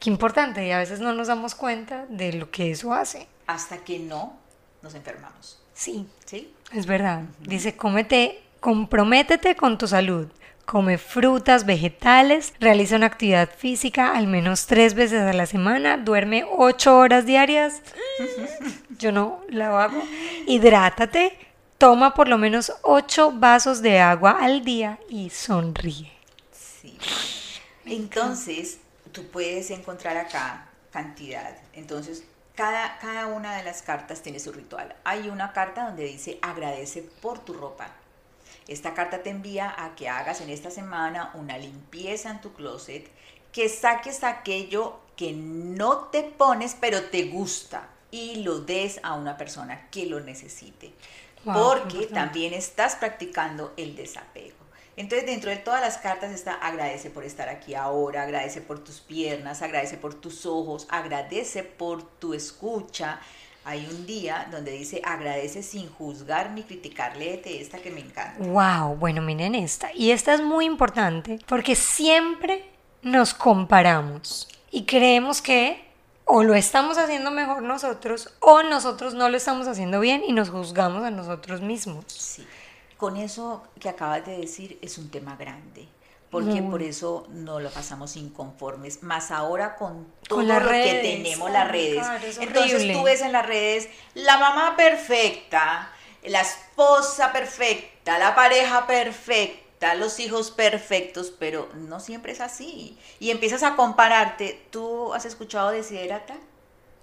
Qué 0.00 0.08
importante, 0.08 0.66
y 0.66 0.70
a 0.70 0.78
veces 0.78 1.00
no 1.00 1.12
nos 1.12 1.28
damos 1.28 1.54
cuenta 1.54 2.06
de 2.08 2.32
lo 2.32 2.50
que 2.50 2.70
eso 2.70 2.94
hace. 2.94 3.28
Hasta 3.46 3.78
que 3.84 3.98
no 3.98 4.32
nos 4.82 4.94
enfermamos. 4.94 5.60
Sí. 5.74 6.06
¿Sí? 6.24 6.52
Es 6.72 6.86
verdad. 6.86 7.22
Dice, 7.40 7.76
cómete, 7.76 8.42
comprométete 8.60 9.54
con 9.56 9.76
tu 9.76 9.86
salud. 9.86 10.28
Come 10.64 10.98
frutas, 10.98 11.66
vegetales, 11.66 12.54
realiza 12.60 12.96
una 12.96 13.06
actividad 13.06 13.50
física 13.54 14.16
al 14.16 14.26
menos 14.26 14.66
tres 14.66 14.94
veces 14.94 15.20
a 15.20 15.32
la 15.32 15.46
semana, 15.46 15.96
duerme 15.98 16.46
ocho 16.48 16.96
horas 16.96 17.26
diarias. 17.26 17.82
Yo 18.98 19.12
no 19.12 19.40
la 19.48 19.84
hago. 19.84 20.02
Hidrátate, 20.46 21.36
toma 21.76 22.14
por 22.14 22.28
lo 22.28 22.38
menos 22.38 22.72
ocho 22.82 23.32
vasos 23.32 23.82
de 23.82 23.98
agua 23.98 24.38
al 24.40 24.64
día 24.64 24.98
y 25.08 25.28
sonríe. 25.30 26.12
Sí. 26.52 26.96
Entonces, 27.84 28.78
tú 29.12 29.26
puedes 29.28 29.70
encontrar 29.70 30.16
acá 30.16 30.68
cantidad. 30.92 31.56
Entonces, 31.72 32.24
cada, 32.54 32.98
cada 32.98 33.26
una 33.26 33.56
de 33.56 33.62
las 33.62 33.82
cartas 33.82 34.22
tiene 34.22 34.40
su 34.40 34.52
ritual. 34.52 34.94
Hay 35.04 35.28
una 35.28 35.52
carta 35.52 35.86
donde 35.86 36.04
dice 36.04 36.38
agradece 36.42 37.02
por 37.02 37.38
tu 37.38 37.52
ropa. 37.54 37.88
Esta 38.68 38.94
carta 38.94 39.22
te 39.22 39.30
envía 39.30 39.74
a 39.76 39.94
que 39.94 40.08
hagas 40.08 40.40
en 40.40 40.50
esta 40.50 40.70
semana 40.70 41.30
una 41.34 41.58
limpieza 41.58 42.30
en 42.30 42.40
tu 42.40 42.52
closet, 42.52 43.08
que 43.52 43.68
saques 43.68 44.22
aquello 44.22 45.00
que 45.16 45.32
no 45.32 46.08
te 46.08 46.22
pones 46.22 46.76
pero 46.80 47.04
te 47.04 47.24
gusta 47.24 47.88
y 48.10 48.36
lo 48.42 48.60
des 48.60 49.00
a 49.02 49.14
una 49.14 49.36
persona 49.36 49.88
que 49.90 50.06
lo 50.06 50.20
necesite. 50.20 50.92
porque 51.42 52.06
también 52.06 52.52
estás 52.52 52.96
practicando 52.96 53.72
el 53.78 53.96
desapego. 53.96 54.59
Entonces 54.96 55.26
dentro 55.26 55.50
de 55.50 55.56
todas 55.56 55.80
las 55.80 55.98
cartas 55.98 56.32
está 56.32 56.54
agradece 56.54 57.10
por 57.10 57.24
estar 57.24 57.48
aquí 57.48 57.74
ahora, 57.74 58.22
agradece 58.22 58.60
por 58.60 58.80
tus 58.80 59.00
piernas, 59.00 59.62
agradece 59.62 59.96
por 59.96 60.14
tus 60.14 60.46
ojos, 60.46 60.86
agradece 60.90 61.62
por 61.62 62.02
tu 62.02 62.34
escucha. 62.34 63.20
Hay 63.64 63.86
un 63.90 64.06
día 64.06 64.48
donde 64.50 64.72
dice 64.72 65.00
agradece 65.04 65.62
sin 65.62 65.88
juzgar 65.88 66.50
ni 66.50 66.62
criticar. 66.64 67.16
Léete 67.16 67.60
esta 67.60 67.78
que 67.78 67.90
me 67.90 68.00
encanta. 68.00 68.42
Wow, 68.42 68.96
bueno, 68.96 69.22
miren 69.22 69.54
esta. 69.54 69.92
Y 69.92 70.10
esta 70.10 70.34
es 70.34 70.40
muy 70.40 70.64
importante 70.64 71.38
porque 71.46 71.76
siempre 71.76 72.64
nos 73.02 73.32
comparamos 73.32 74.48
y 74.70 74.84
creemos 74.84 75.40
que 75.40 75.88
o 76.24 76.42
lo 76.42 76.54
estamos 76.54 76.96
haciendo 76.98 77.30
mejor 77.30 77.62
nosotros 77.62 78.32
o 78.40 78.62
nosotros 78.62 79.14
no 79.14 79.28
lo 79.28 79.36
estamos 79.36 79.66
haciendo 79.66 80.00
bien 80.00 80.22
y 80.26 80.32
nos 80.32 80.50
juzgamos 80.50 81.04
a 81.04 81.10
nosotros 81.10 81.60
mismos. 81.60 82.04
Sí 82.08 82.46
con 83.00 83.16
eso 83.16 83.64
que 83.80 83.88
acabas 83.88 84.24
de 84.24 84.38
decir 84.38 84.78
es 84.82 84.98
un 84.98 85.10
tema 85.10 85.34
grande 85.34 85.88
porque 86.30 86.62
por 86.62 86.80
eso 86.80 87.26
no 87.30 87.58
lo 87.58 87.70
pasamos 87.70 88.14
inconformes, 88.16 89.02
más 89.02 89.32
ahora 89.32 89.74
con 89.74 90.06
todo 90.28 90.42
lo 90.42 90.68
que 90.68 91.00
tenemos 91.02 91.50
las 91.50 91.68
redes. 91.68 92.06
Entonces 92.40 92.92
tú 92.92 93.02
ves 93.02 93.20
en 93.20 93.32
las 93.32 93.44
redes 93.44 93.88
la 94.14 94.38
mamá 94.38 94.76
perfecta, 94.76 95.90
la 96.22 96.42
esposa 96.42 97.32
perfecta, 97.32 98.16
la 98.18 98.36
pareja 98.36 98.86
perfecta, 98.86 99.96
los 99.96 100.20
hijos 100.20 100.52
perfectos, 100.52 101.32
pero 101.36 101.68
no 101.74 101.98
siempre 101.98 102.30
es 102.30 102.40
así. 102.40 102.96
Y 103.18 103.30
empiezas 103.30 103.64
a 103.64 103.74
compararte. 103.74 104.64
¿Tú 104.70 105.12
has 105.12 105.24
escuchado 105.24 105.70
de 105.70 105.82
Siderata? 105.82 106.36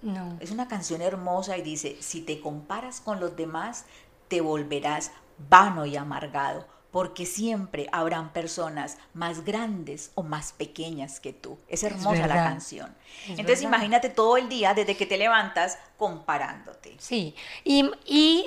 No. 0.01 0.37
Es 0.39 0.51
una 0.51 0.69
canción 0.69 1.01
hermosa 1.01 1.57
y 1.57 1.63
dice, 1.63 1.97
si 1.99 2.21
te 2.21 2.39
comparas 2.39 3.01
con 3.01 3.19
los 3.19 3.35
demás, 3.35 3.83
te 4.29 4.39
volverás 4.39 5.11
vano 5.37 5.85
y 5.85 5.95
amargado, 5.97 6.67
porque 6.91 7.25
siempre 7.25 7.87
habrán 7.91 8.31
personas 8.33 8.97
más 9.13 9.43
grandes 9.45 10.11
o 10.15 10.23
más 10.23 10.51
pequeñas 10.53 11.19
que 11.19 11.33
tú. 11.33 11.59
Es 11.67 11.83
hermosa 11.83 12.25
la 12.27 12.35
canción. 12.35 12.95
Es 13.23 13.31
Entonces 13.31 13.59
verdad. 13.59 13.69
imagínate 13.77 14.09
todo 14.09 14.37
el 14.37 14.49
día 14.49 14.73
desde 14.73 14.95
que 14.97 15.05
te 15.05 15.17
levantas 15.17 15.77
comparándote. 15.97 16.95
Sí, 16.99 17.35
y, 17.63 17.91
y 18.05 18.45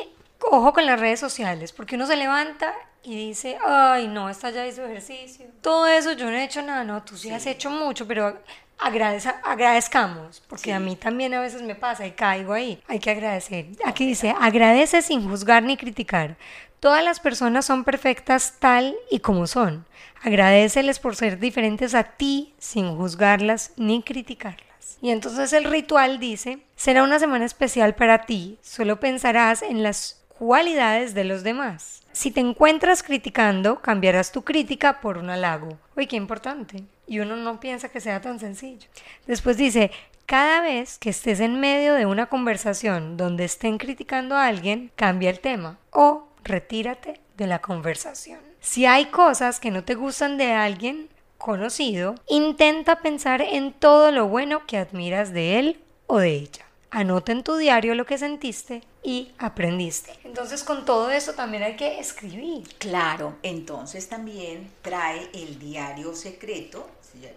ojo 0.51 0.73
con 0.73 0.87
las 0.87 0.99
redes 0.99 1.21
sociales, 1.21 1.73
porque 1.73 1.97
uno 1.97 2.07
se 2.07 2.17
levanta 2.17 2.73
y 3.03 3.15
dice, 3.15 3.57
ay, 3.65 4.09
no, 4.09 4.29
esta 4.29 4.51
ya 4.51 4.67
hizo 4.67 4.85
ejercicio. 4.85 5.47
Todo 5.63 5.87
eso 5.87 6.13
yo 6.13 6.27
no 6.31 6.33
he 6.37 6.45
hecho 6.45 6.63
nada, 6.63 6.83
no, 6.85 7.03
tú 7.03 7.17
sí, 7.17 7.31
has 7.31 7.47
hecho 7.47 7.71
mucho, 7.71 8.07
pero 8.07 8.39
agradeza- 8.79 9.41
agradezcamos, 9.45 10.43
porque 10.49 10.73
a 10.73 10.81
mí 10.81 10.97
también 10.97 11.33
a 11.35 11.41
veces 11.41 11.63
me 11.63 11.75
pasa 11.75 12.07
y 12.07 12.13
caigo 12.13 12.53
ahí. 12.53 12.83
Hay 12.89 12.99
que 12.99 13.11
agradecer. 13.11 13.67
Aquí 13.85 14.07
dice, 14.07 14.35
agradece 14.39 15.03
sin 15.03 15.29
juzgar 15.29 15.63
ni 15.63 15.77
criticar. 15.77 16.37
Todas 16.81 17.05
las 17.05 17.21
personas 17.21 17.67
son 17.67 17.85
perfectas 17.85 18.55
tal 18.59 18.97
y 19.11 19.21
como 19.21 19.47
son. 19.47 19.85
Agradeceles 20.23 20.99
por 20.99 21.15
ser 21.15 21.39
diferentes 21.39 21.95
a 21.95 22.05
ti 22.05 22.55
sin 22.59 22.97
juzgarlas 22.97 23.73
ni 23.77 24.03
criticarlas. 24.03 24.97
Y 25.03 25.11
entonces 25.11 25.53
el 25.53 25.65
ritual 25.65 26.19
dice, 26.19 26.61
será 26.77 27.03
una 27.03 27.19
semana 27.19 27.45
especial 27.45 27.95
para 27.95 28.25
ti, 28.25 28.59
solo 28.63 28.99
pensarás 28.99 29.61
en 29.61 29.83
las 29.83 30.23
cualidades 30.39 31.13
de 31.13 31.25
los 31.25 31.43
demás. 31.43 32.03
Si 32.13 32.31
te 32.31 32.41
encuentras 32.41 33.03
criticando, 33.03 33.83
cambiarás 33.83 34.33
tu 34.33 34.43
crítica 34.43 35.03
por 35.03 35.19
un 35.19 35.29
halago. 35.29 35.79
Uy, 35.97 36.07
qué 36.07 36.17
importante. 36.17 36.85
Y 37.07 37.21
uno 37.21 37.37
no 37.37 37.61
piensa 37.61 37.91
que 37.91 38.01
sea 38.01 38.23
tan 38.23 38.41
sencillo. 38.41 38.89
Después 39.27 39.59
dice, 39.59 39.91
cada 40.25 40.63
vez 40.63 40.97
que 40.97 41.11
estés 41.11 41.41
en 41.41 41.61
medio 41.61 41.93
de 41.93 42.07
una 42.07 42.27
conversación 42.27 43.19
donde 43.19 43.45
estén 43.45 43.77
criticando 43.77 44.35
a 44.35 44.47
alguien, 44.47 44.91
cambia 44.97 45.29
el 45.29 45.41
tema 45.41 45.79
o 45.91 46.30
retírate 46.45 47.21
de 47.37 47.47
la 47.47 47.61
conversación. 47.61 48.41
Si 48.61 48.87
hay 48.87 49.07
cosas 49.07 49.61
que 49.61 49.71
no 49.71 49.85
te 49.85 49.95
gustan 49.95 50.37
de 50.37 50.53
alguien 50.53 51.09
conocido, 51.39 52.15
intenta 52.29 53.01
pensar 53.01 53.41
en 53.41 53.73
todo 53.73 54.11
lo 54.11 54.29
bueno 54.29 54.67
que 54.67 54.77
admiras 54.77 55.33
de 55.33 55.59
él 55.59 55.81
o 56.07 56.19
de 56.19 56.31
ella. 56.31 56.67
Anota 56.91 57.33
en 57.33 57.45
tu 57.45 57.57
diario 57.57 57.95
lo 57.95 58.05
que 58.05 58.19
sentiste 58.19 58.83
y 59.03 59.33
aprendiste. 59.39 60.13
Entonces 60.25 60.65
con 60.65 60.85
todo 60.85 61.11
eso 61.11 61.33
también 61.35 61.63
hay 61.63 61.77
que 61.77 61.99
escribir. 62.01 62.69
Claro, 62.79 63.37
entonces 63.43 64.09
también 64.09 64.71
trae 64.83 65.31
el 65.33 65.59
diario 65.59 66.15
secreto 66.15 66.87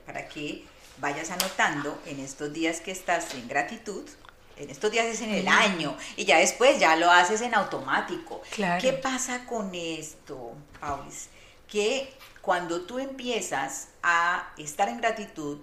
para 0.05 0.27
que 0.27 0.63
vayas 0.99 1.31
anotando 1.31 1.97
en 2.05 2.19
estos 2.19 2.51
días 2.51 2.81
que 2.81 2.91
estás 2.91 3.33
en 3.35 3.47
gratitud. 3.47 4.03
En 4.57 4.69
estos 4.69 4.91
días 4.91 5.05
es 5.05 5.21
en 5.21 5.31
el 5.31 5.47
año 5.47 5.97
y 6.15 6.25
ya 6.25 6.37
después 6.37 6.79
ya 6.79 6.95
lo 6.95 7.09
haces 7.09 7.41
en 7.41 7.55
automático. 7.55 8.41
Claro. 8.51 8.81
¿Qué 8.81 8.93
pasa 8.93 9.45
con 9.45 9.73
esto, 9.73 10.53
Paulis? 10.79 11.29
Que 11.67 12.13
cuando 12.41 12.81
tú 12.81 12.99
empiezas 12.99 13.89
a 14.03 14.51
estar 14.57 14.89
en 14.89 14.97
gratitud, 14.97 15.59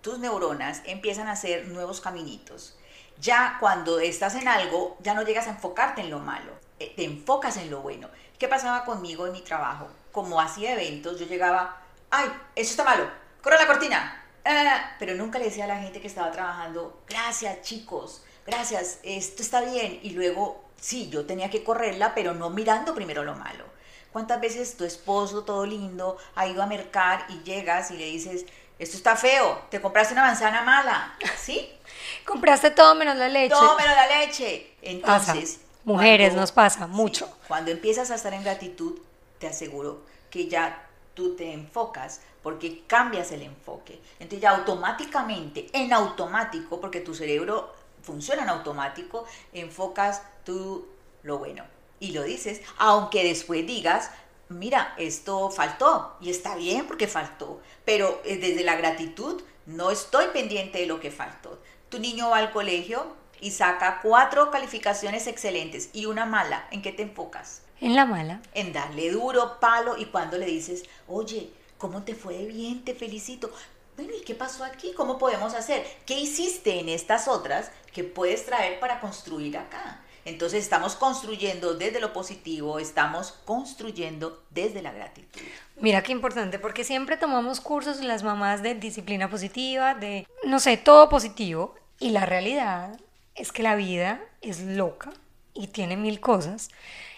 tus 0.00 0.18
neuronas 0.18 0.82
empiezan 0.86 1.26
a 1.28 1.32
hacer 1.32 1.66
nuevos 1.68 2.00
caminitos. 2.00 2.78
Ya 3.20 3.56
cuando 3.60 3.98
estás 3.98 4.34
en 4.34 4.46
algo, 4.46 4.96
ya 5.00 5.14
no 5.14 5.22
llegas 5.22 5.46
a 5.46 5.50
enfocarte 5.50 6.02
en 6.02 6.10
lo 6.10 6.18
malo, 6.18 6.52
eh, 6.78 6.92
te 6.94 7.04
enfocas 7.04 7.56
en 7.56 7.70
lo 7.70 7.80
bueno. 7.80 8.08
¿Qué 8.38 8.46
pasaba 8.46 8.84
conmigo 8.84 9.26
en 9.26 9.32
mi 9.32 9.40
trabajo? 9.40 9.88
Como 10.12 10.40
hacía 10.40 10.74
eventos, 10.74 11.18
yo 11.18 11.26
llegaba, 11.26 11.82
ay, 12.10 12.28
eso 12.54 12.70
está 12.70 12.84
malo, 12.84 13.10
corre 13.42 13.56
la 13.56 13.66
cortina. 13.66 14.25
Ah, 14.48 14.94
pero 14.98 15.14
nunca 15.14 15.38
le 15.38 15.46
decía 15.46 15.64
a 15.64 15.68
la 15.68 15.78
gente 15.80 16.00
que 16.00 16.06
estaba 16.06 16.30
trabajando, 16.30 17.02
gracias 17.08 17.62
chicos, 17.62 18.22
gracias, 18.46 18.98
esto 19.02 19.42
está 19.42 19.60
bien. 19.62 19.98
Y 20.02 20.10
luego, 20.10 20.64
sí, 20.80 21.08
yo 21.10 21.26
tenía 21.26 21.50
que 21.50 21.64
correrla, 21.64 22.14
pero 22.14 22.32
no 22.34 22.50
mirando 22.50 22.94
primero 22.94 23.24
lo 23.24 23.34
malo. 23.34 23.64
¿Cuántas 24.12 24.40
veces 24.40 24.76
tu 24.76 24.84
esposo, 24.84 25.44
todo 25.44 25.66
lindo, 25.66 26.16
ha 26.36 26.46
ido 26.46 26.62
a 26.62 26.66
mercar 26.66 27.26
y 27.28 27.42
llegas 27.42 27.90
y 27.90 27.96
le 27.98 28.06
dices, 28.06 28.46
esto 28.78 28.96
está 28.96 29.16
feo, 29.16 29.62
te 29.70 29.80
compraste 29.80 30.12
una 30.14 30.22
manzana 30.22 30.62
mala, 30.62 31.14
¿sí? 31.36 31.68
Compraste 32.26 32.70
todo 32.70 32.94
menos 32.94 33.16
la 33.16 33.28
leche. 33.28 33.54
Tómelo 33.54 33.90
la 33.90 34.06
leche. 34.20 34.74
Entonces, 34.82 35.60
Mujeres, 35.84 36.28
cuando- 36.28 36.40
nos 36.40 36.52
pasa 36.52 36.84
sí, 36.86 36.90
mucho. 36.92 37.36
cuando 37.48 37.70
empiezas 37.70 38.10
a 38.10 38.14
estar 38.14 38.32
en 38.32 38.42
gratitud, 38.44 38.98
te 39.38 39.48
aseguro 39.48 40.02
que 40.30 40.48
ya 40.48 40.85
tú 41.16 41.34
te 41.34 41.52
enfocas 41.52 42.20
porque 42.42 42.84
cambias 42.86 43.32
el 43.32 43.42
enfoque. 43.42 44.00
Entonces 44.20 44.40
ya 44.40 44.50
automáticamente, 44.50 45.66
en 45.72 45.92
automático, 45.92 46.80
porque 46.80 47.00
tu 47.00 47.14
cerebro 47.14 47.74
funciona 48.02 48.44
en 48.44 48.50
automático, 48.50 49.26
enfocas 49.52 50.22
tú 50.44 50.86
lo 51.24 51.38
bueno 51.38 51.64
y 51.98 52.12
lo 52.12 52.22
dices, 52.22 52.60
aunque 52.78 53.24
después 53.24 53.66
digas, 53.66 54.12
mira, 54.48 54.94
esto 54.98 55.50
faltó 55.50 56.16
y 56.20 56.30
está 56.30 56.54
bien 56.54 56.86
porque 56.86 57.08
faltó, 57.08 57.60
pero 57.84 58.20
eh, 58.24 58.36
desde 58.36 58.62
la 58.62 58.76
gratitud 58.76 59.42
no 59.64 59.90
estoy 59.90 60.26
pendiente 60.28 60.78
de 60.78 60.86
lo 60.86 61.00
que 61.00 61.10
faltó. 61.10 61.58
Tu 61.88 61.98
niño 61.98 62.30
va 62.30 62.38
al 62.38 62.52
colegio 62.52 63.06
y 63.40 63.50
saca 63.52 64.00
cuatro 64.02 64.50
calificaciones 64.50 65.26
excelentes 65.26 65.90
y 65.92 66.06
una 66.06 66.26
mala, 66.26 66.68
¿en 66.70 66.82
qué 66.82 66.92
te 66.92 67.02
enfocas? 67.02 67.62
En 67.80 67.94
la 67.94 68.06
mala. 68.06 68.40
en 68.54 68.72
darle 68.72 69.10
duro, 69.10 69.58
palo, 69.60 69.96
y 69.98 70.06
cuando 70.06 70.38
le 70.38 70.46
dices, 70.46 70.84
oye, 71.08 71.50
¿cómo 71.78 72.02
te 72.02 72.14
fue 72.14 72.38
de 72.38 72.46
bien? 72.46 72.84
Te 72.84 72.94
felicito. 72.94 73.50
Bueno, 73.96 74.12
¿y 74.18 74.24
qué 74.24 74.34
pasó 74.34 74.64
aquí? 74.64 74.92
¿Cómo 74.94 75.18
podemos 75.18 75.54
hacer? 75.54 75.86
¿Qué 76.04 76.18
hiciste 76.18 76.80
en 76.80 76.88
estas 76.88 77.28
otras 77.28 77.70
que 77.92 78.04
puedes 78.04 78.44
traer 78.46 78.78
para 78.80 79.00
construir 79.00 79.56
acá? 79.56 80.02
Entonces 80.26 80.64
estamos 80.64 80.96
construyendo 80.96 81.74
desde 81.74 82.00
lo 82.00 82.12
positivo, 82.12 82.78
estamos 82.80 83.32
construyendo 83.44 84.42
desde 84.50 84.82
la 84.82 84.92
gratitud. 84.92 85.40
Mira 85.80 86.02
qué 86.02 86.12
importante, 86.12 86.58
porque 86.58 86.82
siempre 86.82 87.16
tomamos 87.16 87.60
cursos 87.60 88.00
las 88.00 88.24
mamás 88.24 88.60
de 88.62 88.74
disciplina 88.74 89.30
positiva, 89.30 89.94
de, 89.94 90.26
no 90.44 90.58
sé, 90.58 90.76
todo 90.78 91.08
positivo. 91.08 91.76
Y 92.00 92.10
la 92.10 92.26
realidad 92.26 92.98
es 93.36 93.52
que 93.52 93.62
la 93.62 93.76
vida 93.76 94.20
es 94.42 94.60
loca 94.60 95.12
y 95.54 95.68
tiene 95.68 95.96
mil 95.96 96.18
cosas. 96.20 96.70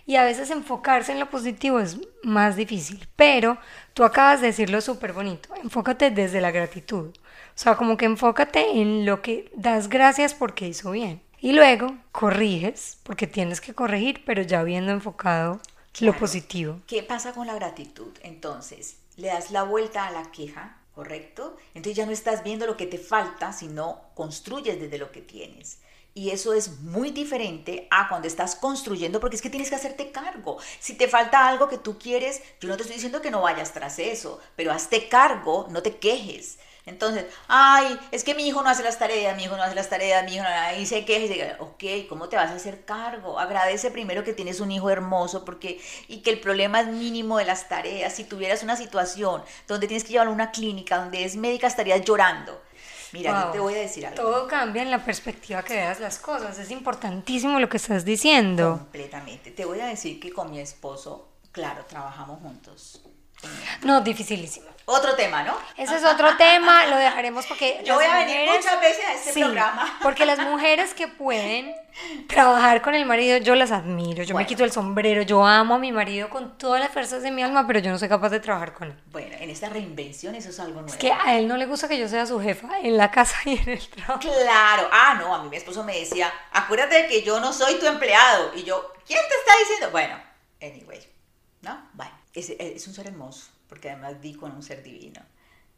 Y 0.09 0.17
a 0.17 0.25
veces 0.25 0.49
enfocarse 0.49 1.13
en 1.13 1.21
lo 1.21 1.29
positivo 1.29 1.81
es 1.81 1.99
más 2.23 2.57
difícil. 2.57 3.07
Pero 3.15 3.59
tú 3.93 4.05
acabas 4.05 4.41
de 4.41 4.47
decirlo 4.47 4.81
súper 4.81 5.13
bonito. 5.13 5.51
Enfócate 5.63 6.11
desde 6.11 6.41
la 6.41 6.51
gratitud. 6.51 7.09
O 7.09 7.13
sea, 7.55 7.77
como 7.77 7.99
que 7.99 8.07
enfócate 8.07 8.81
en 8.81 9.05
lo 9.05 9.21
que 9.21 9.53
das 9.55 9.91
gracias 9.91 10.33
porque 10.33 10.67
hizo 10.67 10.93
bien. 10.93 11.21
Y 11.41 11.53
luego 11.53 11.95
corriges, 12.11 12.97
porque 13.03 13.27
tienes 13.27 13.61
que 13.61 13.75
corregir, 13.75 14.25
pero 14.25 14.41
ya 14.41 14.61
habiendo 14.61 14.93
enfocado 14.93 15.61
lo 16.01 16.17
positivo. 16.17 16.81
¿Qué 16.87 17.03
pasa 17.03 17.35
con 17.35 17.47
la 17.47 17.55
gratitud? 17.57 18.17
Entonces, 18.23 18.97
le 19.17 19.29
das 19.29 19.51
la 19.51 19.63
vuelta 19.63 20.07
a 20.07 20.11
la 20.11 20.31
queja, 20.33 20.78
¿correcto? 20.99 21.57
Entonces 21.75 21.97
ya 21.97 22.07
no 22.07 22.11
estás 22.11 22.43
viendo 22.43 22.67
lo 22.67 22.77
que 22.77 22.85
te 22.85 22.99
falta, 22.99 23.53
sino 23.53 24.11
construyes 24.17 24.81
desde 24.81 24.99
lo 24.99 25.13
que 25.13 25.21
tienes. 25.21 25.79
Y 26.13 26.31
eso 26.31 26.55
es 26.55 26.81
muy 26.81 27.13
diferente 27.13 27.87
a 27.93 28.09
cuando 28.09 28.27
estás 28.27 28.57
construyendo, 28.57 29.21
porque 29.21 29.37
es 29.37 29.43
que 29.43 29.49
tienes 29.49 29.69
que 29.69 29.77
hacerte 29.77 30.11
cargo. 30.11 30.59
Si 30.81 30.95
te 30.95 31.07
falta 31.07 31.47
algo 31.47 31.69
que 31.69 31.79
tú 31.79 32.01
quieres, 32.01 32.43
yo 32.61 32.69
no 32.69 32.77
te 32.77 32.83
estoy 32.83 32.97
diciendo 32.97 33.23
que 33.23 33.31
no 33.31 33.43
vayas 33.43 33.73
tras 33.73 34.01
eso, 34.01 34.41
pero 34.57 34.73
hazte 34.73 35.09
cargo, 35.09 35.69
no 35.71 35.83
te 35.85 35.99
quejes. 35.99 36.59
Entonces, 36.89 37.27
ay, 37.47 37.99
es 38.11 38.25
que 38.25 38.35
mi 38.35 38.47
hijo 38.47 38.63
no 38.63 38.71
hace 38.71 38.83
las 38.83 38.99
tareas, 38.99 39.37
mi 39.37 39.45
hijo 39.45 39.57
no 39.57 39.63
hace 39.63 39.75
las 39.75 39.89
tareas, 39.89 40.25
mi 40.25 40.35
hijo 40.35 40.45
no 40.45 40.81
y 40.81 40.87
se 40.87 41.05
queja 41.05 41.25
y 41.25 41.29
dice, 41.29 41.57
ok, 41.59 42.09
¿cómo 42.09 42.29
te 42.29 42.37
vas 42.37 42.51
a 42.51 42.55
hacer 42.55 42.85
cargo? 42.85 43.39
Agradece 43.39 43.91
primero 43.91 44.25
que 44.25 44.33
tienes 44.33 44.61
un 44.61 44.71
hijo 44.73 44.91
hermoso 44.91 45.45
porque, 45.45 45.81
y 46.09 46.19
que 46.23 46.31
el 46.31 46.41
problema 46.41 46.81
es 46.81 46.89
mínimo 46.89 47.39
de 47.39 47.45
las 47.45 47.69
tareas. 47.69 48.15
Si 48.15 48.25
tuvieras 48.25 48.63
una 48.63 48.77
situación 48.77 49.43
donde 49.67 49.87
tienes 49.87 50.05
que 50.05 50.11
llevarlo 50.11 50.33
a 50.33 50.35
una 50.35 50.51
clínica, 50.51 50.99
donde 50.99 51.25
es 51.25 51.37
médica, 51.37 51.67
estarías 51.67 52.03
llorando. 52.05 52.61
Mira, 53.13 53.47
yo 53.47 53.53
te 53.53 53.59
voy 53.59 53.75
a 53.75 53.79
decir 53.79 54.07
algo. 54.07 54.21
Todo 54.21 54.49
cambia 54.49 54.83
en 54.83 54.91
la 54.91 55.03
perspectiva 55.03 55.63
que 55.63 55.75
veas 55.75 56.01
las 56.01 56.19
cosas. 56.19 56.59
Es 56.59 56.71
importantísimo 56.71 57.59
lo 57.59 57.69
que 57.69 57.79
estás 57.79 58.05
diciendo. 58.05 58.79
Completamente. 58.79 59.51
Te 59.51 59.65
voy 59.65 59.81
a 59.81 59.87
decir 59.87 60.21
que 60.21 60.31
con 60.31 60.51
mi 60.51 60.61
esposo, 60.61 61.29
claro, 61.53 61.85
trabajamos 61.87 62.41
juntos. 62.41 63.01
No, 63.83 64.01
dificilísimo. 64.01 64.69
Otro 64.91 65.15
tema, 65.17 65.43
¿no? 65.43 65.55
Ese 65.77 65.97
es 65.97 66.05
otro 66.05 66.35
tema, 66.39 66.87
lo 66.87 66.97
dejaremos 66.97 67.45
porque... 67.45 67.83
Yo 67.85 67.97
voy 67.97 68.07
a 68.07 68.25
venir 68.25 68.49
muchas 68.49 68.81
veces 68.81 69.05
a 69.05 69.13
este 69.13 69.33
Sí, 69.35 69.43
programa. 69.43 69.99
Porque 70.03 70.25
las 70.25 70.39
mujeres 70.39 70.95
que 70.95 71.09
pueden 71.09 71.75
trabajar 72.27 72.81
con 72.81 72.95
el 72.95 73.05
marido, 73.05 73.37
yo 73.37 73.55
las 73.55 73.71
admiro, 73.71 74.23
yo 74.23 74.35
me 74.35 74.47
quito 74.47 74.65
el 74.65 74.73
sombrero, 74.73 75.21
yo 75.23 75.45
amo 75.45 75.75
a 75.75 75.79
mi 75.79 75.93
marido 75.93 76.31
con 76.31 76.57
todas 76.57 76.81
las 76.81 76.91
fuerzas 76.91 77.23
de 77.23 77.31
mi 77.31 77.43
alma, 77.43 77.67
pero 77.67 77.81
yo 77.81 77.91
no 77.91 77.99
soy 77.99 78.09
capaz 78.09 78.31
de 78.31 78.41
trabajar 78.41 78.73
con 78.73 78.89
él. 78.89 78.97
Bueno, 79.07 79.37
en 79.39 79.51
esta 79.51 79.69
reinvención 79.69 80.35
eso 80.35 80.49
es 80.49 80.59
algo 80.59 80.81
nuevo. 80.81 80.89
Es 80.89 80.97
que 80.97 81.13
a 81.13 81.37
él 81.37 81.49
no 81.49 81.59
le 81.59 81.67
gusta 81.67 81.87
que 81.87 81.99
yo 81.99 82.09
sea 82.09 82.25
su 82.25 82.41
jefa 82.41 82.79
en 82.83 82.97
la 82.97 83.11
casa 83.11 83.37
y 83.45 83.59
en 83.59 83.69
el 83.69 83.89
trabajo. 83.91 84.21
Claro, 84.21 84.89
ah, 84.91 85.17
no, 85.19 85.35
a 85.35 85.43
mí 85.43 85.51
mi 85.51 85.57
esposo 85.59 85.85
me 85.85 85.99
decía, 85.99 86.33
acuérdate 86.53 87.03
de 87.03 87.09
que 87.09 87.23
yo 87.23 87.41
no 87.41 87.53
soy 87.53 87.75
tu 87.75 87.87
empleado. 87.87 88.53
Y 88.55 88.63
yo, 88.63 88.95
¿quién 89.07 89.21
te 89.29 89.35
está 89.35 89.53
diciendo? 89.59 89.91
Bueno, 89.91 90.19
anyway, 90.63 91.01
¿no? 91.61 91.91
Bueno, 91.93 92.13
es, 92.39 92.51
es 92.51 92.87
un 92.87 92.95
ser 92.95 93.07
hermoso, 93.07 93.51
porque 93.69 93.91
además 93.91 94.21
di 94.21 94.35
con 94.35 94.53
un 94.53 94.63
ser 94.63 94.83
divino. 94.83 95.21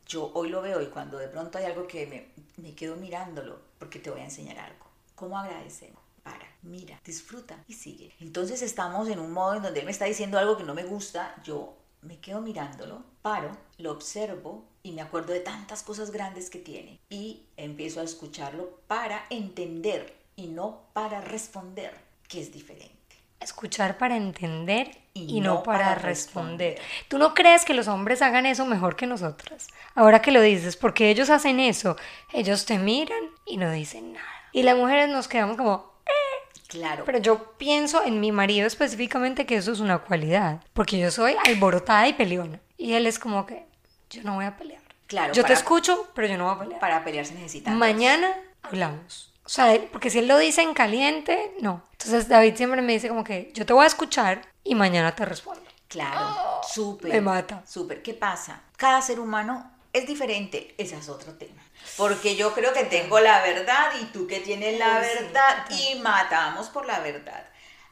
yo 0.06 0.30
hoy 0.34 0.48
lo 0.48 0.60
veo 0.60 0.82
y 0.82 0.86
cuando 0.86 1.18
de 1.18 1.28
pronto 1.28 1.58
hay 1.58 1.64
algo 1.64 1.86
que 1.86 2.06
me, 2.06 2.28
me 2.56 2.74
quedo 2.74 2.96
mirándolo, 2.96 3.60
porque 3.78 3.98
te 3.98 4.10
voy 4.10 4.20
a 4.20 4.24
enseñar 4.24 4.58
algo. 4.58 4.86
¿Cómo 5.14 5.38
agradecemos? 5.38 6.00
Para, 6.22 6.46
mira, 6.62 7.00
disfruta 7.04 7.64
y 7.66 7.74
sigue. 7.74 8.14
Entonces 8.20 8.62
estamos 8.62 9.08
en 9.08 9.18
un 9.20 9.32
modo 9.32 9.54
en 9.54 9.62
donde 9.62 9.80
él 9.80 9.86
me 9.86 9.92
está 9.92 10.04
diciendo 10.04 10.38
algo 10.38 10.56
que 10.56 10.64
no 10.64 10.74
me 10.74 10.84
gusta, 10.84 11.34
yo 11.44 11.76
me 12.02 12.18
quedo 12.18 12.40
mirándolo, 12.40 13.02
paro, 13.22 13.56
lo 13.78 13.92
observo 13.92 14.64
y 14.82 14.92
me 14.92 15.02
acuerdo 15.02 15.32
de 15.32 15.40
tantas 15.40 15.82
cosas 15.82 16.10
grandes 16.10 16.50
que 16.50 16.58
tiene 16.58 16.98
y 17.10 17.46
empiezo 17.56 18.00
a 18.00 18.04
escucharlo 18.04 18.80
para 18.86 19.26
entender 19.30 20.16
y 20.36 20.46
no 20.46 20.82
para 20.92 21.20
responder, 21.20 21.94
que 22.28 22.40
es 22.40 22.52
diferente. 22.52 22.99
Escuchar 23.40 23.98
para 23.98 24.16
entender 24.16 25.00
y, 25.14 25.40
no, 25.40 25.62
para, 25.62 25.94
responder. 25.94 26.78
¿Tú 27.08 27.18
no 27.18 27.34
crees 27.34 27.64
que 27.64 27.74
los 27.74 27.88
hombres 27.88 28.22
hagan 28.22 28.46
eso 28.46 28.64
mejor 28.66 28.96
que 28.96 29.06
nosotras? 29.06 29.68
Ahora 29.94 30.22
que 30.22 30.30
lo 30.30 30.40
dices, 30.40 30.76
porque 30.76 31.10
ellos 31.10 31.30
hacen 31.30 31.58
eso, 31.58 31.96
ellos 32.32 32.64
te 32.64 32.78
miran 32.78 33.18
y 33.46 33.56
no 33.56 33.70
dicen 33.70 34.12
nada. 34.12 34.26
Y 34.52 34.62
las 34.62 34.76
mujeres 34.76 35.08
nos 35.08 35.26
quedamos 35.26 35.56
como, 35.56 35.92
eh". 36.06 36.60
Claro. 36.68 37.04
Pero 37.04 37.18
yo 37.18 37.52
pienso 37.58 38.04
en 38.04 38.20
mi 38.20 38.30
marido 38.30 38.66
específicamente 38.66 39.46
que 39.46 39.56
eso 39.56 39.72
es 39.72 39.80
una 39.80 39.98
cualidad, 39.98 40.62
porque 40.72 40.98
yo 40.98 41.10
soy 41.10 41.34
alborotada 41.46 42.06
y 42.06 42.12
peleona. 42.12 42.60
Y 42.78 42.92
él 42.92 43.06
es 43.06 43.18
como 43.18 43.46
que, 43.46 43.66
yo 44.10 44.22
no 44.22 44.34
voy 44.34 44.44
a 44.44 44.56
pelear. 44.56 44.82
Claro. 45.06 45.32
Yo 45.32 45.44
te 45.44 45.52
escucho, 45.54 46.08
pero 46.14 46.28
yo 46.28 46.38
no 46.38 46.44
voy 46.44 46.54
a 46.54 46.58
pelear. 46.58 46.80
Para 46.80 47.04
pelear 47.04 47.26
se 47.26 47.34
necesita. 47.34 47.72
Mañana 47.72 48.32
hablamos. 48.62 49.32
O 49.50 49.52
sea, 49.52 49.76
porque 49.90 50.10
si 50.10 50.20
él 50.20 50.28
lo 50.28 50.38
dice 50.38 50.62
en 50.62 50.74
caliente, 50.74 51.52
no. 51.60 51.82
Entonces 51.90 52.28
David 52.28 52.54
siempre 52.54 52.82
me 52.82 52.92
dice 52.92 53.08
como 53.08 53.24
que 53.24 53.50
yo 53.52 53.66
te 53.66 53.72
voy 53.72 53.82
a 53.82 53.88
escuchar 53.88 54.42
y 54.62 54.76
mañana 54.76 55.16
te 55.16 55.24
respondo. 55.24 55.64
Claro, 55.88 56.60
súper. 56.62 57.12
Me 57.12 57.20
mata. 57.20 57.60
Súper. 57.66 58.00
¿Qué 58.00 58.14
pasa? 58.14 58.62
Cada 58.76 59.02
ser 59.02 59.18
humano 59.18 59.68
es 59.92 60.06
diferente. 60.06 60.72
Ese 60.78 60.96
es 60.96 61.08
otro 61.08 61.32
tema. 61.32 61.60
Porque 61.96 62.36
yo 62.36 62.54
creo 62.54 62.72
que 62.72 62.84
tengo 62.84 63.18
la 63.18 63.42
verdad 63.42 63.90
y 64.00 64.04
tú 64.12 64.28
que 64.28 64.38
tienes 64.38 64.78
la 64.78 65.00
verdad 65.00 65.66
y 65.68 65.98
matamos 65.98 66.68
por 66.68 66.86
la 66.86 67.00
verdad. 67.00 67.44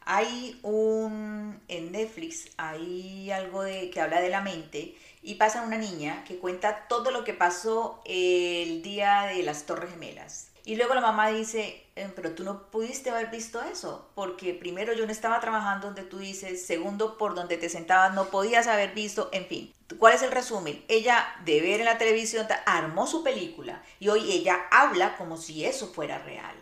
Hay 0.04 0.60
un 0.62 1.60
en 1.66 1.90
Netflix 1.90 2.50
hay 2.56 3.32
algo 3.32 3.64
de 3.64 3.90
que 3.90 4.00
habla 4.00 4.20
de 4.20 4.28
la 4.28 4.42
mente 4.42 4.96
y 5.22 5.34
pasa 5.34 5.62
una 5.62 5.76
niña 5.76 6.22
que 6.22 6.38
cuenta 6.38 6.86
todo 6.86 7.10
lo 7.10 7.24
que 7.24 7.34
pasó 7.34 8.00
el 8.04 8.80
día 8.82 9.22
de 9.22 9.42
las 9.42 9.64
Torres 9.64 9.90
Gemelas 9.90 10.47
y 10.68 10.76
luego 10.76 10.94
la 10.94 11.00
mamá 11.00 11.28
dice, 11.28 11.82
eh, 11.96 12.12
pero 12.14 12.32
tú 12.32 12.44
no 12.44 12.70
pudiste 12.70 13.08
haber 13.08 13.30
visto 13.30 13.58
eso, 13.62 14.10
porque 14.14 14.52
primero 14.52 14.92
yo 14.92 15.06
no 15.06 15.12
estaba 15.12 15.40
trabajando 15.40 15.86
donde 15.86 16.02
tú 16.02 16.18
dices, 16.18 16.66
segundo 16.66 17.16
por 17.16 17.34
donde 17.34 17.56
te 17.56 17.70
sentabas 17.70 18.12
no 18.12 18.26
podías 18.26 18.66
haber 18.66 18.92
visto, 18.92 19.30
en 19.32 19.46
fin. 19.46 19.72
¿Cuál 19.98 20.12
es 20.12 20.20
el 20.20 20.30
resumen? 20.30 20.84
Ella 20.88 21.26
de 21.46 21.62
ver 21.62 21.80
en 21.80 21.86
la 21.86 21.96
televisión 21.96 22.46
armó 22.66 23.06
su 23.06 23.24
película 23.24 23.82
y 23.98 24.08
hoy 24.10 24.30
ella 24.30 24.66
habla 24.70 25.16
como 25.16 25.38
si 25.38 25.64
eso 25.64 25.86
fuera 25.86 26.18
real. 26.18 26.54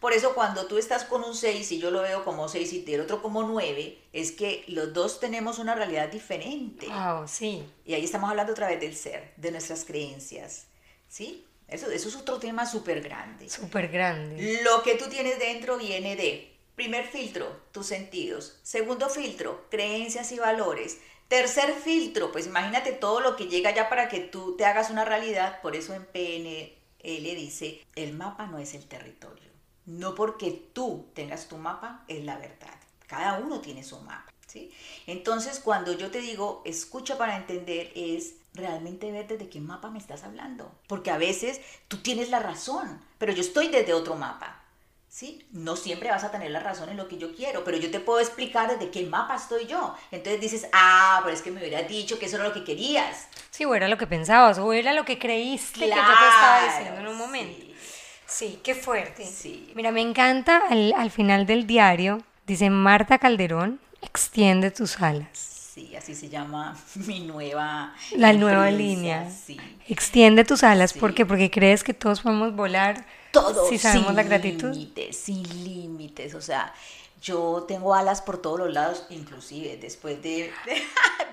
Por 0.00 0.12
eso 0.12 0.34
cuando 0.34 0.66
tú 0.66 0.76
estás 0.76 1.04
con 1.04 1.22
un 1.22 1.36
6 1.36 1.70
y 1.70 1.78
yo 1.78 1.92
lo 1.92 2.02
veo 2.02 2.24
como 2.24 2.48
6 2.48 2.72
y 2.72 2.92
el 2.92 3.02
otro 3.02 3.22
como 3.22 3.44
9, 3.44 3.96
es 4.12 4.32
que 4.32 4.64
los 4.66 4.92
dos 4.92 5.20
tenemos 5.20 5.60
una 5.60 5.76
realidad 5.76 6.08
diferente. 6.08 6.88
Wow, 6.88 7.28
sí. 7.28 7.62
Y 7.84 7.94
ahí 7.94 8.04
estamos 8.04 8.28
hablando 8.28 8.54
otra 8.54 8.66
vez 8.66 8.80
del 8.80 8.96
ser, 8.96 9.32
de 9.36 9.52
nuestras 9.52 9.84
creencias. 9.84 10.66
¿Sí? 11.06 11.46
Eso, 11.72 11.90
es 11.90 12.16
otro 12.16 12.38
tema 12.38 12.66
súper 12.66 13.00
grande. 13.00 13.48
Súper 13.48 13.88
grande. 13.88 14.60
Lo 14.62 14.82
que 14.82 14.96
tú 14.96 15.08
tienes 15.08 15.38
dentro 15.38 15.78
viene 15.78 16.16
de, 16.16 16.52
primer 16.74 17.06
filtro, 17.06 17.60
tus 17.72 17.86
sentidos. 17.86 18.58
Segundo 18.62 19.08
filtro, 19.08 19.66
creencias 19.70 20.32
y 20.32 20.38
valores. 20.38 20.98
Tercer 21.28 21.72
filtro, 21.72 22.30
pues 22.30 22.46
imagínate 22.46 22.92
todo 22.92 23.20
lo 23.20 23.36
que 23.36 23.46
llega 23.46 23.74
ya 23.74 23.88
para 23.88 24.08
que 24.08 24.20
tú 24.20 24.54
te 24.56 24.66
hagas 24.66 24.90
una 24.90 25.04
realidad. 25.04 25.62
Por 25.62 25.74
eso 25.74 25.94
en 25.94 26.04
PNL 26.04 27.36
dice, 27.36 27.82
el 27.96 28.12
mapa 28.12 28.46
no 28.46 28.58
es 28.58 28.74
el 28.74 28.84
territorio. 28.86 29.50
No 29.86 30.14
porque 30.14 30.50
tú 30.72 31.08
tengas 31.14 31.48
tu 31.48 31.56
mapa 31.56 32.04
es 32.06 32.22
la 32.24 32.36
verdad. 32.36 32.74
Cada 33.06 33.38
uno 33.38 33.60
tiene 33.60 33.82
su 33.82 33.98
mapa. 34.00 34.30
¿sí? 34.46 34.70
Entonces, 35.06 35.58
cuando 35.58 35.92
yo 35.92 36.10
te 36.10 36.20
digo, 36.20 36.62
escucha 36.66 37.16
para 37.16 37.36
entender, 37.36 37.90
es 37.94 38.34
realmente 38.54 39.10
ver 39.12 39.26
desde 39.26 39.48
qué 39.48 39.60
mapa 39.60 39.90
me 39.90 39.98
estás 39.98 40.24
hablando. 40.24 40.72
Porque 40.86 41.10
a 41.10 41.18
veces 41.18 41.60
tú 41.88 41.98
tienes 41.98 42.30
la 42.30 42.40
razón, 42.40 43.00
pero 43.18 43.32
yo 43.32 43.40
estoy 43.40 43.68
desde 43.68 43.94
otro 43.94 44.14
mapa. 44.14 44.58
¿Sí? 45.08 45.46
No 45.52 45.76
siempre 45.76 46.08
vas 46.08 46.24
a 46.24 46.30
tener 46.30 46.50
la 46.50 46.60
razón 46.60 46.88
en 46.88 46.96
lo 46.96 47.06
que 47.06 47.18
yo 47.18 47.34
quiero, 47.34 47.64
pero 47.64 47.76
yo 47.76 47.90
te 47.90 48.00
puedo 48.00 48.18
explicar 48.18 48.70
desde 48.70 48.90
qué 48.90 49.04
mapa 49.04 49.36
estoy 49.36 49.66
yo. 49.66 49.94
Entonces 50.10 50.40
dices, 50.40 50.66
ah, 50.72 51.20
pero 51.22 51.34
es 51.34 51.42
que 51.42 51.50
me 51.50 51.60
hubieras 51.60 51.86
dicho 51.86 52.18
que 52.18 52.26
eso 52.26 52.36
era 52.36 52.48
lo 52.48 52.54
que 52.54 52.64
querías. 52.64 53.28
Sí, 53.50 53.66
o 53.66 53.74
era 53.74 53.88
lo 53.88 53.98
que 53.98 54.06
pensabas, 54.06 54.58
o 54.58 54.72
era 54.72 54.94
lo 54.94 55.04
que 55.04 55.18
creíste 55.18 55.80
que 55.80 55.88
yo 55.88 55.94
te 55.94 56.00
estaba 56.00 56.64
diciendo 56.64 57.00
en 57.00 57.08
un 57.08 57.18
momento. 57.18 57.66
Sí, 58.26 58.60
qué 58.64 58.74
fuerte. 58.74 59.26
Sí. 59.26 59.70
Mira, 59.74 59.92
me 59.92 60.00
encanta 60.00 60.62
al, 60.70 60.94
al 60.96 61.10
final 61.10 61.44
del 61.44 61.66
diario, 61.66 62.22
dice 62.46 62.70
Marta 62.70 63.18
Calderón, 63.18 63.80
extiende 64.00 64.70
tus 64.70 64.98
alas. 65.02 65.51
Sí, 65.72 65.96
así 65.96 66.14
se 66.14 66.28
llama 66.28 66.76
mi 66.94 67.20
nueva... 67.20 67.94
La 68.16 68.32
nueva 68.34 68.70
línea. 68.70 69.30
Sí. 69.30 69.58
Extiende 69.88 70.44
tus 70.44 70.62
alas, 70.64 70.92
¿por 70.92 71.14
qué? 71.14 71.24
Porque 71.24 71.50
crees 71.50 71.82
que 71.82 71.94
todos 71.94 72.20
podemos 72.20 72.54
volar 72.54 73.06
Todo 73.30 73.68
si 73.68 73.78
sabemos 73.78 74.08
sin 74.08 74.16
la 74.16 74.22
gratitud. 74.22 74.70
límites, 74.70 75.16
sin 75.16 75.42
límites, 75.64 76.34
o 76.34 76.42
sea, 76.42 76.74
yo 77.22 77.64
tengo 77.66 77.94
alas 77.94 78.20
por 78.20 78.42
todos 78.42 78.58
los 78.58 78.72
lados, 78.72 79.06
inclusive 79.08 79.78
después 79.78 80.20
de, 80.22 80.52
de, 80.66 80.82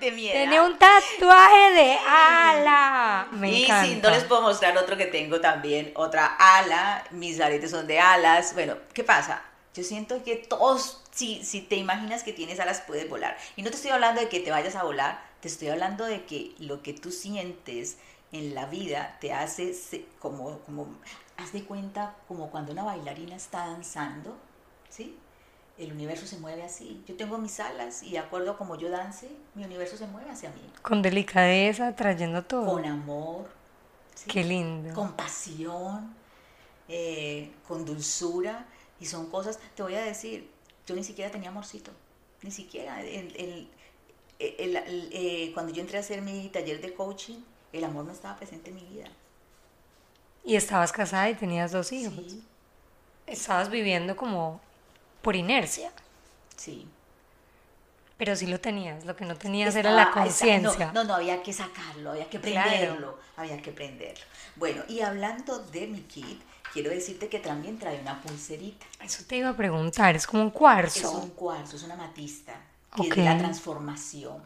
de 0.00 0.12
mi 0.12 0.28
edad. 0.28 0.34
Tiene 0.34 0.60
un 0.62 0.78
tatuaje 0.78 1.72
de 1.74 1.98
ala. 2.08 3.28
Me 3.32 3.50
y 3.52 3.64
encanta. 3.64 3.86
sí, 3.86 4.00
no 4.02 4.08
les 4.10 4.24
puedo 4.24 4.40
mostrar 4.42 4.76
otro 4.78 4.96
que 4.96 5.06
tengo 5.06 5.40
también, 5.40 5.92
otra 5.96 6.26
ala, 6.38 7.04
mis 7.10 7.40
aretes 7.40 7.72
son 7.72 7.86
de 7.86 7.98
alas. 8.00 8.54
Bueno, 8.54 8.76
¿qué 8.94 9.04
pasa? 9.04 9.42
Yo 9.74 9.84
siento 9.84 10.22
que 10.24 10.36
todos, 10.36 11.00
si, 11.12 11.44
si 11.44 11.60
te 11.62 11.76
imaginas 11.76 12.22
que 12.24 12.32
tienes 12.32 12.58
alas, 12.60 12.82
puedes 12.86 13.08
volar. 13.08 13.36
Y 13.56 13.62
no 13.62 13.70
te 13.70 13.76
estoy 13.76 13.92
hablando 13.92 14.20
de 14.20 14.28
que 14.28 14.40
te 14.40 14.50
vayas 14.50 14.74
a 14.76 14.82
volar, 14.84 15.22
te 15.40 15.48
estoy 15.48 15.68
hablando 15.68 16.04
de 16.06 16.24
que 16.24 16.54
lo 16.58 16.82
que 16.82 16.92
tú 16.92 17.10
sientes 17.12 17.96
en 18.32 18.54
la 18.54 18.66
vida 18.66 19.16
te 19.20 19.32
hace 19.32 19.74
se- 19.74 20.06
como, 20.18 20.58
como, 20.60 20.88
haz 21.36 21.52
de 21.52 21.64
cuenta 21.64 22.14
como 22.28 22.50
cuando 22.50 22.72
una 22.72 22.82
bailarina 22.84 23.36
está 23.36 23.66
danzando, 23.68 24.36
¿sí? 24.88 25.16
El 25.78 25.92
universo 25.92 26.26
se 26.26 26.36
mueve 26.38 26.62
así. 26.62 27.02
Yo 27.06 27.16
tengo 27.16 27.38
mis 27.38 27.58
alas 27.60 28.02
y 28.02 28.10
de 28.12 28.18
acuerdo 28.18 28.50
a 28.52 28.56
como 28.58 28.76
yo 28.76 28.90
dance, 28.90 29.30
mi 29.54 29.64
universo 29.64 29.96
se 29.96 30.06
mueve 30.06 30.30
hacia 30.30 30.50
mí. 30.50 30.60
Con 30.82 31.00
delicadeza, 31.00 31.94
trayendo 31.96 32.42
todo. 32.44 32.66
Con 32.66 32.84
amor, 32.84 33.48
¿sí? 34.14 34.28
Qué 34.28 34.44
lindo. 34.44 34.92
con 34.94 35.12
pasión, 35.12 36.14
eh, 36.88 37.52
con 37.66 37.84
dulzura, 37.84 38.66
y 39.00 39.06
son 39.06 39.30
cosas, 39.30 39.58
te 39.74 39.82
voy 39.82 39.94
a 39.94 40.02
decir, 40.02 40.48
yo 40.86 40.94
ni 40.94 41.02
siquiera 41.04 41.30
tenía 41.30 41.48
amorcito, 41.48 41.90
ni 42.42 42.50
siquiera. 42.50 43.00
El- 43.02 43.34
el- 43.36 43.68
el- 44.38 44.76
el- 44.76 45.10
eh, 45.12 45.50
cuando 45.54 45.72
yo 45.72 45.80
entré 45.80 45.98
a 45.98 46.00
hacer 46.00 46.22
mi 46.22 46.48
taller 46.48 46.80
de 46.80 46.92
coaching, 46.94 47.38
el 47.72 47.84
amor 47.84 48.04
no 48.04 48.12
estaba 48.12 48.36
presente 48.36 48.70
en 48.70 48.76
mi 48.76 48.84
vida. 48.84 49.08
Y 50.44 50.56
estabas 50.56 50.92
casada 50.92 51.28
y 51.30 51.34
tenías 51.34 51.72
dos 51.72 51.92
hijos. 51.92 52.14
Sí, 52.14 52.42
Estabas 53.26 53.70
viviendo 53.70 54.16
como 54.16 54.60
por 55.22 55.36
inercia. 55.36 55.92
sí. 56.56 56.86
Pero 58.16 58.36
sí 58.36 58.46
lo 58.46 58.60
tenías. 58.60 59.06
Lo 59.06 59.16
que 59.16 59.24
no 59.24 59.34
tenías 59.34 59.74
era 59.76 59.92
la 59.92 60.10
conciencia. 60.10 60.88
No, 60.92 60.92
no, 60.92 61.04
no, 61.04 61.14
había 61.14 61.42
que 61.42 61.54
sacarlo, 61.54 62.10
había 62.10 62.28
que 62.28 62.38
Claro. 62.38 62.68
prenderlo, 62.68 63.18
había 63.36 63.62
que 63.62 63.72
prenderlo. 63.72 64.24
Bueno, 64.56 64.82
y 64.88 65.00
hablando 65.00 65.58
de 65.60 65.86
mi 65.86 66.02
kit, 66.02 66.38
quiero 66.72 66.90
decirte 66.90 67.28
que 67.28 67.38
también 67.40 67.78
trae 67.78 68.00
una 68.00 68.20
pulserita. 68.22 68.86
Eso 69.02 69.24
te 69.26 69.36
iba 69.36 69.48
a 69.50 69.56
preguntar. 69.56 70.16
Es 70.16 70.26
como 70.26 70.42
un 70.42 70.48
Es 70.48 70.54
cuarzo. 70.54 71.10
un 71.18 71.30
cuarzo, 71.30 71.76
es 71.76 71.82
una 71.82 71.96
matista, 71.96 72.54
que 72.96 73.02
Ok. 73.02 73.16
es 73.18 73.24
la 73.24 73.38
transformación. 73.38 74.42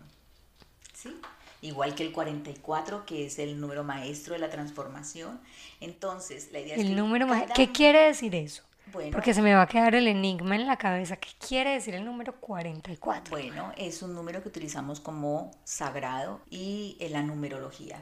¿Sí? 0.95 1.17
Igual 1.63 1.95
que 1.95 2.03
el 2.03 2.13
44, 2.13 3.07
que 3.07 3.27
es 3.27 3.39
el 3.39 3.59
número 3.61 3.85
maestro 3.85 4.35
de 4.35 4.41
la 4.41 4.51
transformación. 4.51 5.41
Entonces, 5.81 6.51
la 6.53 6.61
idea 6.61 6.75
es 6.75 6.81
El 6.81 6.89
que 6.89 6.95
número 6.95 7.27
cada- 7.27 7.47
¿Qué 7.47 7.73
quiere 7.73 8.01
decir 8.01 8.35
eso? 8.35 8.63
Bueno, 8.93 9.13
Porque 9.13 9.33
se 9.33 9.41
me 9.41 9.55
va 9.55 9.63
a 9.63 9.67
quedar 9.67 9.95
el 9.95 10.07
enigma 10.07 10.55
en 10.57 10.67
la 10.67 10.77
cabeza. 10.77 11.17
¿Qué 11.17 11.31
quiere 11.47 11.71
decir 11.71 11.95
el 11.95 12.05
número 12.05 12.35
44? 12.39 13.31
bueno, 13.31 13.73
es 13.79 14.03
un 14.03 14.15
número 14.15 14.43
que 14.43 14.49
utilizamos 14.49 15.01
como 15.01 15.51
sagrado 15.65 16.43
y 16.51 16.97
en 17.01 17.13
la 17.15 17.23
numerología. 17.23 17.99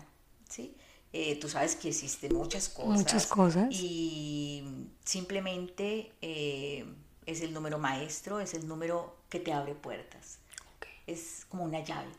¿Sí? 0.51 0.77
Eh, 1.13 1.39
tú 1.39 1.49
sabes 1.49 1.77
que 1.77 1.89
existen 1.89 2.35
muchas 2.35 2.69
cosas. 2.69 2.99
Muchas 2.99 3.27
cosas. 3.27 3.67
Y 3.71 4.89
simplemente 5.05 6.13
eh, 6.23 6.87
es 7.27 7.43
el 7.43 7.53
número 7.53 7.79
maestro, 7.79 8.41
es 8.41 8.55
el 8.55 8.67
número 8.67 9.17
que 9.29 9.39
te 9.39 9.53
abre 9.53 9.75
puertas. 9.75 10.39
Ok. 10.77 10.87
Es 11.07 11.45
como 11.49 11.65
una 11.65 11.81
llave. 11.81 12.11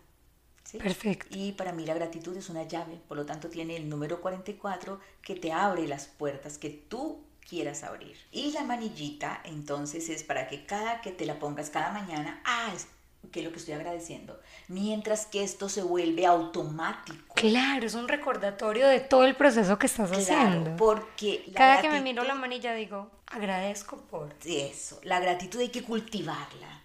¿sí? 0.64 0.78
Perfecto. 0.78 1.28
Y 1.32 1.54
para 1.54 1.74
mí 1.74 1.86
la 1.86 1.96
gratitud 1.96 2.38
es 2.38 2.50
una 2.50 2.64
llave, 2.64 3.00
por 3.08 3.18
lo 3.18 3.26
tanto 3.26 3.50
tiene 3.50 3.78
el 3.78 3.90
número 3.90 4.22
44 4.22 5.00
que 5.22 5.36
te 5.36 5.52
abre 5.52 5.88
las 5.88 6.06
puertas 6.06 6.58
que 6.58 6.70
tú 6.70 7.24
quieras 7.48 7.84
abrir. 7.84 8.16
Y 8.32 8.52
la 8.52 8.64
manillita 8.64 9.42
entonces 9.44 10.10
es 10.10 10.24
para 10.24 10.48
que 10.48 10.66
cada 10.66 11.02
que 11.02 11.12
te 11.12 11.26
la 11.26 11.40
pongas 11.40 11.70
cada 11.70 11.92
mañana, 11.92 12.42
ah, 12.46 12.74
qué 13.32 13.40
es 13.40 13.46
lo 13.46 13.52
que 13.52 13.60
estoy 13.60 13.74
agradeciendo. 13.74 14.40
Mientras 14.68 15.26
que 15.26 15.44
esto 15.44 15.70
se 15.70 15.82
vuelve 15.82 16.26
automático. 16.26 17.34
Claro, 17.36 17.86
es 17.86 17.96
un 17.96 18.08
recordatorio 18.08 18.88
de 18.88 19.00
todo 19.00 19.26
el 19.26 19.36
proceso 19.36 19.78
que 19.80 19.88
estás 19.88 20.12
haciendo. 20.12 20.76
Porque 20.76 21.46
cada 21.56 21.82
que 21.82 21.90
me 21.90 22.02
miro 22.02 22.24
la 22.24 22.36
manilla 22.36 22.74
digo, 22.74 23.10
agradezco 23.28 23.98
por. 23.98 24.34
Eso, 24.46 25.00
la 25.04 25.20
gratitud 25.20 25.60
hay 25.60 25.70
que 25.70 25.84
cultivarla. 25.84 26.84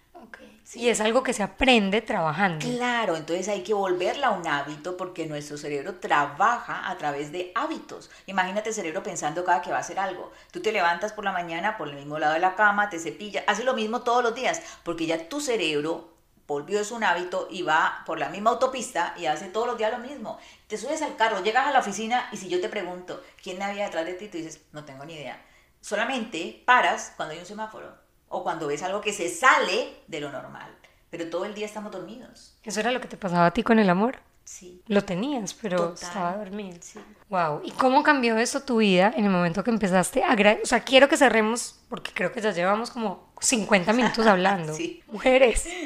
Y 0.75 0.89
es 0.89 1.01
algo 1.01 1.23
que 1.23 1.33
se 1.33 1.41
aprende 1.41 2.01
trabajando. 2.01 2.63
Claro, 2.63 3.15
entonces 3.15 3.47
hay 3.47 3.63
que 3.63 3.73
volverla 3.73 4.29
un 4.29 4.45
hábito 4.45 4.97
porque 4.97 5.25
nuestro 5.25 5.57
cerebro 5.57 5.95
trabaja 5.95 6.89
a 6.89 6.97
través 6.97 7.31
de 7.31 7.51
hábitos. 7.55 8.11
Imagínate 8.27 8.69
el 8.69 8.75
cerebro 8.75 9.01
pensando 9.01 9.43
cada 9.43 9.63
que 9.63 9.71
va 9.71 9.77
a 9.77 9.81
hacer 9.81 9.97
algo. 9.97 10.31
Tú 10.51 10.61
te 10.61 10.71
levantas 10.71 11.11
por 11.11 11.23
la 11.23 11.31
mañana 11.31 11.75
por 11.75 11.87
el 11.89 11.95
mismo 11.95 12.19
lado 12.19 12.33
de 12.33 12.39
la 12.39 12.55
cama, 12.55 12.89
te 12.89 12.99
cepillas, 12.99 13.43
hace 13.47 13.63
lo 13.63 13.73
mismo 13.73 14.01
todos 14.01 14.23
los 14.23 14.35
días 14.35 14.61
porque 14.83 15.07
ya 15.07 15.27
tu 15.27 15.41
cerebro 15.41 16.18
volvió 16.49 16.81
es 16.81 16.89
un 16.91 17.03
hábito 17.03 17.47
y 17.49 17.61
va 17.61 18.01
por 18.07 18.17
la 18.17 18.29
misma 18.29 18.49
autopista 18.49 19.13
y 19.15 19.27
hace 19.27 19.49
todos 19.49 19.67
los 19.67 19.77
días 19.77 19.91
lo 19.91 19.99
mismo. 19.99 20.39
Te 20.67 20.77
subes 20.77 21.03
al 21.03 21.15
carro, 21.15 21.43
llegas 21.43 21.67
a 21.67 21.71
la 21.71 21.79
oficina 21.79 22.27
y 22.31 22.37
si 22.37 22.49
yo 22.49 22.59
te 22.59 22.69
pregunto 22.69 23.23
quién 23.41 23.61
había 23.61 23.85
detrás 23.85 24.05
de 24.07 24.15
ti, 24.15 24.27
tú 24.27 24.37
dices, 24.37 24.59
no 24.71 24.83
tengo 24.83 25.05
ni 25.05 25.13
idea. 25.13 25.39
Solamente 25.79 26.63
paras 26.65 27.13
cuando 27.15 27.33
hay 27.33 27.39
un 27.39 27.45
semáforo 27.45 27.95
o 28.29 28.41
cuando 28.43 28.65
ves 28.65 28.81
algo 28.81 28.99
que 28.99 29.13
se 29.13 29.29
sale 29.29 30.01
de 30.07 30.19
lo 30.19 30.31
normal. 30.31 30.75
Pero 31.11 31.29
todo 31.29 31.45
el 31.45 31.53
día 31.53 31.67
estamos 31.67 31.91
dormidos. 31.91 32.57
¿Eso 32.63 32.79
era 32.79 32.91
lo 32.91 32.99
que 32.99 33.07
te 33.07 33.17
pasaba 33.17 33.45
a 33.45 33.53
ti 33.53 33.61
con 33.61 33.77
el 33.77 33.89
amor? 33.89 34.19
Sí. 34.49 34.81
Lo 34.87 35.03
tenías, 35.03 35.53
pero 35.53 35.93
estaba 35.93 36.35
dormido. 36.35 36.75
Sí. 36.81 36.99
Wow. 37.29 37.61
¿Y 37.63 37.69
cómo 37.69 38.01
cambió 38.01 38.35
eso 38.39 38.61
tu 38.61 38.77
vida 38.77 39.13
en 39.15 39.25
el 39.25 39.29
momento 39.29 39.63
que 39.63 39.69
empezaste 39.69 40.23
a... 40.23 40.35
O 40.63 40.65
sea, 40.65 40.79
quiero 40.79 41.07
que 41.07 41.17
cerremos, 41.17 41.79
porque 41.87 42.11
creo 42.11 42.31
que 42.31 42.41
ya 42.41 42.49
llevamos 42.49 42.89
como 42.89 43.31
50 43.41 43.93
minutos 43.93 44.25
hablando. 44.25 44.73
sí. 44.75 45.03
Mujeres. 45.07 45.67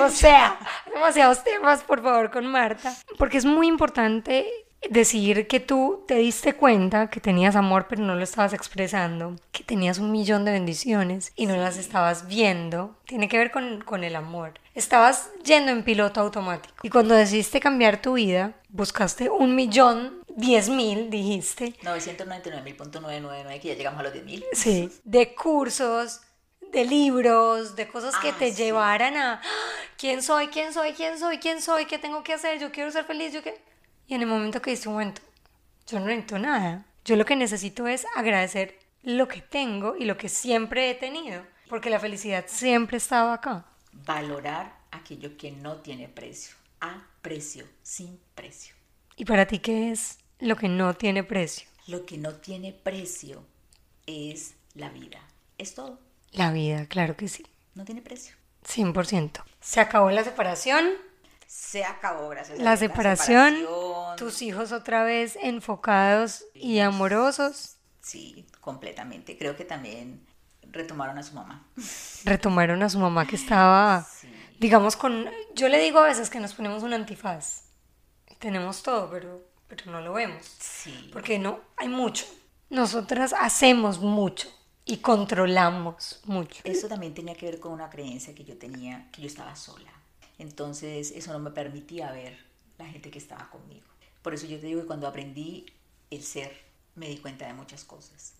O 0.00 0.08
sea, 0.08 0.58
demasiados 0.94 1.42
temas, 1.42 1.82
por 1.82 2.00
favor, 2.00 2.30
con 2.30 2.46
Marta. 2.46 2.94
Porque 3.18 3.38
es 3.38 3.44
muy 3.44 3.66
importante 3.66 4.46
decir 4.88 5.46
que 5.46 5.60
tú 5.60 6.04
te 6.06 6.14
diste 6.14 6.54
cuenta 6.54 7.10
que 7.10 7.20
tenías 7.20 7.56
amor 7.56 7.86
pero 7.88 8.02
no 8.02 8.14
lo 8.14 8.22
estabas 8.22 8.52
expresando, 8.52 9.36
que 9.52 9.64
tenías 9.64 9.98
un 9.98 10.10
millón 10.10 10.44
de 10.44 10.52
bendiciones 10.52 11.32
y 11.36 11.46
no 11.46 11.56
las 11.56 11.76
estabas 11.76 12.26
viendo, 12.26 12.96
tiene 13.06 13.28
que 13.28 13.38
ver 13.38 13.50
con, 13.50 13.82
con 13.82 14.04
el 14.04 14.16
amor. 14.16 14.54
Estabas 14.74 15.30
yendo 15.44 15.72
en 15.72 15.82
piloto 15.84 16.20
automático. 16.20 16.74
Y 16.82 16.90
cuando 16.90 17.14
decidiste 17.14 17.60
cambiar 17.60 18.00
tu 18.00 18.14
vida, 18.14 18.54
buscaste 18.68 19.28
un 19.28 19.54
millón, 19.54 20.22
diez 20.28 20.68
mil, 20.68 21.10
dijiste. 21.10 21.74
999.999, 21.82 23.60
que 23.60 23.68
ya 23.68 23.74
llegamos 23.74 24.00
a 24.00 24.04
los 24.04 24.12
diez 24.12 24.24
mil. 24.24 24.44
Sí, 24.52 24.90
de 25.04 25.34
cursos, 25.34 26.20
de 26.72 26.84
libros, 26.84 27.76
de 27.76 27.88
cosas 27.88 28.16
que 28.16 28.30
ah, 28.30 28.36
te 28.38 28.52
llevaran 28.52 29.16
a 29.16 29.34
ah, 29.34 29.42
quién 29.98 30.22
soy, 30.22 30.48
quién 30.48 30.72
soy, 30.72 30.92
quién 30.92 31.18
soy, 31.18 31.38
quién 31.38 31.60
soy, 31.60 31.86
qué 31.86 31.98
tengo 31.98 32.22
que 32.22 32.32
hacer, 32.32 32.58
yo 32.58 32.70
quiero 32.70 32.90
ser 32.90 33.04
feliz, 33.04 33.32
yo 33.32 33.42
qué. 33.42 33.60
Y 34.10 34.14
en 34.14 34.22
el 34.22 34.26
momento 34.26 34.60
que 34.60 34.72
dice 34.72 34.88
un 34.88 34.94
momento, 34.94 35.22
yo 35.86 36.00
no 36.00 36.06
necesito 36.06 36.36
nada. 36.36 36.84
Yo 37.04 37.14
lo 37.14 37.24
que 37.24 37.36
necesito 37.36 37.86
es 37.86 38.04
agradecer 38.16 38.76
lo 39.04 39.28
que 39.28 39.40
tengo 39.40 39.94
y 39.96 40.04
lo 40.04 40.16
que 40.16 40.28
siempre 40.28 40.90
he 40.90 40.96
tenido, 40.96 41.46
porque 41.68 41.90
la 41.90 42.00
felicidad 42.00 42.46
siempre 42.48 42.96
estaba 42.96 43.34
acá. 43.34 43.66
Valorar 43.92 44.76
aquello 44.90 45.36
que 45.36 45.52
no 45.52 45.76
tiene 45.76 46.08
precio, 46.08 46.56
a 46.80 47.04
precio, 47.22 47.66
sin 47.84 48.18
precio. 48.34 48.74
¿Y 49.14 49.26
para 49.26 49.46
ti 49.46 49.60
qué 49.60 49.92
es 49.92 50.18
lo 50.40 50.56
que 50.56 50.68
no 50.68 50.94
tiene 50.94 51.22
precio? 51.22 51.68
Lo 51.86 52.04
que 52.04 52.18
no 52.18 52.34
tiene 52.34 52.72
precio 52.72 53.44
es 54.06 54.56
la 54.74 54.88
vida. 54.88 55.20
Es 55.56 55.76
todo. 55.76 56.00
La 56.32 56.50
vida, 56.50 56.86
claro 56.86 57.16
que 57.16 57.28
sí. 57.28 57.46
No 57.76 57.84
tiene 57.84 58.02
precio. 58.02 58.34
100%. 58.66 59.44
Se 59.60 59.78
acabó 59.78 60.10
la 60.10 60.24
separación, 60.24 60.96
se 61.50 61.84
acabó, 61.84 62.28
gracias 62.28 62.60
a 62.60 62.62
la 62.62 62.76
separación, 62.76 63.56
tus 64.16 64.42
hijos 64.42 64.72
otra 64.72 65.04
vez 65.04 65.36
enfocados 65.40 66.44
y 66.54 66.78
amorosos. 66.78 67.76
Sí, 68.00 68.46
completamente. 68.60 69.36
Creo 69.36 69.56
que 69.56 69.64
también 69.64 70.26
retomaron 70.70 71.18
a 71.18 71.22
su 71.22 71.34
mamá. 71.34 71.66
Retomaron 72.24 72.82
a 72.82 72.88
su 72.88 72.98
mamá 72.98 73.26
que 73.26 73.36
estaba, 73.36 74.06
digamos, 74.58 74.96
con... 74.96 75.28
Yo 75.54 75.68
le 75.68 75.80
digo 75.80 75.98
a 75.98 76.06
veces 76.06 76.30
que 76.30 76.40
nos 76.40 76.54
ponemos 76.54 76.82
un 76.82 76.92
antifaz. 76.92 77.64
Tenemos 78.38 78.82
todo, 78.82 79.10
pero, 79.10 79.42
pero 79.68 79.90
no 79.90 80.00
lo 80.00 80.14
vemos. 80.14 80.44
Sí. 80.58 81.10
Porque 81.12 81.38
no, 81.38 81.60
hay 81.76 81.88
mucho. 81.88 82.24
Nosotras 82.70 83.34
hacemos 83.38 83.98
mucho 83.98 84.48
y 84.84 84.98
controlamos 84.98 86.20
mucho. 86.24 86.62
Eso 86.64 86.88
también 86.88 87.14
tenía 87.14 87.34
que 87.34 87.46
ver 87.46 87.60
con 87.60 87.72
una 87.72 87.90
creencia 87.90 88.34
que 88.34 88.44
yo 88.44 88.56
tenía, 88.58 89.08
que 89.12 89.22
yo 89.22 89.28
estaba 89.28 89.54
sola. 89.56 89.90
Entonces 90.38 91.12
eso 91.14 91.32
no 91.32 91.38
me 91.38 91.50
permitía 91.50 92.10
ver 92.12 92.38
la 92.78 92.86
gente 92.86 93.10
que 93.10 93.18
estaba 93.18 93.48
conmigo. 93.50 93.86
Por 94.22 94.34
eso 94.34 94.46
yo 94.46 94.58
te 94.60 94.66
digo 94.66 94.80
que 94.80 94.86
cuando 94.86 95.06
aprendí 95.06 95.66
el 96.10 96.22
ser, 96.22 96.52
me 96.94 97.08
di 97.08 97.18
cuenta 97.18 97.46
de 97.46 97.54
muchas 97.54 97.84
cosas. 97.84 98.34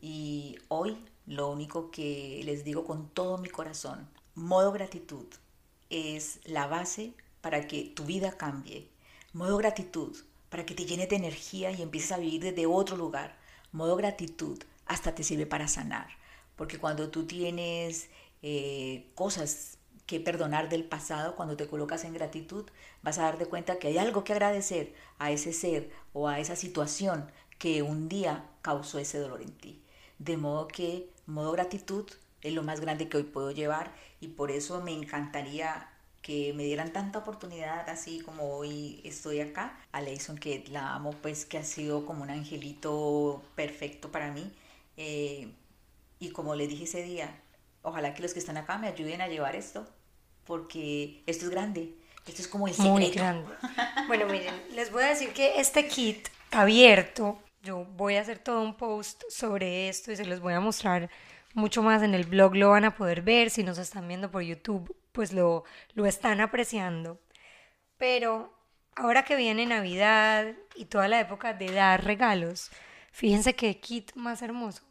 Y 0.00 0.56
hoy 0.68 0.98
lo 1.26 1.50
único 1.50 1.90
que 1.90 2.42
les 2.44 2.64
digo 2.64 2.84
con 2.84 3.08
todo 3.08 3.38
mi 3.38 3.48
corazón, 3.48 4.08
modo 4.34 4.72
gratitud, 4.72 5.26
es 5.90 6.40
la 6.44 6.66
base 6.66 7.12
para 7.40 7.66
que 7.68 7.84
tu 7.84 8.04
vida 8.04 8.36
cambie. 8.36 8.88
Modo 9.32 9.56
gratitud, 9.56 10.16
para 10.48 10.66
que 10.66 10.74
te 10.74 10.84
llenes 10.84 11.08
de 11.08 11.16
energía 11.16 11.70
y 11.70 11.82
empieces 11.82 12.12
a 12.12 12.18
vivir 12.18 12.42
desde 12.42 12.66
otro 12.66 12.96
lugar. 12.96 13.38
Modo 13.72 13.96
gratitud, 13.96 14.62
hasta 14.86 15.14
te 15.14 15.22
sirve 15.22 15.46
para 15.46 15.68
sanar. 15.68 16.08
Porque 16.56 16.78
cuando 16.78 17.10
tú 17.10 17.24
tienes 17.26 18.08
eh, 18.42 19.10
cosas 19.14 19.78
que 20.06 20.20
perdonar 20.20 20.68
del 20.68 20.84
pasado, 20.84 21.36
cuando 21.36 21.56
te 21.56 21.68
colocas 21.68 22.04
en 22.04 22.14
gratitud, 22.14 22.64
vas 23.02 23.18
a 23.18 23.22
darte 23.22 23.46
cuenta 23.46 23.78
que 23.78 23.88
hay 23.88 23.98
algo 23.98 24.24
que 24.24 24.32
agradecer 24.32 24.94
a 25.18 25.30
ese 25.30 25.52
ser 25.52 25.90
o 26.12 26.28
a 26.28 26.38
esa 26.40 26.56
situación 26.56 27.30
que 27.58 27.82
un 27.82 28.08
día 28.08 28.44
causó 28.62 28.98
ese 28.98 29.18
dolor 29.18 29.42
en 29.42 29.52
ti. 29.52 29.82
De 30.18 30.36
modo 30.36 30.68
que 30.68 31.08
modo 31.26 31.52
gratitud 31.52 32.10
es 32.42 32.52
lo 32.52 32.62
más 32.62 32.80
grande 32.80 33.08
que 33.08 33.16
hoy 33.18 33.22
puedo 33.22 33.52
llevar 33.52 33.92
y 34.20 34.28
por 34.28 34.50
eso 34.50 34.80
me 34.80 34.92
encantaría 34.92 35.88
que 36.22 36.52
me 36.54 36.64
dieran 36.64 36.92
tanta 36.92 37.18
oportunidad 37.18 37.88
así 37.90 38.20
como 38.20 38.56
hoy 38.56 39.00
estoy 39.04 39.40
acá. 39.40 39.78
A 39.92 40.00
Leison 40.00 40.38
que 40.38 40.64
la 40.70 40.94
amo 40.94 41.12
pues 41.22 41.44
que 41.44 41.58
ha 41.58 41.64
sido 41.64 42.06
como 42.06 42.22
un 42.22 42.30
angelito 42.30 43.42
perfecto 43.56 44.10
para 44.10 44.32
mí. 44.32 44.52
Eh, 44.96 45.52
y 46.20 46.30
como 46.30 46.54
le 46.54 46.68
dije 46.68 46.84
ese 46.84 47.02
día, 47.02 47.40
ojalá 47.82 48.14
que 48.14 48.22
los 48.22 48.32
que 48.32 48.38
están 48.38 48.56
acá 48.56 48.78
me 48.78 48.88
ayuden 48.88 49.20
a 49.20 49.28
llevar 49.28 49.56
esto, 49.56 49.86
porque 50.44 51.22
esto 51.26 51.44
es 51.44 51.50
grande. 51.50 51.94
Esto 52.26 52.42
es 52.42 52.48
como 52.48 52.68
el 52.68 52.74
secreto. 52.74 52.92
Muy 52.92 53.10
grande. 53.10 53.48
Bueno, 54.06 54.26
miren, 54.26 54.54
les 54.74 54.90
voy 54.90 55.02
a 55.04 55.08
decir 55.08 55.32
que 55.32 55.60
este 55.60 55.86
kit 55.86 56.28
abierto, 56.50 57.40
yo 57.62 57.84
voy 57.84 58.16
a 58.16 58.20
hacer 58.20 58.38
todo 58.38 58.60
un 58.60 58.76
post 58.76 59.22
sobre 59.28 59.88
esto 59.88 60.12
y 60.12 60.16
se 60.16 60.24
los 60.24 60.40
voy 60.40 60.54
a 60.54 60.60
mostrar 60.60 61.08
mucho 61.54 61.82
más 61.82 62.02
en 62.02 62.14
el 62.14 62.24
blog, 62.24 62.54
lo 62.56 62.70
van 62.70 62.84
a 62.84 62.96
poder 62.96 63.22
ver. 63.22 63.50
Si 63.50 63.62
nos 63.62 63.78
están 63.78 64.08
viendo 64.08 64.30
por 64.30 64.42
YouTube, 64.42 64.94
pues 65.12 65.32
lo, 65.32 65.64
lo 65.94 66.06
están 66.06 66.40
apreciando. 66.40 67.20
Pero 67.96 68.52
ahora 68.96 69.24
que 69.24 69.36
viene 69.36 69.66
Navidad 69.66 70.54
y 70.74 70.86
toda 70.86 71.08
la 71.08 71.20
época 71.20 71.54
de 71.54 71.70
dar 71.72 72.04
regalos, 72.04 72.70
fíjense 73.12 73.54
qué 73.54 73.78
kit 73.80 74.12
más 74.14 74.42
hermoso. 74.42 74.82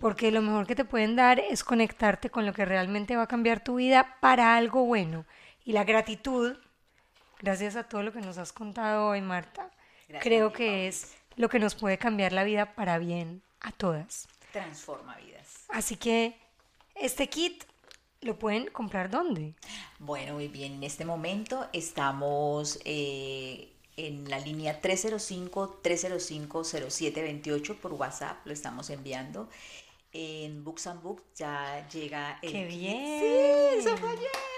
Porque 0.00 0.30
lo 0.30 0.42
mejor 0.42 0.66
que 0.66 0.74
te 0.74 0.84
pueden 0.84 1.16
dar 1.16 1.38
es 1.38 1.64
conectarte 1.64 2.30
con 2.30 2.46
lo 2.46 2.52
que 2.52 2.64
realmente 2.64 3.16
va 3.16 3.24
a 3.24 3.28
cambiar 3.28 3.62
tu 3.62 3.76
vida 3.76 4.16
para 4.20 4.56
algo 4.56 4.84
bueno. 4.84 5.26
Y 5.64 5.72
la 5.72 5.84
gratitud, 5.84 6.56
gracias 7.38 7.76
a 7.76 7.84
todo 7.84 8.02
lo 8.02 8.12
que 8.12 8.20
nos 8.20 8.38
has 8.38 8.52
contado 8.52 9.08
hoy, 9.08 9.20
Marta, 9.20 9.70
creo 10.20 10.52
que 10.52 10.88
es 10.88 11.14
lo 11.36 11.48
que 11.48 11.58
nos 11.58 11.74
puede 11.74 11.98
cambiar 11.98 12.32
la 12.32 12.44
vida 12.44 12.74
para 12.74 12.98
bien 12.98 13.42
a 13.60 13.72
todas. 13.72 14.28
Transforma 14.52 15.16
vidas. 15.16 15.64
Así 15.68 15.96
que 15.96 16.36
este 16.94 17.28
kit 17.28 17.64
¿Lo 18.22 18.38
pueden 18.38 18.66
comprar 18.66 19.08
dónde? 19.08 19.54
Bueno, 19.98 20.34
muy 20.34 20.48
bien. 20.48 20.74
En 20.74 20.84
este 20.84 21.06
momento 21.06 21.66
estamos 21.72 22.78
eh, 22.84 23.69
en 24.06 24.28
la 24.28 24.38
línea 24.38 24.80
305-305-0728 24.80 27.74
por 27.76 27.94
WhatsApp, 27.94 28.46
lo 28.46 28.52
estamos 28.52 28.90
enviando. 28.90 29.48
En 30.12 30.64
Books 30.64 30.88
and 30.88 31.00
Books 31.02 31.22
ya 31.36 31.86
llega 31.88 32.40
el... 32.42 32.50
¡Qué 32.50 32.64
bien! 32.64 33.20
Sí, 33.20 33.26
eso 33.78 33.96
fue 33.96 34.10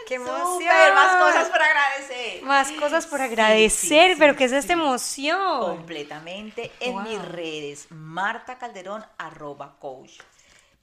¡Qué 0.07 0.15
emoción! 0.15 0.95
Más 0.95 1.17
cosas 1.17 1.51
por 1.51 1.61
agradecer. 1.61 2.43
Más 2.43 2.73
cosas 2.73 3.07
por 3.07 3.21
agradecer, 3.21 4.17
pero 4.19 4.35
¿qué 4.35 4.45
es 4.45 4.53
esta 4.53 4.73
emoción? 4.73 5.61
Completamente 5.61 6.73
en 6.81 7.03
mis 7.03 7.23
redes, 7.23 7.89
Marta 7.91 8.57
Calderón, 8.59 9.05
arroba 9.19 9.77
coach. 9.79 10.21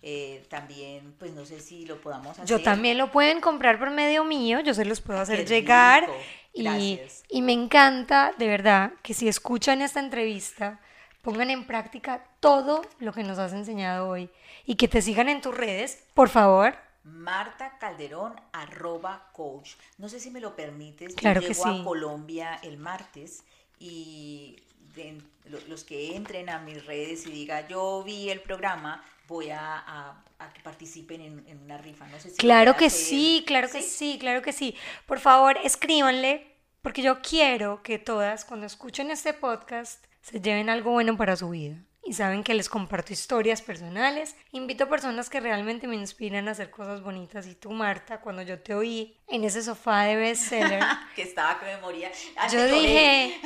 Eh, 0.02 0.46
también, 0.50 1.14
pues 1.20 1.34
no 1.34 1.46
sé 1.46 1.60
si 1.60 1.86
lo 1.86 2.00
podamos 2.00 2.32
hacer. 2.32 2.46
Yo 2.46 2.62
también 2.62 2.98
lo 2.98 3.12
pueden 3.12 3.42
comprar 3.42 3.78
por 3.80 3.90
medio 3.90 4.24
mío, 4.24 4.62
yo 4.62 4.74
se 4.74 4.86
los 4.86 5.02
puedo 5.02 5.20
hacer 5.20 5.46
llegar. 5.46 6.08
Y, 6.54 7.00
y, 7.30 7.42
me 7.42 7.54
encanta, 7.54 8.34
de 8.38 8.48
verdad, 8.48 8.94
que 9.04 9.14
si 9.14 9.28
escuchan 9.28 9.82
esta 9.82 10.00
entrevista, 10.00 10.80
pongan 11.22 11.50
en 11.52 11.66
práctica 11.66 12.26
todo 12.40 12.82
lo 13.00 13.14
que 13.14 13.24
nos 13.24 13.38
has 13.40 13.54
enseñado 13.54 14.10
hoy 14.10 14.30
y 14.66 14.76
que 14.76 14.88
te 14.88 15.02
sigan 15.02 15.30
en 15.30 15.42
tus 15.42 15.56
redes, 15.56 16.04
por 16.14 16.30
favor, 16.30 16.76
Marta 17.04 17.78
Calderón 17.80 18.36
arroba 18.52 19.30
coach. 19.34 19.72
No 19.98 20.10
sé 20.10 20.20
si 20.20 20.32
me 20.32 20.40
lo 20.42 20.56
permites. 20.56 21.16
Claro 21.16 21.42
Yo 21.42 21.48
que 21.48 21.54
llego 21.54 21.72
sí. 21.74 21.82
a 21.82 21.84
Colombia 21.84 22.60
el 22.62 22.78
martes 22.78 23.44
y 23.80 24.58
de- 24.96 25.22
los 25.68 25.84
que 25.84 26.16
entren 26.16 26.50
a 26.50 26.60
mis 26.60 26.86
redes 26.86 27.26
y 27.26 27.32
diga 27.32 27.68
yo 27.68 28.04
vi 28.04 28.30
el 28.30 28.42
programa, 28.42 29.04
voy 29.30 29.50
a, 29.52 29.78
a- 29.78 30.26
a 30.40 30.54
que 30.54 30.62
participen 30.62 31.22
en, 31.22 31.48
en 31.48 31.62
una 31.64 31.78
rifa. 31.78 32.06
No 32.08 32.20
sé 32.20 32.30
si 32.32 32.38
Claro 32.38 32.76
que 32.76 32.88
hacer. 32.88 33.00
sí, 33.06 33.44
claro 33.48 33.70
que 33.72 33.82
sí, 33.82 34.18
claro 34.20 34.42
que 34.42 34.52
sí. 34.52 34.76
Por 35.06 35.20
favor, 35.20 35.58
escríbanle, 35.64 36.56
porque 36.82 37.02
yo 37.02 37.22
quiero 37.22 37.82
que 37.84 38.00
todas, 38.00 38.44
cuando 38.46 38.66
escuchen 38.66 39.12
este 39.12 39.34
podcast, 39.34 40.06
se 40.22 40.42
lleven 40.42 40.70
algo 40.70 40.92
bueno 40.92 41.16
para 41.16 41.36
su 41.38 41.50
vida. 41.50 41.78
Y 42.02 42.14
saben 42.14 42.44
que 42.44 42.54
les 42.54 42.70
comparto 42.70 43.12
historias 43.14 43.62
personales. 43.62 44.36
Invito 44.54 44.86
a 44.86 44.90
personas 44.90 45.30
que 45.30 45.42
realmente 45.42 45.86
me 45.88 45.96
inspiran 45.98 46.48
a 46.48 46.52
hacer 46.52 46.72
cosas 46.72 47.02
bonitas. 47.04 47.46
Y 47.46 47.56
tú, 47.56 47.72
Marta, 47.72 48.22
cuando 48.22 48.42
yo 48.42 48.60
te 48.62 48.74
oí 48.74 49.18
en 49.28 49.44
ese 49.44 49.62
sofá 49.62 50.04
de 50.04 50.16
bestseller, 50.16 50.82
que 51.16 51.22
estaba 51.24 51.60
que 51.60 51.66
me 51.66 51.78
moría. 51.78 52.10
Ah, 52.38 52.48
yo 52.48 52.66
dije, 52.66 53.40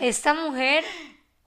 esta 0.00 0.34
mujer, 0.34 0.84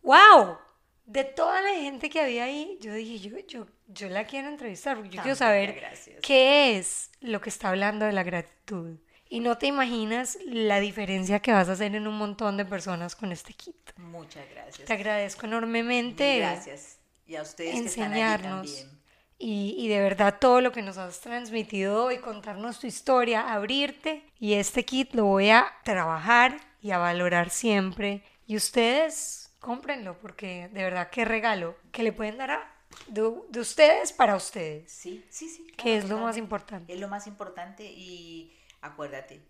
wow, 0.02 0.58
de 1.06 1.24
toda 1.24 1.62
la 1.62 1.76
gente 1.76 2.10
que 2.10 2.20
había 2.22 2.46
ahí, 2.46 2.78
yo 2.82 2.92
dije, 2.94 3.20
yo, 3.30 3.38
yo, 3.48 3.68
yo 3.88 4.10
la 4.10 4.26
quiero 4.26 4.50
entrevistar, 4.50 4.96
porque 4.98 5.10
yo 5.16 5.22
quiero 5.22 5.36
saber 5.36 5.74
gracias. 5.74 6.18
qué 6.22 6.78
es 6.78 7.12
lo 7.22 7.42
que 7.42 7.50
está 7.50 7.70
hablando 7.70 8.06
de 8.06 8.12
la 8.12 8.24
gratitud. 8.24 8.98
Y 9.30 9.42
no 9.42 9.58
te 9.58 9.68
imaginas 9.68 10.38
la 10.46 10.80
diferencia 10.80 11.42
que 11.42 11.52
vas 11.52 11.68
a 11.68 11.74
hacer 11.74 11.94
en 11.96 12.08
un 12.08 12.18
montón 12.18 12.56
de 12.56 12.66
personas 12.66 13.16
con 13.16 13.32
este 13.32 13.54
kit. 13.54 13.76
Muchas 13.98 14.50
gracias. 14.50 14.88
Te 14.88 14.94
agradezco 14.94 15.46
enormemente 15.46 16.40
Gracias. 16.40 17.00
Y 17.26 17.36
a 17.36 17.42
ustedes 17.42 17.74
que 17.74 17.86
están 17.88 18.06
enseñarnos. 18.06 18.74
también. 18.74 18.98
Y, 19.40 19.76
y 19.78 19.88
de 19.90 20.00
verdad 20.00 20.38
todo 20.40 20.62
lo 20.62 20.72
que 20.72 20.82
nos 20.82 20.98
has 20.98 21.20
transmitido 21.20 22.06
hoy, 22.06 22.20
contarnos 22.20 22.80
tu 22.80 22.88
historia, 22.88 23.54
abrirte. 23.54 24.24
Y 24.40 24.54
este 24.54 24.86
kit 24.86 25.14
lo 25.14 25.26
voy 25.26 25.50
a 25.50 25.74
trabajar 25.84 26.58
y 26.82 26.92
a 26.92 26.98
valorar 26.98 27.50
siempre. 27.50 28.24
Y 28.46 28.56
ustedes, 28.56 29.54
cómprenlo, 29.60 30.18
porque 30.20 30.70
de 30.72 30.84
verdad 30.84 31.10
qué 31.10 31.26
regalo 31.26 31.76
que 31.92 32.04
le 32.04 32.14
pueden 32.14 32.38
dar 32.38 32.52
a, 32.52 32.77
de, 33.08 33.32
de 33.50 33.60
ustedes 33.60 34.12
para 34.12 34.36
ustedes. 34.36 34.92
Sí, 34.92 35.26
sí, 35.30 35.50
sí. 35.50 35.68
Que 35.68 35.84
claro, 35.84 35.98
es 35.98 36.10
lo 36.10 36.18
más 36.18 36.38
importante. 36.38 36.94
Es 36.94 37.00
lo 37.00 37.08
más 37.08 37.28
importante 37.28 37.84
y 37.84 38.58
acuérdate, 38.82 39.42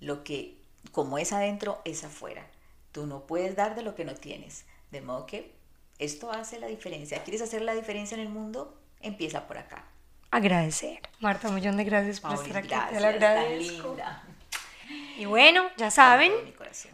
lo 0.00 0.24
que 0.24 0.60
como 0.92 1.18
es 1.18 1.32
adentro 1.32 1.80
es 1.84 2.04
afuera. 2.04 2.46
Tú 2.92 3.06
no 3.06 3.26
puedes 3.26 3.56
dar 3.56 3.74
de 3.74 3.82
lo 3.82 3.94
que 3.94 4.04
no 4.04 4.14
tienes. 4.14 4.66
De 4.90 5.00
modo 5.00 5.26
que 5.26 5.54
esto 5.98 6.32
hace 6.32 6.58
la 6.58 6.66
diferencia. 6.66 7.22
¿Quieres 7.22 7.42
hacer 7.42 7.62
la 7.62 7.74
diferencia 7.74 8.14
en 8.14 8.20
el 8.22 8.28
mundo? 8.28 8.80
Empieza 9.00 9.46
por 9.46 9.58
acá. 9.58 9.84
Agradecer. 10.30 11.00
Marta, 11.20 11.48
un 11.48 11.56
millón 11.56 11.76
de 11.76 11.84
gracias 11.84 12.20
por 12.20 12.34
estar 12.34 12.56
aquí. 12.56 12.68
Te 12.68 13.00
lo 13.00 13.06
agradezco. 13.06 13.88
linda. 13.88 14.24
Y 15.16 15.26
bueno, 15.26 15.68
ya 15.76 15.90
saben, 15.90 16.32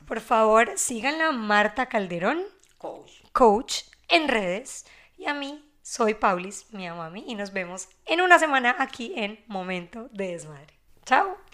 por 0.07 0.21
favor, 0.21 0.73
síganla 0.77 1.33
Marta 1.33 1.87
Calderón. 1.87 2.43
Coach. 2.79 3.13
coach 3.33 3.83
en 4.09 4.29
redes. 4.29 4.85
Y 5.17 5.27
a 5.27 5.35
mí, 5.35 5.66
soy 5.87 6.15
Paulis, 6.15 6.67
mi 6.73 6.89
mami, 6.89 7.25
y 7.29 7.37
nos 7.37 7.53
vemos 7.53 7.89
en 8.07 8.21
una 8.21 8.41
semana 8.41 8.75
aquí 8.81 9.13
en 9.15 9.45
Momento 9.47 10.09
de 10.13 10.33
Desmadre. 10.33 10.75
Chao. 11.05 11.46